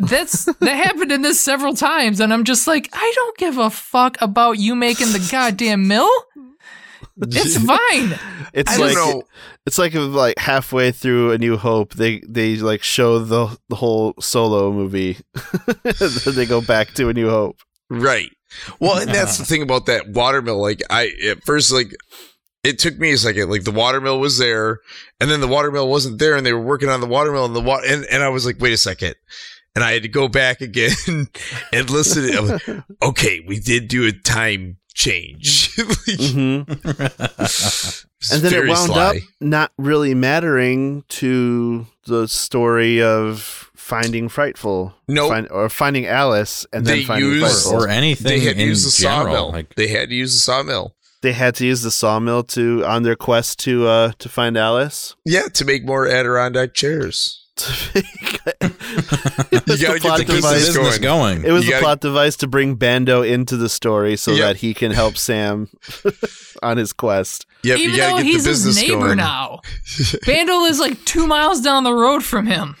that's 0.00 0.44
that 0.60 0.76
happened 0.76 1.12
in 1.12 1.22
this 1.22 1.40
several 1.40 1.74
times 1.74 2.20
and 2.20 2.32
i'm 2.32 2.44
just 2.44 2.66
like 2.66 2.88
i 2.92 3.12
don't 3.14 3.36
give 3.38 3.58
a 3.58 3.70
fuck 3.70 4.16
about 4.20 4.58
you 4.58 4.74
making 4.74 5.12
the 5.12 5.28
goddamn 5.30 5.86
mill 5.86 6.10
it's 7.22 7.56
fine 7.56 8.18
It's 8.52 8.72
I 8.72 8.76
don't 8.76 8.86
like 8.86 8.94
know. 8.96 9.22
it's 9.66 9.78
like 9.78 9.94
like 9.94 10.38
halfway 10.38 10.92
through 10.92 11.32
A 11.32 11.38
New 11.38 11.56
Hope, 11.56 11.94
they 11.94 12.20
they 12.28 12.56
like 12.56 12.82
show 12.82 13.18
the 13.18 13.58
the 13.68 13.76
whole 13.76 14.14
solo 14.20 14.72
movie. 14.72 15.18
then 15.82 16.34
they 16.34 16.46
go 16.46 16.60
back 16.60 16.92
to 16.94 17.08
A 17.08 17.12
New 17.12 17.28
Hope. 17.30 17.60
Right. 17.88 18.30
Well, 18.80 18.98
and 18.98 19.10
that's 19.10 19.38
the 19.38 19.44
thing 19.50 19.62
about 19.62 19.86
that 19.86 20.08
watermill. 20.08 20.60
Like, 20.60 20.82
I 20.90 21.12
at 21.28 21.44
first 21.44 21.72
like 21.72 21.94
it 22.64 22.78
took 22.78 22.98
me 22.98 23.12
a 23.12 23.18
second. 23.18 23.50
Like 23.50 23.64
the 23.64 23.70
watermill 23.70 24.20
was 24.20 24.38
there, 24.38 24.80
and 25.20 25.30
then 25.30 25.40
the 25.40 25.48
watermill 25.48 25.88
wasn't 25.88 26.18
there, 26.18 26.36
and 26.36 26.44
they 26.44 26.52
were 26.52 26.60
working 26.60 26.88
on 26.88 27.00
the 27.00 27.06
watermill, 27.06 27.44
and 27.44 27.54
the 27.54 27.60
water, 27.60 27.86
and, 27.88 28.04
and 28.06 28.22
I 28.22 28.28
was 28.28 28.44
like, 28.44 28.60
wait 28.60 28.72
a 28.72 28.76
second. 28.78 29.14
And 29.76 29.84
I 29.84 29.92
had 29.92 30.02
to 30.02 30.08
go 30.08 30.26
back 30.26 30.60
again 30.60 30.90
and 31.72 31.90
listen. 31.90 32.36
I'm 32.36 32.46
like, 32.48 32.84
okay, 33.02 33.40
we 33.46 33.60
did 33.60 33.86
do 33.88 34.06
a 34.06 34.12
time 34.12 34.78
change. 34.94 35.70
Like, 35.80 36.20
hmm 36.20 36.62
And 38.32 38.42
then 38.42 38.52
it 38.52 38.68
wound 38.68 38.92
sly. 38.92 39.06
up 39.06 39.16
not 39.40 39.72
really 39.78 40.14
mattering 40.14 41.04
to 41.08 41.86
the 42.06 42.28
story 42.28 43.02
of 43.02 43.70
finding 43.74 44.28
Frightful. 44.28 44.94
Nope. 45.08 45.30
Find, 45.30 45.48
or 45.50 45.68
finding 45.68 46.06
Alice 46.06 46.66
and 46.72 46.84
then 46.86 46.98
They 46.98 47.04
finding 47.04 47.30
used- 47.30 47.64
Frightful. 47.64 47.84
or 47.84 47.88
anything 47.88 48.26
They 48.28 48.40
had 48.40 48.56
to 48.56 48.62
use 48.62 48.84
the 48.84 49.02
general. 49.02 49.24
sawmill. 49.34 49.52
Like, 49.52 49.74
they 49.74 49.88
had 49.88 50.10
to 50.10 50.14
use 50.14 50.34
the 50.34 50.40
sawmill. 50.40 50.94
they 51.22 51.32
had 51.32 51.54
to 51.56 51.66
use 51.66 51.82
the 51.82 51.90
sawmill 51.90 52.42
to 52.44 52.84
on 52.84 53.02
their 53.02 53.16
quest 53.16 53.58
to 53.60 53.86
uh 53.86 54.12
to 54.18 54.28
find 54.28 54.56
Alice. 54.56 55.14
Yeah, 55.24 55.48
to 55.54 55.64
make 55.64 55.84
more 55.84 56.06
Adirondack 56.06 56.74
chairs. 56.74 57.46
it 57.94 59.66
was 59.66 59.80
You 59.80 59.86
gotta 59.86 59.98
the 59.98 60.00
plot 60.00 60.18
the 60.18 60.24
the 60.24 60.34
device. 60.34 60.52
business 60.54 60.76
business 60.76 60.98
going. 60.98 61.44
It 61.44 61.52
was 61.52 61.64
You 61.64 61.68
the 61.68 61.72
gotta- 61.72 61.84
plot 61.84 62.00
device 62.00 62.36
to 62.38 62.46
bring 62.46 62.74
Bando 62.76 63.22
into 63.22 63.56
the 63.56 63.68
story 63.68 64.16
so 64.16 64.32
Yep. 64.32 64.40
that 64.40 64.56
he 64.58 64.74
can 64.74 64.92
help 64.92 65.16
Sam 65.18 65.68
on 66.62 66.76
his 66.76 66.92
quest. 66.92 67.46
Yep, 67.62 67.78
Even 67.78 67.94
you 67.94 68.00
though 68.00 68.16
get 68.16 68.24
he's 68.26 68.44
the 68.44 68.50
his 68.50 68.76
neighbor 68.80 69.06
going. 69.06 69.16
now. 69.18 69.60
Bando 70.26 70.64
is 70.64 70.78
like 70.80 71.04
two 71.04 71.26
miles 71.26 71.60
down 71.60 71.84
the 71.84 71.92
road 71.94 72.24
from 72.24 72.46
him. 72.46 72.76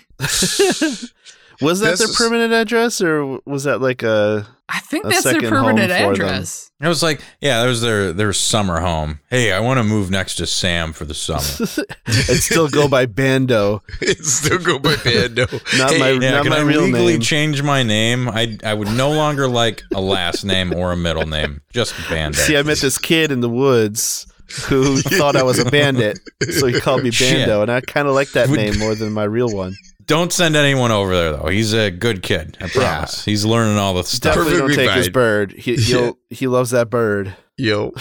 Was 1.60 1.80
that 1.80 1.98
This 1.98 2.00
their 2.06 2.14
permanent 2.28 2.52
address 2.52 3.00
or 3.02 3.38
was 3.44 3.64
that 3.64 3.80
like 3.80 4.02
a 4.02 4.46
I 4.68 4.78
think 4.80 5.04
A 5.04 5.08
that's 5.08 5.24
their 5.24 5.40
permanent 5.42 5.90
home 5.92 6.14
for 6.14 6.18
them. 6.18 6.26
address. 6.28 6.70
It 6.80 6.86
was 6.88 7.02
like, 7.02 7.20
yeah, 7.40 7.60
that 7.62 7.68
was 7.68 7.82
their 7.82 8.12
their 8.12 8.32
summer 8.32 8.80
home. 8.80 9.18
Hey, 9.28 9.52
I 9.52 9.60
want 9.60 9.78
to 9.78 9.84
move 9.84 10.10
next 10.10 10.36
to 10.36 10.46
Sam 10.46 10.92
for 10.94 11.04
the 11.04 11.12
summer. 11.12 11.42
and 12.06 12.16
still 12.38 12.68
go 12.68 12.88
by 12.88 13.04
Bando? 13.06 13.82
Still 14.20 14.58
go 14.58 14.78
by 14.78 14.96
Bando. 14.96 15.46
Not 15.76 15.90
Hey, 15.90 15.98
my 15.98 16.10
Yeah, 16.12 16.30
not 16.30 16.42
can 16.44 16.50
my 16.50 16.58
I 16.58 16.62
real 16.62 16.82
legally 16.82 17.12
name. 17.14 17.20
change 17.20 17.62
my 17.62 17.82
name? 17.82 18.28
I 18.28 18.56
I 18.64 18.72
would 18.74 18.88
no 18.96 19.10
longer 19.10 19.46
like 19.48 19.82
a 19.94 20.00
last 20.00 20.44
name 20.44 20.72
or 20.72 20.92
a 20.92 20.96
middle 20.96 21.26
name, 21.26 21.60
just 21.72 21.94
Bando. 22.08 22.38
See, 22.38 22.56
I 22.56 22.62
met 22.62 22.78
this 22.78 22.96
kid 22.96 23.30
in 23.32 23.40
the 23.40 23.50
woods 23.50 24.26
who 24.66 25.00
thought 25.02 25.36
I 25.36 25.42
was 25.42 25.58
a 25.58 25.64
bandit, 25.70 26.18
so 26.50 26.66
he 26.66 26.80
called 26.80 27.02
me 27.04 27.10
Shit. 27.10 27.38
Bando, 27.46 27.62
and 27.62 27.70
I 27.70 27.80
kind 27.82 28.08
of 28.08 28.14
like 28.14 28.30
that 28.32 28.48
name 28.50 28.78
more 28.78 28.94
than 28.94 29.12
my 29.12 29.24
real 29.24 29.48
one. 29.54 29.74
Don't 30.10 30.32
send 30.32 30.56
anyone 30.56 30.90
over 30.90 31.14
there 31.14 31.32
though. 31.34 31.46
He's 31.46 31.72
a 31.72 31.88
good 31.88 32.20
kid. 32.20 32.58
I 32.60 32.66
promise. 32.66 33.24
He's 33.24 33.44
learning 33.44 33.78
all 33.78 33.94
the 33.94 34.02
stuff. 34.02 34.34
Definitely 34.34 34.58
don't 34.58 34.62
Perfectly 34.62 34.86
take 34.86 34.96
his 34.96 35.08
bird. 35.08 35.52
He 35.52 35.76
he'll, 35.76 36.18
he 36.30 36.48
loves 36.48 36.70
that 36.70 36.90
bird. 36.90 37.36
Yo. 37.56 37.92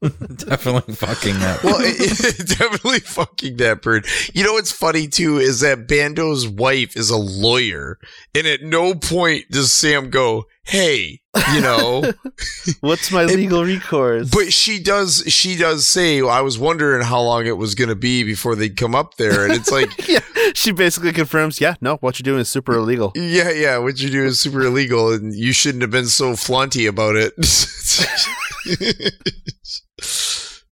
Definitely 0.36 0.94
fucking 0.94 1.34
that. 1.40 1.64
Well, 1.64 1.76
it, 1.80 2.40
it- 2.40 2.46
definitely 2.58 3.00
fucking 3.00 3.56
that 3.56 3.82
bird. 3.82 4.06
You 4.32 4.44
know 4.44 4.52
what's 4.52 4.70
funny 4.72 5.08
too 5.08 5.38
is 5.38 5.60
that 5.60 5.88
Bando's 5.88 6.46
wife 6.46 6.96
is 6.96 7.10
a 7.10 7.16
lawyer, 7.16 7.98
and 8.34 8.46
at 8.46 8.62
no 8.62 8.94
point 8.94 9.46
does 9.50 9.72
Sam 9.72 10.10
go, 10.10 10.44
"Hey," 10.64 11.20
you 11.52 11.60
know. 11.60 12.12
What's 12.80 13.10
my 13.10 13.24
legal 13.24 13.64
recourse? 13.64 14.30
but 14.30 14.52
she 14.52 14.80
does. 14.80 15.24
She 15.26 15.56
does 15.56 15.86
say, 15.86 16.22
well, 16.22 16.30
"I 16.30 16.42
was 16.42 16.58
wondering 16.60 17.02
how 17.02 17.20
long 17.20 17.46
it 17.46 17.56
was 17.56 17.74
going 17.74 17.88
to 17.88 17.96
be 17.96 18.22
before 18.22 18.54
they'd 18.54 18.76
come 18.76 18.94
up 18.94 19.16
there," 19.16 19.44
and 19.44 19.52
it's 19.52 19.70
like. 19.72 20.06
yeah, 20.08 20.20
she 20.54 20.70
basically 20.70 21.12
confirms, 21.12 21.60
yeah, 21.60 21.74
no, 21.80 21.96
what 21.96 22.18
you're 22.18 22.24
doing 22.24 22.40
is 22.40 22.48
super 22.48 22.74
illegal. 22.74 23.10
Yeah, 23.16 23.50
yeah, 23.50 23.78
what 23.78 24.00
you're 24.00 24.10
doing 24.12 24.28
is 24.28 24.40
super 24.40 24.62
illegal, 24.62 25.12
and 25.12 25.34
you 25.34 25.52
shouldn't 25.52 25.82
have 25.82 25.90
been 25.90 26.06
so 26.06 26.36
flaunty 26.36 26.86
about 26.86 27.16
it. 27.16 27.34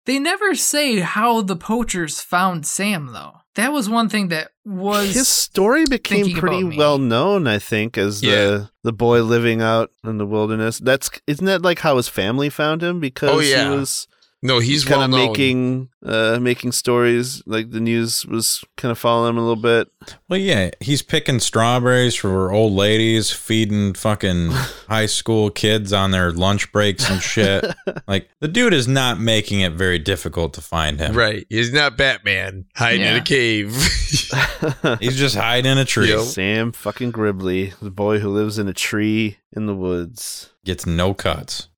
They 0.04 0.18
never 0.20 0.54
say 0.54 1.00
how 1.00 1.42
the 1.42 1.56
poachers 1.56 2.20
found 2.20 2.64
Sam, 2.64 3.08
though. 3.12 3.32
That 3.56 3.72
was 3.72 3.88
one 3.88 4.08
thing 4.08 4.28
that 4.28 4.50
was. 4.64 5.14
His 5.14 5.26
story 5.28 5.84
became 5.88 6.30
pretty 6.36 6.62
well 6.62 6.98
known, 6.98 7.46
I 7.48 7.58
think, 7.58 7.98
as 7.98 8.22
Yeah. 8.22 8.34
the 8.34 8.70
the 8.84 8.92
boy 8.92 9.22
living 9.22 9.60
out 9.62 9.90
in 10.04 10.18
the 10.18 10.26
wilderness. 10.26 10.78
That's 10.78 11.10
isn't 11.26 11.46
that 11.46 11.62
like 11.62 11.80
how 11.80 11.96
his 11.96 12.06
family 12.08 12.50
found 12.50 12.82
him 12.82 13.00
because 13.00 13.30
Oh, 13.30 13.40
yeah. 13.40 13.70
he 13.70 13.76
was 13.78 14.06
no, 14.42 14.58
he's 14.58 14.84
kind 14.84 14.98
well 14.98 15.04
of 15.04 15.10
known. 15.10 15.26
making 15.28 15.88
uh 16.04 16.38
making 16.40 16.72
stories 16.72 17.42
like 17.46 17.70
the 17.70 17.80
news 17.80 18.26
was 18.26 18.62
kind 18.76 18.92
of 18.92 18.98
following 18.98 19.30
him 19.30 19.38
a 19.38 19.40
little 19.40 19.60
bit. 19.60 19.88
Well, 20.28 20.38
yeah, 20.38 20.70
he's 20.80 21.02
picking 21.02 21.40
strawberries 21.40 22.14
for 22.14 22.52
old 22.52 22.74
ladies, 22.74 23.32
feeding 23.32 23.94
fucking 23.94 24.50
high 24.88 25.06
school 25.06 25.50
kids 25.50 25.92
on 25.92 26.10
their 26.10 26.32
lunch 26.32 26.70
breaks 26.70 27.08
and 27.08 27.22
shit. 27.22 27.64
like 28.06 28.28
the 28.40 28.48
dude 28.48 28.74
is 28.74 28.86
not 28.86 29.18
making 29.18 29.60
it 29.60 29.72
very 29.72 29.98
difficult 29.98 30.52
to 30.54 30.60
find 30.60 31.00
him. 31.00 31.14
Right, 31.14 31.46
he's 31.48 31.72
not 31.72 31.96
Batman 31.96 32.66
hiding 32.76 33.02
in 33.02 33.16
a 33.16 33.22
cave. 33.22 33.74
He's 35.00 35.16
just 35.16 35.36
hiding 35.36 35.72
in 35.72 35.78
a 35.78 35.84
tree. 35.84 36.08
Yep. 36.08 36.20
Sam 36.20 36.72
fucking 36.72 37.12
Gribley, 37.12 37.76
the 37.80 37.90
boy 37.90 38.18
who 38.18 38.28
lives 38.28 38.58
in 38.58 38.68
a 38.68 38.72
tree 38.72 39.38
in 39.52 39.66
the 39.66 39.74
woods. 39.74 40.50
Gets 40.64 40.86
no 40.86 41.14
cuts. 41.14 41.68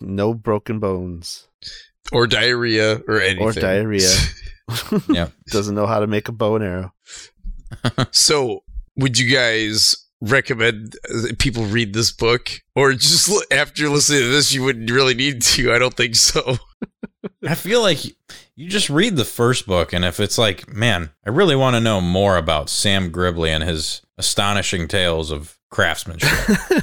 no 0.00 0.34
broken 0.34 0.78
bones 0.78 1.48
or 2.12 2.26
diarrhea 2.26 3.00
or 3.08 3.20
anything. 3.20 3.42
or 3.42 3.52
diarrhea. 3.52 4.10
Yep. 5.08 5.32
Doesn't 5.48 5.74
know 5.74 5.86
how 5.86 6.00
to 6.00 6.06
make 6.06 6.28
a 6.28 6.32
bow 6.32 6.54
and 6.56 6.64
arrow. 6.64 6.94
So, 8.12 8.60
would 8.96 9.18
you 9.18 9.30
guys 9.34 9.96
recommend 10.20 10.94
uh, 11.12 11.32
people 11.38 11.64
read 11.64 11.92
this 11.92 12.12
book, 12.12 12.50
or 12.76 12.92
just 12.92 13.28
l- 13.28 13.42
after 13.50 13.88
listening 13.88 14.20
to 14.22 14.28
this, 14.28 14.52
you 14.54 14.62
wouldn't 14.62 14.90
really 14.90 15.14
need 15.14 15.42
to? 15.42 15.72
I 15.74 15.78
don't 15.78 15.94
think 15.94 16.14
so. 16.14 16.58
I 17.46 17.54
feel 17.54 17.82
like 17.82 18.04
you 18.04 18.68
just 18.68 18.88
read 18.90 19.16
the 19.16 19.24
first 19.24 19.66
book, 19.66 19.92
and 19.92 20.04
if 20.04 20.20
it's 20.20 20.38
like, 20.38 20.72
man, 20.72 21.10
I 21.26 21.30
really 21.30 21.56
want 21.56 21.74
to 21.76 21.80
know 21.80 22.00
more 22.00 22.36
about 22.36 22.70
Sam 22.70 23.10
Gribley 23.10 23.48
and 23.48 23.64
his 23.64 24.00
astonishing 24.18 24.86
tales 24.88 25.30
of 25.30 25.58
craftsmanship, 25.72 26.30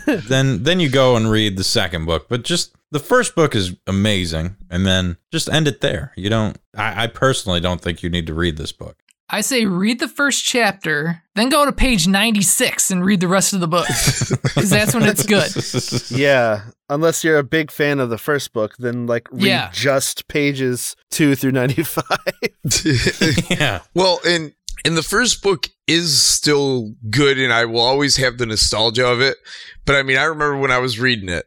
then 0.28 0.64
then 0.64 0.82
you 0.82 0.90
go 0.90 1.16
and 1.16 1.32
read 1.32 1.56
the 1.58 1.64
second 1.64 2.06
book. 2.06 2.28
But 2.28 2.44
just 2.44 2.76
the 2.92 3.00
first 3.00 3.36
book 3.36 3.56
is 3.56 3.76
amazing, 3.88 4.58
and 4.70 4.86
then 4.86 5.16
just 5.32 5.48
end 5.50 5.68
it 5.70 5.80
there. 5.80 6.12
You 6.18 6.30
don't. 6.30 6.58
I, 6.76 7.04
I 7.04 7.08
personally 7.08 7.62
don't 7.62 7.80
think 7.80 8.04
you 8.04 8.10
need 8.10 8.28
to 8.28 8.34
read 8.34 8.58
this 8.58 8.74
book. 8.74 8.98
I 9.32 9.42
say 9.42 9.66
read 9.66 10.00
the 10.00 10.08
first 10.08 10.44
chapter, 10.44 11.22
then 11.36 11.50
go 11.50 11.64
to 11.64 11.72
page 11.72 12.08
96 12.08 12.90
and 12.90 13.06
read 13.06 13.20
the 13.20 13.28
rest 13.28 13.54
of 13.54 13.60
the 13.60 13.68
book. 13.68 13.86
Because 13.86 14.72
that's 14.72 14.96
when 14.96 15.04
it's 15.04 15.24
good. 15.24 15.52
Yeah, 16.20 16.62
unless 16.90 17.24
you're 17.24 17.38
a 17.38 17.44
big 17.44 17.70
fan 17.70 18.00
of 18.00 18.10
the 18.10 18.18
first 18.18 18.54
book, 18.54 18.76
then 18.80 19.06
like 19.06 19.32
read 19.32 19.44
Yeah. 19.44 19.70
just 19.72 20.28
pages 20.30 20.96
two 21.12 21.36
through 21.36 21.52
ninety 21.52 21.84
five. 21.84 22.08
yeah. 23.52 23.82
Well, 23.94 24.20
and 24.26 24.54
and 24.86 24.96
the 24.98 25.04
first 25.04 25.42
book 25.42 25.68
is 25.88 26.22
still 26.22 26.94
good, 27.10 27.38
and 27.40 27.52
I 27.54 27.66
will 27.66 27.80
always 27.82 28.18
have 28.18 28.38
the 28.38 28.46
nostalgia 28.46 29.06
of 29.08 29.22
it. 29.22 29.38
But 29.86 29.96
I 29.96 30.04
mean, 30.04 30.18
I 30.18 30.24
remember 30.24 30.58
when 30.58 30.72
I 30.72 30.78
was 30.80 31.00
reading 31.00 31.30
it, 31.30 31.46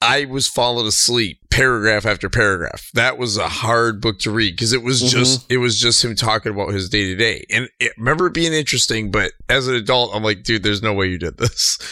I 0.00 0.26
was 0.26 0.46
falling 0.46 0.86
asleep 0.86 1.38
paragraph 1.50 2.06
after 2.06 2.28
paragraph. 2.30 2.88
That 2.94 3.18
was 3.18 3.36
a 3.36 3.48
hard 3.48 4.00
book 4.00 4.20
to 4.20 4.30
read 4.30 4.52
because 4.52 4.72
it 4.72 4.82
was 4.82 5.02
Mhm. 5.02 5.10
just 5.10 5.50
it 5.50 5.56
was 5.58 5.80
just 5.80 6.04
him 6.04 6.14
talking 6.14 6.52
about 6.52 6.72
his 6.72 6.88
day 6.88 7.04
to 7.06 7.16
day, 7.16 7.44
and 7.50 7.68
it, 7.80 7.92
remember 7.98 8.26
it 8.26 8.34
being 8.34 8.52
interesting. 8.52 9.10
But 9.10 9.32
as 9.48 9.66
an 9.68 9.74
adult, 9.74 10.14
I'm 10.14 10.22
like, 10.22 10.42
dude, 10.44 10.62
there's 10.62 10.82
no 10.82 10.92
way 10.94 11.06
you 11.08 11.18
did 11.18 11.38
this. 11.38 11.78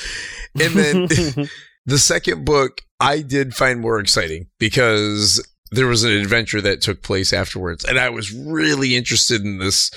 And 0.59 0.72
then 0.72 1.07
the 1.85 1.99
second 1.99 2.47
book 2.47 2.81
I 2.99 3.20
did 3.20 3.55
find 3.55 3.79
more 3.79 3.99
exciting 4.01 4.47
because 4.59 5.47
there 5.70 5.87
was 5.87 6.03
an 6.03 6.12
adventure 6.12 6.62
that 6.62 6.81
took 6.81 7.03
place 7.03 7.31
afterwards, 7.35 7.85
and 7.85 7.99
I 7.99 8.09
was 8.09 8.33
really 8.33 8.97
interested 8.97 9.43
in 9.43 9.59
this 9.59 9.91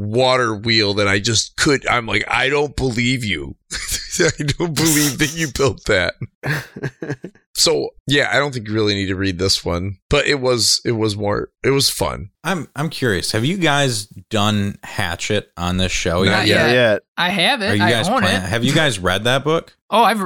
water 0.00 0.54
wheel 0.54 0.94
that 0.94 1.06
I 1.08 1.18
just 1.18 1.56
could. 1.56 1.86
I'm 1.86 2.06
like, 2.06 2.24
I 2.28 2.48
don't 2.48 2.74
believe 2.76 3.24
you. 3.24 3.56
I 4.20 4.42
don't 4.58 4.74
believe 4.74 5.18
that 5.18 5.32
you 5.34 5.48
built 5.52 5.84
that. 5.86 6.14
So 7.56 7.90
yeah, 8.06 8.30
I 8.32 8.38
don't 8.38 8.54
think 8.54 8.68
you 8.68 8.72
really 8.74 8.94
need 8.94 9.08
to 9.08 9.16
read 9.16 9.38
this 9.38 9.62
one, 9.64 9.98
but 10.08 10.26
it 10.26 10.36
was 10.40 10.80
it 10.84 10.92
was 10.92 11.14
more 11.14 11.50
it 11.62 11.68
was 11.70 11.90
fun. 11.90 12.30
I'm 12.42 12.68
I'm 12.74 12.88
curious. 12.88 13.32
Have 13.32 13.44
you 13.44 13.58
guys 13.58 14.06
done 14.06 14.78
Hatchet 14.82 15.50
on 15.58 15.76
this 15.76 15.92
show 15.92 16.22
Not 16.24 16.46
yet? 16.46 16.46
yet. 16.46 16.68
yeah, 16.68 16.72
yeah. 16.72 16.98
I 17.18 17.28
have 17.28 17.60
it. 17.60 17.66
Are 17.66 17.74
it. 17.74 17.78
you 17.78 17.84
I 17.84 17.90
guys 17.90 18.08
own 18.08 18.20
plan- 18.20 18.44
it. 18.44 18.48
Have 18.48 18.64
you 18.64 18.72
guys 18.72 18.98
read 18.98 19.24
that 19.24 19.44
book? 19.44 19.76
Oh, 19.90 20.02
I've 20.04 20.22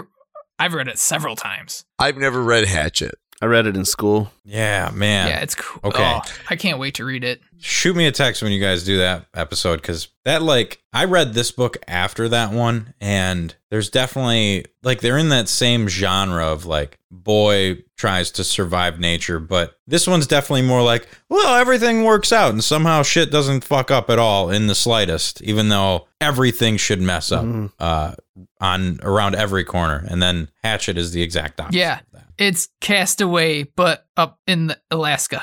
I've 0.59 0.75
read 0.75 0.87
it 0.87 0.99
several 0.99 1.35
times. 1.35 1.85
I've 1.99 2.19
never 2.19 2.41
read 2.43 2.67
Hatchet. 2.69 3.15
I 3.45 3.47
read 3.47 3.67
it 3.67 3.77
in 3.77 3.85
school. 3.85 4.33
Yeah, 4.47 4.91
man. 4.95 5.29
Yeah, 5.29 5.41
it's 5.41 5.55
cool. 5.55 5.81
Okay. 5.91 6.03
Oh, 6.03 6.23
I 6.49 6.57
can't 6.57 6.79
wait 6.79 6.95
to 6.95 7.05
read 7.05 7.25
it. 7.25 7.43
shoot 7.59 7.95
me 7.95 8.07
a 8.07 8.11
text 8.13 8.43
when 8.43 8.53
you 8.53 8.61
guys 8.61 8.85
do 8.85 8.97
that 8.99 9.27
episode 9.35 9.77
because 9.83 10.09
that 10.25 10.43
like 10.43 10.83
i 10.93 11.05
read 11.05 11.33
this 11.35 11.51
book 11.51 11.77
after 11.89 12.29
that 12.29 12.53
one 12.53 12.93
and 13.01 13.55
there's 13.71 13.89
definitely 13.89 14.65
like 14.83 15.01
they're 15.01 15.17
in 15.19 15.31
that 15.31 15.49
same 15.49 15.89
genre 15.89 16.47
of 16.47 16.67
like 16.67 16.99
boy 17.11 17.77
tries 17.97 18.31
to 18.31 18.45
survive 18.45 19.01
nature 19.01 19.39
but 19.41 19.79
this 19.87 20.07
one's 20.07 20.27
definitely 20.27 20.61
more 20.63 20.83
like 20.83 21.09
well 21.31 21.55
everything 21.57 22.05
works 22.05 22.33
out 22.33 22.53
and 22.53 22.63
somehow 22.63 23.03
shit 23.03 23.31
doesn't 23.31 23.65
fuck 23.65 23.91
up 23.91 24.11
at 24.11 24.19
all 24.19 24.51
in 24.51 24.67
the 24.67 24.75
slightest 24.75 25.41
even 25.43 25.69
though 25.71 26.07
everything 26.21 26.77
should 26.77 27.01
mess 27.01 27.33
up 27.33 27.45
Mhm. 27.47 27.71
uh 27.79 28.15
on 28.61 28.99
around 29.03 29.35
every 29.37 29.65
corner 29.65 30.05
and 30.09 30.23
then 30.23 30.49
hatchet 30.63 30.99
is 30.99 31.13
the 31.13 31.23
exact 31.23 31.61
opposite 31.61 31.79
Yeah. 31.79 32.01
Of 32.35 32.39
that. 32.39 32.45
It's 32.45 32.69
Castaway, 32.81 33.65
but 33.65 34.07
up 34.17 34.39
in 34.47 34.69
the 34.69 34.79
Alaska, 34.91 35.43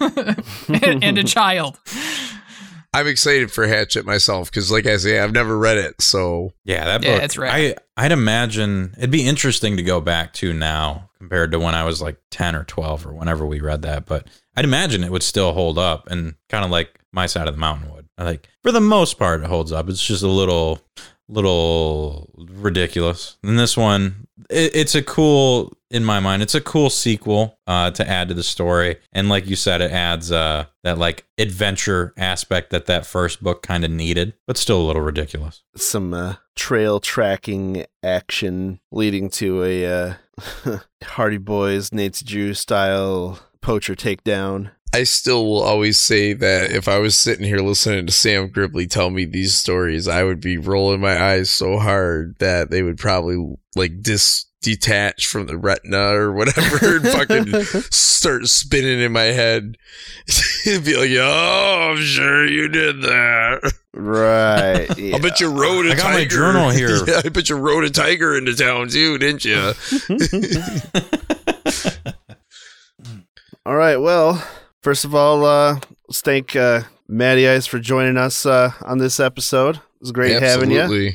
and, 0.00 0.44
and 1.04 1.18
a 1.18 1.24
child. 1.24 1.78
I'm 2.94 3.06
excited 3.06 3.52
for 3.52 3.66
Hatchet 3.66 4.06
myself 4.06 4.50
because, 4.50 4.72
like 4.72 4.86
I 4.86 4.96
say, 4.96 5.20
I've 5.20 5.32
never 5.32 5.58
read 5.58 5.76
it. 5.76 6.00
So 6.00 6.52
Yeah, 6.64 6.86
that 6.86 7.02
Yeah, 7.04 7.14
book. 7.16 7.22
it's 7.22 7.36
rad. 7.36 7.54
I 7.54 8.02
I'd 8.02 8.12
imagine 8.12 8.94
it'd 8.96 9.10
be 9.10 9.26
interesting 9.26 9.76
to 9.76 9.82
go 9.82 10.00
back 10.00 10.32
to 10.34 10.54
now 10.54 11.10
compared 11.18 11.52
to 11.52 11.58
when 11.58 11.74
I 11.74 11.84
was 11.84 12.00
like 12.00 12.16
10 12.30 12.56
or 12.56 12.64
12 12.64 13.06
or 13.06 13.12
whenever 13.12 13.44
we 13.44 13.60
read 13.60 13.82
that. 13.82 14.06
But 14.06 14.26
I'd 14.56 14.64
imagine 14.64 15.04
it 15.04 15.12
would 15.12 15.22
still 15.22 15.52
hold 15.52 15.78
up 15.78 16.08
and 16.10 16.34
kind 16.48 16.64
of 16.64 16.70
like 16.70 16.98
my 17.12 17.26
side 17.26 17.46
of 17.46 17.54
the 17.54 17.60
mountain 17.60 17.92
would. 17.92 18.06
I 18.16 18.24
like 18.24 18.48
for 18.62 18.72
the 18.72 18.80
most 18.80 19.18
part, 19.18 19.42
it 19.42 19.48
holds 19.48 19.70
up. 19.70 19.88
It's 19.90 20.04
just 20.04 20.22
a 20.22 20.28
little, 20.28 20.80
little 21.28 22.30
ridiculous. 22.36 23.36
And 23.42 23.58
this 23.58 23.76
one, 23.76 24.27
it, 24.48 24.74
it's 24.74 24.94
a 24.94 25.02
cool, 25.02 25.76
in 25.90 26.04
my 26.04 26.20
mind, 26.20 26.42
it's 26.42 26.54
a 26.54 26.60
cool 26.60 26.90
sequel 26.90 27.58
uh, 27.66 27.90
to 27.92 28.08
add 28.08 28.28
to 28.28 28.34
the 28.34 28.42
story. 28.42 28.96
And 29.12 29.28
like 29.28 29.46
you 29.46 29.56
said, 29.56 29.80
it 29.80 29.90
adds 29.90 30.30
uh, 30.32 30.66
that 30.84 30.98
like 30.98 31.26
adventure 31.38 32.12
aspect 32.16 32.70
that 32.70 32.86
that 32.86 33.06
first 33.06 33.42
book 33.42 33.62
kind 33.62 33.84
of 33.84 33.90
needed, 33.90 34.34
but 34.46 34.56
still 34.56 34.80
a 34.80 34.86
little 34.86 35.02
ridiculous. 35.02 35.62
Some 35.76 36.14
uh, 36.14 36.36
trail 36.56 37.00
tracking 37.00 37.86
action 38.02 38.80
leading 38.90 39.30
to 39.30 39.64
a 39.64 39.86
uh, 39.86 40.78
Hardy 41.02 41.38
Boys, 41.38 41.92
Nancy 41.92 42.24
Drew 42.24 42.54
style 42.54 43.40
poacher 43.60 43.94
takedown. 43.94 44.70
I 44.94 45.02
still 45.02 45.44
will 45.44 45.62
always 45.62 46.00
say 46.00 46.32
that 46.32 46.70
if 46.70 46.88
I 46.88 46.98
was 46.98 47.14
sitting 47.14 47.44
here 47.44 47.58
listening 47.58 48.06
to 48.06 48.12
Sam 48.12 48.48
Gribley 48.48 48.88
tell 48.88 49.10
me 49.10 49.24
these 49.26 49.54
stories, 49.54 50.08
I 50.08 50.24
would 50.24 50.40
be 50.40 50.56
rolling 50.56 51.00
my 51.00 51.22
eyes 51.22 51.50
so 51.50 51.78
hard 51.78 52.36
that 52.38 52.70
they 52.70 52.82
would 52.82 52.98
probably 52.98 53.54
like 53.76 54.00
dis 54.02 54.46
detach 54.60 55.26
from 55.26 55.46
the 55.46 55.56
retina 55.56 56.14
or 56.14 56.32
whatever 56.32 56.96
and 56.96 57.06
fucking 57.06 57.46
start 57.90 58.46
spinning 58.48 59.00
in 59.00 59.12
my 59.12 59.24
head. 59.24 59.76
and 60.66 60.84
be 60.84 60.96
like, 60.96 61.10
oh, 61.16 61.90
I'm 61.92 62.02
sure 62.02 62.46
you 62.46 62.68
did 62.68 63.02
that. 63.02 63.72
Right. 63.94 64.90
I 65.14 65.18
bet 65.20 65.38
you 65.40 65.50
rode 65.50 65.86
a 65.86 65.92
I 65.92 65.96
got 65.96 66.04
my 66.12 66.18
tiger. 66.24 66.30
journal 66.30 66.70
here. 66.70 67.06
Yeah, 67.06 67.20
I 67.24 67.28
bet 67.28 67.48
you 67.48 67.56
rode 67.56 67.84
a 67.84 67.90
tiger 67.90 68.36
into 68.36 68.54
town 68.54 68.88
too, 68.88 69.18
didn't 69.18 69.44
you? 69.44 69.72
All 73.66 73.76
right. 73.76 73.96
Well, 73.98 74.42
first 74.82 75.04
of 75.04 75.14
all, 75.14 75.44
uh, 75.44 75.80
let's 76.08 76.20
thank 76.20 76.56
uh, 76.56 76.82
Matty 77.08 77.48
Ice 77.48 77.66
for 77.66 77.78
joining 77.78 78.16
us 78.16 78.46
uh, 78.46 78.72
on 78.82 78.98
this 78.98 79.20
episode. 79.20 79.76
It 79.76 80.00
was 80.00 80.12
great 80.12 80.40
having 80.40 80.70
you. 80.70 81.12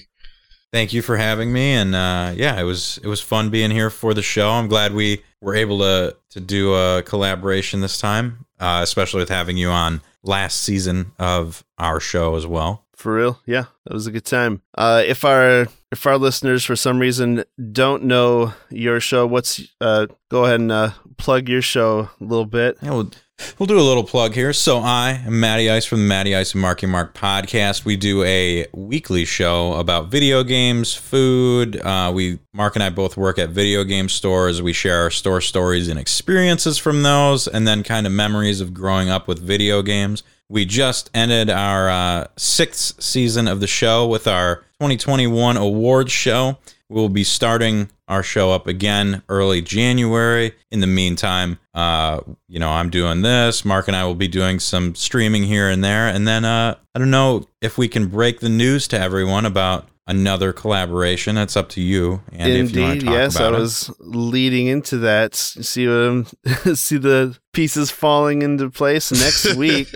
Thank 0.72 0.92
you 0.92 1.04
for 1.04 1.18
having 1.18 1.54
me, 1.54 1.74
and 1.74 1.94
uh, 1.94 2.34
yeah, 2.36 2.60
it 2.60 2.64
was 2.64 3.00
it 3.04 3.08
was 3.08 3.22
fun 3.22 3.52
being 3.52 3.70
here 3.70 3.92
for 3.92 4.16
the 4.16 4.24
show. 4.24 4.50
I'm 4.50 4.68
glad 4.68 4.94
we 4.96 5.22
were 5.40 5.56
able 5.56 5.78
to 5.80 6.16
to 6.32 6.40
do 6.40 6.74
a 6.74 7.04
collaboration 7.04 7.82
this 7.82 8.00
time, 8.00 8.46
uh, 8.60 8.80
especially 8.82 9.20
with 9.20 9.30
having 9.30 9.56
you 9.56 9.70
on 9.70 10.02
last 10.24 10.62
season 10.62 11.12
of 11.20 11.64
our 11.78 12.00
show 12.00 12.36
as 12.36 12.48
well. 12.48 12.86
For 12.96 13.14
real, 13.14 13.40
yeah, 13.46 13.66
that 13.86 13.94
was 13.94 14.08
a 14.08 14.12
good 14.12 14.26
time. 14.26 14.64
Uh, 14.76 15.04
if 15.06 15.24
our 15.24 15.68
if 15.94 16.08
our 16.08 16.18
listeners 16.18 16.66
for 16.66 16.76
some 16.76 16.98
reason 16.98 17.44
don't 17.72 18.04
know 18.04 18.52
your 18.72 19.00
show, 19.00 19.28
what's 19.28 19.62
uh, 19.80 20.08
go 20.30 20.44
ahead 20.44 20.60
and 20.60 20.72
uh, 20.72 20.90
plug 21.18 21.48
your 21.48 21.62
show 21.62 22.10
a 22.20 22.24
little 22.24 22.48
bit. 22.48 22.78
Yeah, 22.82 22.92
we'll, 22.92 23.12
we'll 23.60 23.68
do 23.68 23.80
a 23.80 23.82
little 23.82 24.04
plug 24.04 24.34
here. 24.34 24.54
So 24.54 24.80
I 24.80 25.22
am 25.24 25.40
Matty 25.40 25.70
Ice 25.70 25.86
from 25.86 26.00
the 26.00 26.08
Matty 26.08 26.36
Ice 26.36 26.54
and 26.54 26.62
Marky 26.64 26.88
Mark 26.88 27.14
podcast. 27.14 27.86
We 27.86 27.96
do 27.96 28.24
a 28.24 28.66
weekly 28.74 29.24
show 29.24 29.74
about 29.74 30.08
video 30.08 30.44
games, 30.44 30.96
food. 30.96 31.80
Uh, 31.80 32.12
we 32.14 32.40
Mark 32.54 32.76
and 32.76 32.82
I 32.84 32.90
both 32.90 33.16
work 33.16 33.38
at 33.38 33.52
video 33.52 33.84
game 33.84 34.10
stores. 34.10 34.64
We 34.64 34.74
share 34.74 35.04
our 35.04 35.12
store 35.12 35.42
stories 35.42 35.90
and 35.90 36.00
experiences 36.00 36.80
from 36.80 37.04
those, 37.04 37.48
and 37.48 37.68
then 37.68 37.84
kind 37.84 38.08
of 38.08 38.14
memories 38.14 38.62
of 38.62 38.74
growing 38.74 39.10
up 39.10 39.28
with 39.28 39.40
video 39.40 39.84
games. 39.84 40.24
We 40.54 40.66
just 40.66 41.10
ended 41.16 41.50
our 41.50 41.90
uh, 41.90 42.28
sixth 42.38 43.02
season 43.02 43.48
of 43.48 43.60
the 43.60 43.66
show 43.66 44.06
with 44.06 44.28
our 44.28 44.58
2021 44.80 45.58
awards 45.58 46.12
show. 46.12 46.60
We'll 46.90 47.10
be 47.10 47.24
starting 47.24 47.90
our 48.08 48.22
show 48.22 48.52
up 48.52 48.68
again 48.68 49.24
early 49.30 49.64
January. 49.64 50.54
In 50.70 50.80
the 50.80 50.86
meantime, 50.86 51.58
uh, 51.74 52.20
you 52.48 52.60
know, 52.60 52.70
I'm 52.70 52.92
doing 52.92 53.24
this. 53.24 53.66
Mark 53.66 53.88
and 53.88 53.98
I 53.98 54.06
will 54.06 54.14
be 54.14 54.28
doing 54.28 54.60
some 54.60 54.94
streaming 54.94 55.42
here 55.42 55.70
and 55.70 55.84
there. 55.84 56.08
And 56.08 56.28
then 56.28 56.46
uh, 56.46 56.76
I 56.94 57.00
don't 57.00 57.10
know 57.10 57.48
if 57.60 57.80
we 57.80 57.88
can 57.88 58.06
break 58.06 58.40
the 58.40 58.48
news 58.48 58.88
to 58.90 59.00
everyone 59.00 59.48
about 59.48 59.88
another 60.08 60.54
collaboration. 60.54 61.36
That's 61.36 61.56
up 61.56 61.70
to 61.70 61.82
you. 61.82 62.22
And 62.32 62.52
if 62.52 62.76
you 62.76 62.82
want 62.82 62.94
Indeed, 62.94 63.00
to 63.02 63.06
talk 63.06 63.14
yes, 63.14 63.36
I 63.36 63.48
about 63.48 63.54
it. 63.56 63.62
was 63.62 63.92
leading 64.00 64.68
into 64.68 64.98
that. 65.00 65.36
See 65.36 65.88
what 65.88 65.94
I'm, 65.94 66.26
see 66.76 66.98
the 66.98 67.38
pieces 67.54 67.92
falling 67.92 68.42
into 68.42 68.70
place 68.70 69.12
next 69.12 69.56
week. 69.56 69.88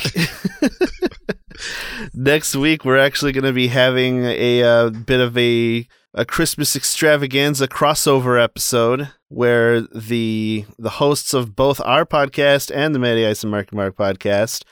next 2.14 2.56
week, 2.56 2.86
we're 2.86 2.98
actually 2.98 3.32
going 3.32 3.44
to 3.44 3.54
be 3.54 3.68
having 3.68 4.24
a 4.26 4.64
uh, 4.64 4.90
bit 4.90 5.20
of 5.20 5.38
a 5.38 5.88
a 6.14 6.26
Christmas 6.26 6.76
extravaganza 6.76 7.68
crossover 7.68 8.42
episode 8.42 9.10
where 9.28 9.82
the 9.82 10.66
the 10.80 10.90
hosts 10.92 11.34
of 11.34 11.56
both 11.56 11.80
our 11.82 12.06
podcast 12.06 12.72
and 12.74 12.96
the 12.96 13.00
Matty 13.00 13.26
Ice 13.26 13.44
and 13.44 13.52
Marky 13.52 13.76
Mark 13.76 13.96
podcast 13.96 14.64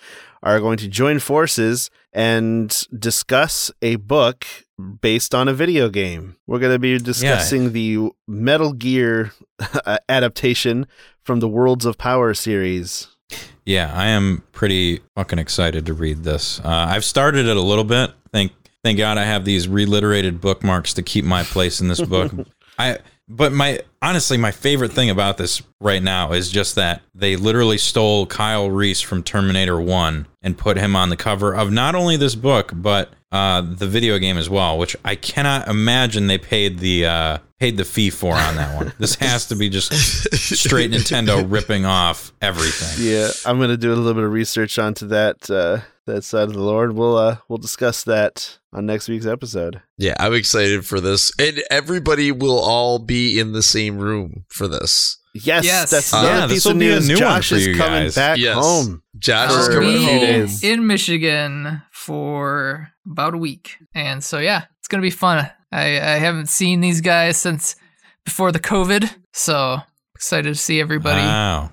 are 0.45 0.59
going 0.59 0.77
to 0.77 0.87
join 0.87 1.19
forces 1.19 1.89
and 2.13 2.87
discuss 2.97 3.71
a 3.81 3.95
book 3.97 4.45
based 5.01 5.33
on 5.33 5.47
a 5.47 5.53
video 5.53 5.89
game. 5.89 6.35
We're 6.45 6.59
going 6.59 6.71
to 6.73 6.79
be 6.79 6.97
discussing 6.99 7.73
the 7.73 8.11
Metal 8.27 8.71
Gear 8.71 9.33
uh, 9.85 9.97
adaptation 10.07 10.85
from 11.23 11.39
the 11.39 11.47
Worlds 11.47 11.85
of 11.85 11.97
Power 11.97 12.33
series. 12.33 13.07
Yeah, 13.65 13.91
I 13.93 14.07
am 14.07 14.43
pretty 14.51 15.01
fucking 15.15 15.39
excited 15.39 15.87
to 15.87 15.93
read 15.93 16.23
this. 16.23 16.59
Uh, 16.59 16.85
I've 16.89 17.03
started 17.03 17.47
it 17.47 17.57
a 17.57 17.61
little 17.61 17.83
bit. 17.83 18.11
Thank 18.31 18.51
thank 18.83 18.99
God 18.99 19.17
I 19.17 19.23
have 19.23 19.45
these 19.45 19.67
reliterated 19.67 20.39
bookmarks 20.39 20.93
to 20.93 21.01
keep 21.01 21.25
my 21.25 21.41
place 21.41 21.81
in 21.81 21.87
this 21.87 22.01
book. 22.01 22.31
I 22.77 22.99
but 23.27 23.51
my 23.51 23.79
honestly 24.01 24.37
my 24.37 24.51
favorite 24.51 24.91
thing 24.91 25.09
about 25.09 25.37
this 25.37 25.61
right 25.81 26.03
now 26.03 26.31
is 26.31 26.51
just 26.51 26.75
that 26.75 27.01
they 27.13 27.35
literally 27.35 27.77
stole 27.77 28.25
Kyle 28.25 28.69
Reese 28.69 29.01
from 29.01 29.23
Terminator 29.23 29.79
1 29.79 30.27
and 30.41 30.57
put 30.57 30.77
him 30.77 30.95
on 30.95 31.09
the 31.09 31.17
cover 31.17 31.53
of 31.53 31.71
not 31.71 31.95
only 31.95 32.17
this 32.17 32.35
book 32.35 32.71
but 32.73 33.11
uh, 33.31 33.61
the 33.61 33.87
video 33.87 34.17
game 34.17 34.37
as 34.37 34.49
well, 34.49 34.77
which 34.77 34.95
I 35.03 35.15
cannot 35.15 35.67
imagine 35.67 36.27
they 36.27 36.37
paid 36.37 36.79
the 36.79 37.05
uh, 37.05 37.37
paid 37.59 37.77
the 37.77 37.85
fee 37.85 38.09
for 38.09 38.33
on 38.35 38.55
that 38.55 38.75
one. 38.75 38.93
this 38.99 39.15
has 39.15 39.47
to 39.47 39.55
be 39.55 39.69
just 39.69 39.91
straight 40.33 40.91
Nintendo 40.91 41.45
ripping 41.49 41.85
off 41.85 42.33
everything. 42.41 43.05
Yeah, 43.07 43.29
I'm 43.45 43.57
going 43.57 43.69
to 43.69 43.77
do 43.77 43.93
a 43.93 43.95
little 43.95 44.13
bit 44.13 44.23
of 44.23 44.31
research 44.31 44.77
onto 44.79 45.07
that 45.07 45.49
uh, 45.49 45.79
that 46.05 46.23
side 46.23 46.43
of 46.49 46.53
the 46.53 46.61
Lord. 46.61 46.93
We'll 46.93 47.17
uh, 47.17 47.37
we'll 47.47 47.57
discuss 47.57 48.03
that 48.03 48.57
on 48.73 48.85
next 48.85 49.07
week's 49.07 49.25
episode. 49.25 49.81
Yeah, 49.97 50.15
I'm 50.19 50.33
excited 50.33 50.85
for 50.85 50.99
this. 50.99 51.31
And 51.39 51.63
everybody 51.71 52.31
will 52.31 52.59
all 52.59 52.99
be 52.99 53.39
in 53.39 53.53
the 53.53 53.63
same 53.63 53.97
room 53.97 54.45
for 54.49 54.67
this. 54.67 55.17
Yes, 55.33 55.65
Yes. 55.65 55.91
that's 55.91 56.13
Uh, 56.13 56.21
yeah, 56.25 56.47
this'll 56.47 56.71
of 56.71 56.79
be 56.79 56.87
a 56.89 56.95
news. 56.95 57.07
new 57.09 57.13
one 57.15 57.19
Josh 57.21 57.49
for 57.49 57.55
is 57.55 57.67
you 57.67 57.75
coming 57.75 58.03
guys. 58.03 58.15
back 58.15 58.37
Yes. 58.37 58.55
home. 58.55 59.01
Josh 59.17 59.49
I'll 59.51 59.59
is 59.61 59.67
coming 59.67 59.89
a 59.95 59.97
few 59.97 60.07
be 60.19 60.39
home. 60.47 60.49
in 60.63 60.87
Michigan 60.87 61.81
for 61.91 62.89
about 63.09 63.33
a 63.33 63.37
week, 63.37 63.77
and 63.93 64.23
so 64.23 64.39
yeah, 64.39 64.63
it's 64.79 64.87
gonna 64.87 65.01
be 65.01 65.09
fun. 65.09 65.49
I, 65.71 65.83
I 65.99 66.17
haven't 66.19 66.49
seen 66.49 66.81
these 66.81 67.01
guys 67.01 67.37
since 67.37 67.75
before 68.23 68.51
the 68.51 68.59
COVID, 68.59 69.09
so 69.33 69.79
excited 70.15 70.49
to 70.49 70.55
see 70.59 70.79
everybody 70.79 71.21
Wow. 71.21 71.71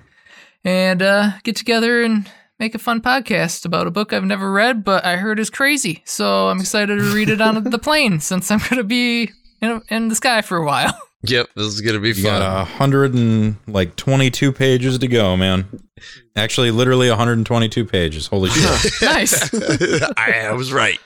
and 0.63 1.01
uh, 1.01 1.31
get 1.43 1.55
together 1.55 2.03
and 2.03 2.29
make 2.59 2.75
a 2.75 2.79
fun 2.79 3.01
podcast 3.01 3.65
about 3.65 3.87
a 3.87 3.91
book 3.91 4.13
I've 4.13 4.23
never 4.25 4.51
read, 4.51 4.83
but 4.83 5.03
I 5.05 5.15
heard 5.15 5.39
is 5.39 5.49
crazy. 5.49 6.01
So 6.05 6.49
I'm 6.49 6.59
excited 6.59 6.97
to 6.99 7.13
read 7.13 7.29
it 7.29 7.41
on 7.41 7.63
the 7.63 7.79
plane 7.79 8.19
since 8.19 8.51
I'm 8.51 8.59
gonna 8.69 8.83
be 8.83 9.31
in, 9.61 9.81
in 9.89 10.07
the 10.09 10.15
sky 10.15 10.41
for 10.41 10.57
a 10.57 10.65
while. 10.65 10.93
Yep, 11.25 11.51
this 11.55 11.67
is 11.67 11.79
gonna 11.79 12.01
be 12.01 12.09
You 12.09 12.21
got 12.21 12.41
a 12.41 12.65
hundred 12.65 13.13
and 13.13 13.55
like 13.65 13.95
twenty-two 13.95 14.51
pages 14.51 14.99
to 14.99 15.07
go, 15.07 15.37
man. 15.37 15.65
Actually, 16.35 16.69
literally 16.71 17.07
122 17.07 17.85
pages. 17.85 18.27
Holy 18.27 18.49
shit! 18.49 18.91
nice. 19.01 19.53
I 20.17 20.51
was 20.51 20.73
right. 20.73 20.99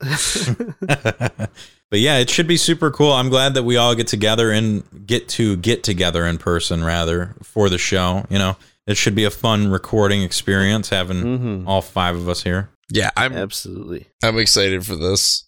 But 0.00 1.98
yeah, 2.00 2.18
it 2.18 2.30
should 2.30 2.46
be 2.46 2.56
super 2.56 2.90
cool. 2.90 3.12
I'm 3.12 3.28
glad 3.28 3.54
that 3.54 3.62
we 3.64 3.76
all 3.76 3.94
get 3.94 4.06
together 4.06 4.50
and 4.50 4.82
get 5.06 5.28
to 5.30 5.56
get 5.56 5.82
together 5.82 6.24
in 6.26 6.38
person 6.38 6.84
rather 6.84 7.34
for 7.42 7.68
the 7.68 7.78
show. 7.78 8.24
You 8.30 8.38
know, 8.38 8.56
it 8.86 8.96
should 8.96 9.14
be 9.14 9.24
a 9.24 9.30
fun 9.30 9.70
recording 9.70 10.22
experience 10.22 10.88
having 10.88 11.22
Mm-hmm. 11.22 11.68
all 11.68 11.82
five 11.82 12.16
of 12.16 12.28
us 12.28 12.42
here. 12.42 12.70
Yeah, 12.92 13.10
I'm 13.16 13.32
Absolutely. 13.32 14.08
I'm 14.22 14.38
excited 14.38 14.84
for 14.84 14.96
this. 14.96 15.44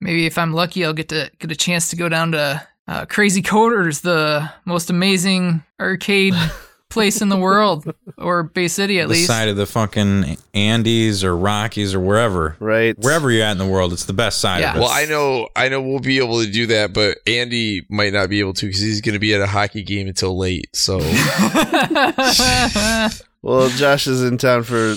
Maybe 0.00 0.26
if 0.26 0.36
I'm 0.38 0.52
lucky, 0.52 0.84
I'll 0.84 0.92
get 0.92 1.08
to 1.08 1.30
get 1.38 1.50
a 1.50 1.56
chance 1.56 1.88
to 1.90 1.96
go 1.96 2.08
down 2.08 2.32
to 2.32 2.66
uh, 2.86 3.06
Crazy 3.06 3.42
Coders, 3.42 4.02
the 4.02 4.48
most 4.66 4.90
amazing 4.90 5.64
arcade 5.80 6.34
place 6.88 7.20
in 7.20 7.28
the 7.28 7.36
world, 7.36 7.92
or 8.16 8.42
Bay 8.44 8.68
City 8.68 9.00
at 9.00 9.08
the 9.08 9.14
least. 9.14 9.26
side 9.26 9.48
of 9.48 9.56
the 9.56 9.66
fucking 9.66 10.36
Andes 10.54 11.22
or 11.24 11.36
Rockies 11.36 11.94
or 11.94 12.00
wherever, 12.00 12.56
Right. 12.60 12.96
wherever 12.98 13.30
you're 13.30 13.44
at 13.44 13.52
in 13.52 13.58
the 13.58 13.66
world, 13.66 13.92
it's 13.92 14.04
the 14.04 14.12
best 14.12 14.40
side 14.40 14.60
Yeah. 14.60 14.70
of 14.70 14.76
it. 14.76 14.80
Well, 14.80 14.88
I 14.90 15.04
know 15.04 15.48
I 15.56 15.68
know 15.68 15.82
we'll 15.82 15.98
be 15.98 16.18
able 16.18 16.40
to 16.42 16.50
do 16.50 16.66
that, 16.68 16.92
but 16.92 17.18
Andy 17.26 17.84
might 17.90 18.12
not 18.12 18.28
be 18.30 18.40
able 18.40 18.54
to 18.54 18.66
because 18.66 18.80
he's 18.80 19.00
gonna 19.00 19.18
be 19.18 19.34
at 19.34 19.40
a 19.40 19.46
hockey 19.46 19.82
game 19.82 20.06
until 20.08 20.38
late. 20.38 20.68
So 20.74 20.98
Well, 23.42 23.68
Josh 23.70 24.06
is 24.06 24.22
in 24.22 24.38
town 24.38 24.62
for. 24.64 24.94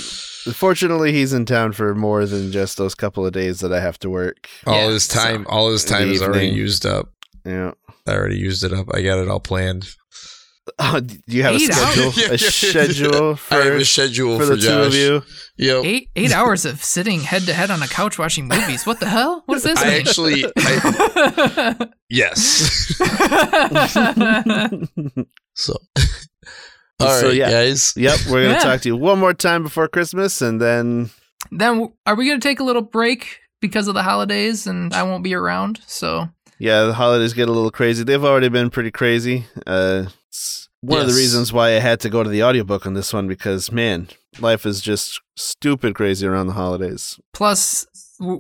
Fortunately, 0.54 1.12
he's 1.12 1.34
in 1.34 1.46
town 1.46 1.74
for 1.74 1.94
more 1.94 2.26
than 2.26 2.52
just 2.52 2.78
those 2.78 2.96
couple 2.96 3.26
of 3.26 3.34
days 3.34 3.60
that 3.60 3.72
I 3.74 3.80
have 3.82 4.00
to 4.00 4.10
work. 4.10 4.48
all 4.66 4.74
Yeah, 4.74 4.88
his 4.90 5.08
time 5.08 5.46
all 5.50 5.70
his 5.72 5.84
time 5.84 6.10
is 6.10 6.22
already 6.22 6.48
used 6.48 6.86
up. 6.86 7.12
Yeah. 7.46 7.72
I 8.08 8.12
already 8.14 8.38
used 8.38 8.64
it 8.64 8.74
up. 8.74 8.88
I 8.94 9.02
got 9.02 9.20
it 9.20 9.28
all 9.28 9.40
planned. 9.42 9.90
Oh, 10.80 11.00
do 11.00 11.18
you 11.28 11.44
have 11.44 11.56
a 11.56 11.60
schedule? 11.60 12.04
hours? 12.06 12.18
Yeah, 12.18 12.28
yeah, 12.28 12.34
A 12.34 12.38
schedule 12.38 13.36
for, 13.36 13.56
I 13.56 13.66
have 13.66 13.74
a 13.76 13.86
schedule 13.86 14.38
for 14.40 14.46
for, 14.48 14.56
the 14.56 14.62
two 14.62 14.74
of 14.80 14.94
you? 14.96 15.24
Yep. 15.58 15.86
Eight 15.86 16.10
eight 16.16 16.32
hours 16.32 16.66
of 16.66 16.84
sitting 16.84 17.22
head 17.22 17.44
to 17.44 17.54
head 17.54 17.70
on 17.72 17.82
a 17.82 17.88
couch 17.88 18.18
watching 18.18 18.48
movies. 18.48 18.86
What 18.86 19.00
the 19.00 19.08
hell? 19.10 19.44
What 19.46 19.58
is 19.58 19.64
this 19.64 19.80
I 19.80 19.88
mean? 19.90 20.00
actually, 20.08 20.46
I, 20.58 21.88
yes. 22.10 22.98
So, 25.56 25.74
all 27.00 27.08
right, 27.08 27.20
So, 27.20 27.30
yeah. 27.30 27.50
guys. 27.52 27.94
Yep, 27.96 28.20
we're 28.30 28.44
gonna 28.44 28.54
Yeah. 28.56 28.60
talk 28.60 28.82
to 28.82 28.90
you 28.90 28.96
one 28.98 29.20
more 29.20 29.34
time 29.34 29.64
before 29.64 29.88
Christmas, 29.88 30.42
and 30.42 30.60
then 30.62 31.10
then 31.52 31.92
are 32.06 32.16
we 32.16 32.26
going 32.28 32.40
to 32.40 32.46
take 32.48 32.60
a 32.60 32.64
little 32.64 32.82
break 32.82 33.40
because 33.62 33.88
of 33.88 33.94
the 33.94 34.04
holidays 34.04 34.68
and 34.68 34.94
I 34.94 35.04
won't 35.04 35.24
be 35.24 35.34
around? 35.34 35.80
So 35.88 36.30
yeah, 36.60 36.84
the 36.84 36.94
holidays 36.94 37.34
get 37.34 37.48
a 37.50 37.52
little 37.52 37.72
crazy. 37.72 38.04
They've 38.04 38.24
already 38.24 38.50
been 38.50 38.70
pretty 38.70 38.92
crazy. 38.92 39.46
Uh, 39.66 40.06
it's 40.30 40.70
one 40.82 41.02
of 41.02 41.08
the 41.08 41.14
reasons 41.14 41.52
why 41.52 41.70
I 41.70 41.80
had 41.80 42.00
to 42.02 42.10
go 42.10 42.24
to 42.24 42.30
the 42.30 42.44
audiobook 42.44 42.86
on 42.86 42.94
this 42.94 43.12
one 43.14 43.28
because 43.28 43.72
man, 43.72 44.08
life 44.40 44.66
is 44.66 44.80
just 44.82 45.20
stupid 45.36 45.96
crazy 45.96 46.26
around 46.28 46.48
the 46.48 46.54
holidays. 46.54 47.20
plus 47.34 47.86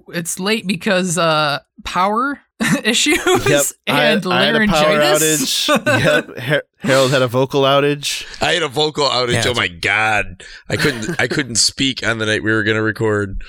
it's 0.09 0.39
late 0.39 0.67
because 0.67 1.17
uh 1.17 1.59
power 1.85 2.41
issues 2.83 3.17
Yep, 3.25 3.63
and 3.87 3.97
I, 3.97 4.01
I 4.01 4.03
had 4.03 4.17
a 4.17 4.67
power 4.67 4.97
laryngitis. 4.97 5.67
outage. 5.67 6.03
yep, 6.03 6.37
Har- 6.37 6.63
Harold 6.79 7.11
had 7.11 7.21
a 7.21 7.27
vocal 7.27 7.61
outage. 7.61 8.25
I 8.41 8.51
had 8.53 8.63
a 8.63 8.67
vocal 8.67 9.05
outage. 9.05 9.45
Yeah. 9.45 9.51
Oh 9.51 9.53
my 9.53 9.69
god, 9.69 10.43
I 10.67 10.75
couldn't. 10.75 11.19
I 11.21 11.27
couldn't 11.27 11.55
speak 11.55 12.05
on 12.05 12.17
the 12.17 12.25
night 12.25 12.43
we 12.43 12.51
were 12.51 12.63
going 12.63 12.75
to 12.75 12.81
record. 12.83 13.41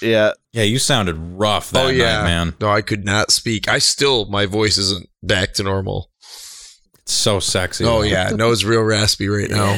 Yeah, 0.00 0.30
Yeah, 0.52 0.62
you 0.62 0.78
sounded 0.78 1.16
rough 1.18 1.72
that 1.72 1.84
oh 1.86 1.88
yeah, 1.88 2.18
night, 2.18 2.24
man. 2.24 2.54
No, 2.60 2.68
I 2.70 2.80
could 2.82 3.04
not 3.04 3.32
speak. 3.32 3.68
I 3.68 3.78
still, 3.78 4.26
my 4.26 4.46
voice 4.46 4.78
isn't 4.78 5.08
back 5.24 5.54
to 5.54 5.64
normal. 5.64 6.10
It's 7.08 7.14
so 7.14 7.40
sexy. 7.40 7.86
Oh 7.86 8.02
yeah, 8.02 8.28
no, 8.36 8.52
it's 8.52 8.64
real 8.64 8.82
raspy 8.82 9.28
right 9.28 9.48
now. 9.48 9.72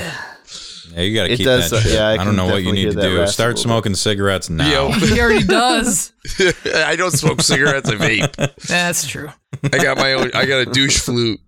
Yeah, 0.93 1.03
you 1.03 1.15
got 1.15 1.29
to 1.29 1.33
It 1.33 1.37
keep 1.37 1.47
does, 1.47 1.71
that 1.71 1.77
uh, 1.77 1.81
shit. 1.81 1.93
yeah, 1.93 2.09
I 2.09 2.15
I, 2.15 2.25
don't 2.25 2.35
know 2.35 2.47
what 2.47 2.65
you 2.65 2.73
need 2.73 2.91
to 2.91 3.01
do. 3.01 3.25
Start 3.29 3.51
little 3.51 3.63
smoking 3.63 3.95
cigarettes 3.95 4.51
now. 4.51 4.69
Yo. 4.69 4.91
he 5.07 5.21
already 5.21 5.47
does. 5.47 6.13
I 6.75 6.97
don't 6.97 7.13
smoke 7.13 7.41
cigarettes. 7.43 7.89
I 7.89 7.95
vape. 7.95 8.67
That's 8.67 9.07
true. 9.07 9.29
I 9.63 9.79
got 9.79 9.97
my 9.97 10.15
own. 10.15 10.33
I 10.35 10.45
got 10.45 10.67
a 10.67 10.67
douche 10.67 10.99
flute. 10.99 11.39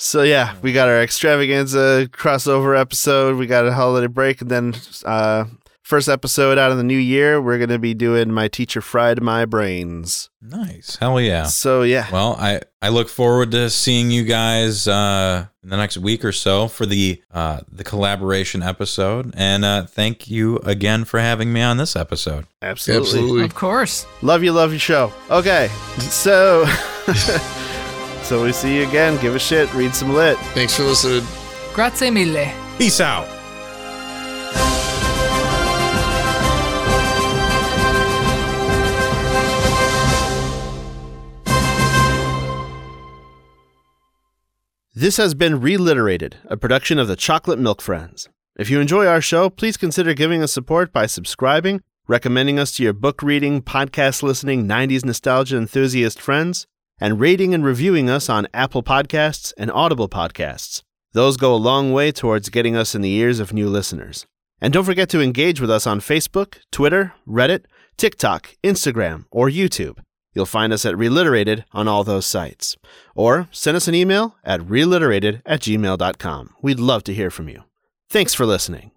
So 0.00 0.22
yeah, 0.22 0.56
we 0.60 0.72
got 0.72 0.88
our 0.88 1.00
extravaganza 1.00 2.08
crossover 2.10 2.76
episode. 2.80 3.36
We 3.36 3.46
got 3.46 3.64
a 3.64 3.72
holiday 3.72 4.08
break, 4.08 4.40
and 4.40 4.50
then 4.50 4.74
uh, 5.04 5.44
first 5.88 6.06
episode 6.06 6.58
out 6.58 6.70
of 6.70 6.76
the 6.76 6.84
new 6.84 6.98
year, 6.98 7.40
we're 7.40 7.58
gonna 7.58 7.78
be 7.78 7.94
doing 7.94 8.30
my 8.30 8.46
teacher 8.46 8.82
fried 8.82 9.22
my 9.22 9.46
brains. 9.46 10.28
Nice. 10.42 10.96
Hell 11.00 11.18
yeah. 11.18 11.44
So 11.44 11.80
yeah, 11.82 12.06
Well, 12.12 12.36
I, 12.38 12.60
I 12.82 12.90
look 12.90 13.08
forward 13.08 13.52
to 13.52 13.70
seeing 13.70 14.10
you 14.10 14.24
guys 14.24 14.86
uh, 14.86 15.46
in 15.62 15.70
the 15.70 15.78
next 15.78 15.96
week 15.96 16.26
or 16.26 16.32
so 16.32 16.68
for 16.68 16.84
the 16.84 17.22
uh, 17.32 17.60
the 17.72 17.84
collaboration 17.84 18.62
episode, 18.62 19.32
and 19.34 19.64
uh, 19.64 19.86
thank 19.86 20.28
you 20.28 20.58
again 20.58 21.04
for 21.04 21.20
having 21.20 21.54
me 21.54 21.62
on 21.62 21.78
this 21.78 21.96
episode. 21.96 22.46
absolutely. 22.60 23.08
Absolutely. 23.08 23.44
Of 23.44 23.54
course. 23.54 24.06
love 24.20 24.44
you, 24.44 24.52
love 24.52 24.72
your 24.72 24.80
show. 24.80 25.10
Okay, 25.30 25.68
so 25.98 26.66
so 28.22 28.44
we 28.44 28.52
see 28.52 28.76
you 28.76 28.86
again. 28.86 29.18
Give 29.22 29.34
a 29.34 29.38
shit. 29.38 29.72
Read 29.72 29.94
some 29.94 30.12
lit. 30.12 30.36
Thanks 30.52 30.76
for 30.76 30.82
listening. 30.82 31.26
Grazie 31.72 32.10
mille. 32.10 32.52
Peace 32.76 33.00
out. 33.00 33.37
This 45.00 45.16
has 45.18 45.32
been 45.32 45.60
Reliterated, 45.60 46.38
a 46.46 46.56
production 46.56 46.98
of 46.98 47.06
the 47.06 47.14
Chocolate 47.14 47.60
Milk 47.60 47.80
Friends. 47.80 48.28
If 48.58 48.68
you 48.68 48.80
enjoy 48.80 49.06
our 49.06 49.20
show, 49.20 49.48
please 49.48 49.76
consider 49.76 50.12
giving 50.12 50.42
us 50.42 50.52
support 50.52 50.92
by 50.92 51.06
subscribing, 51.06 51.82
recommending 52.08 52.58
us 52.58 52.72
to 52.72 52.82
your 52.82 52.94
book 52.94 53.22
reading, 53.22 53.62
podcast 53.62 54.24
listening, 54.24 54.66
90s 54.66 55.04
nostalgia 55.04 55.56
enthusiast 55.56 56.20
friends, 56.20 56.66
and 56.98 57.20
rating 57.20 57.54
and 57.54 57.64
reviewing 57.64 58.10
us 58.10 58.28
on 58.28 58.48
Apple 58.52 58.82
Podcasts 58.82 59.52
and 59.56 59.70
Audible 59.70 60.08
Podcasts. 60.08 60.82
Those 61.12 61.36
go 61.36 61.54
a 61.54 61.64
long 61.70 61.92
way 61.92 62.10
towards 62.10 62.48
getting 62.48 62.74
us 62.74 62.96
in 62.96 63.00
the 63.00 63.14
ears 63.14 63.38
of 63.38 63.52
new 63.52 63.68
listeners. 63.68 64.26
And 64.60 64.72
don't 64.72 64.84
forget 64.84 65.08
to 65.10 65.22
engage 65.22 65.60
with 65.60 65.70
us 65.70 65.86
on 65.86 66.00
Facebook, 66.00 66.58
Twitter, 66.72 67.14
Reddit, 67.24 67.66
TikTok, 67.98 68.56
Instagram, 68.64 69.26
or 69.30 69.48
YouTube. 69.48 69.98
You'll 70.38 70.46
find 70.46 70.72
us 70.72 70.86
at 70.86 70.94
Reliterated 70.94 71.64
on 71.72 71.88
all 71.88 72.04
those 72.04 72.24
sites. 72.24 72.76
Or 73.16 73.48
send 73.50 73.76
us 73.76 73.88
an 73.88 73.96
email 73.96 74.36
at 74.44 74.60
reliterated 74.60 75.42
at 75.44 75.62
gmail.com. 75.62 76.54
We'd 76.62 76.78
love 76.78 77.02
to 77.04 77.12
hear 77.12 77.28
from 77.28 77.48
you. 77.48 77.64
Thanks 78.08 78.34
for 78.34 78.46
listening. 78.46 78.92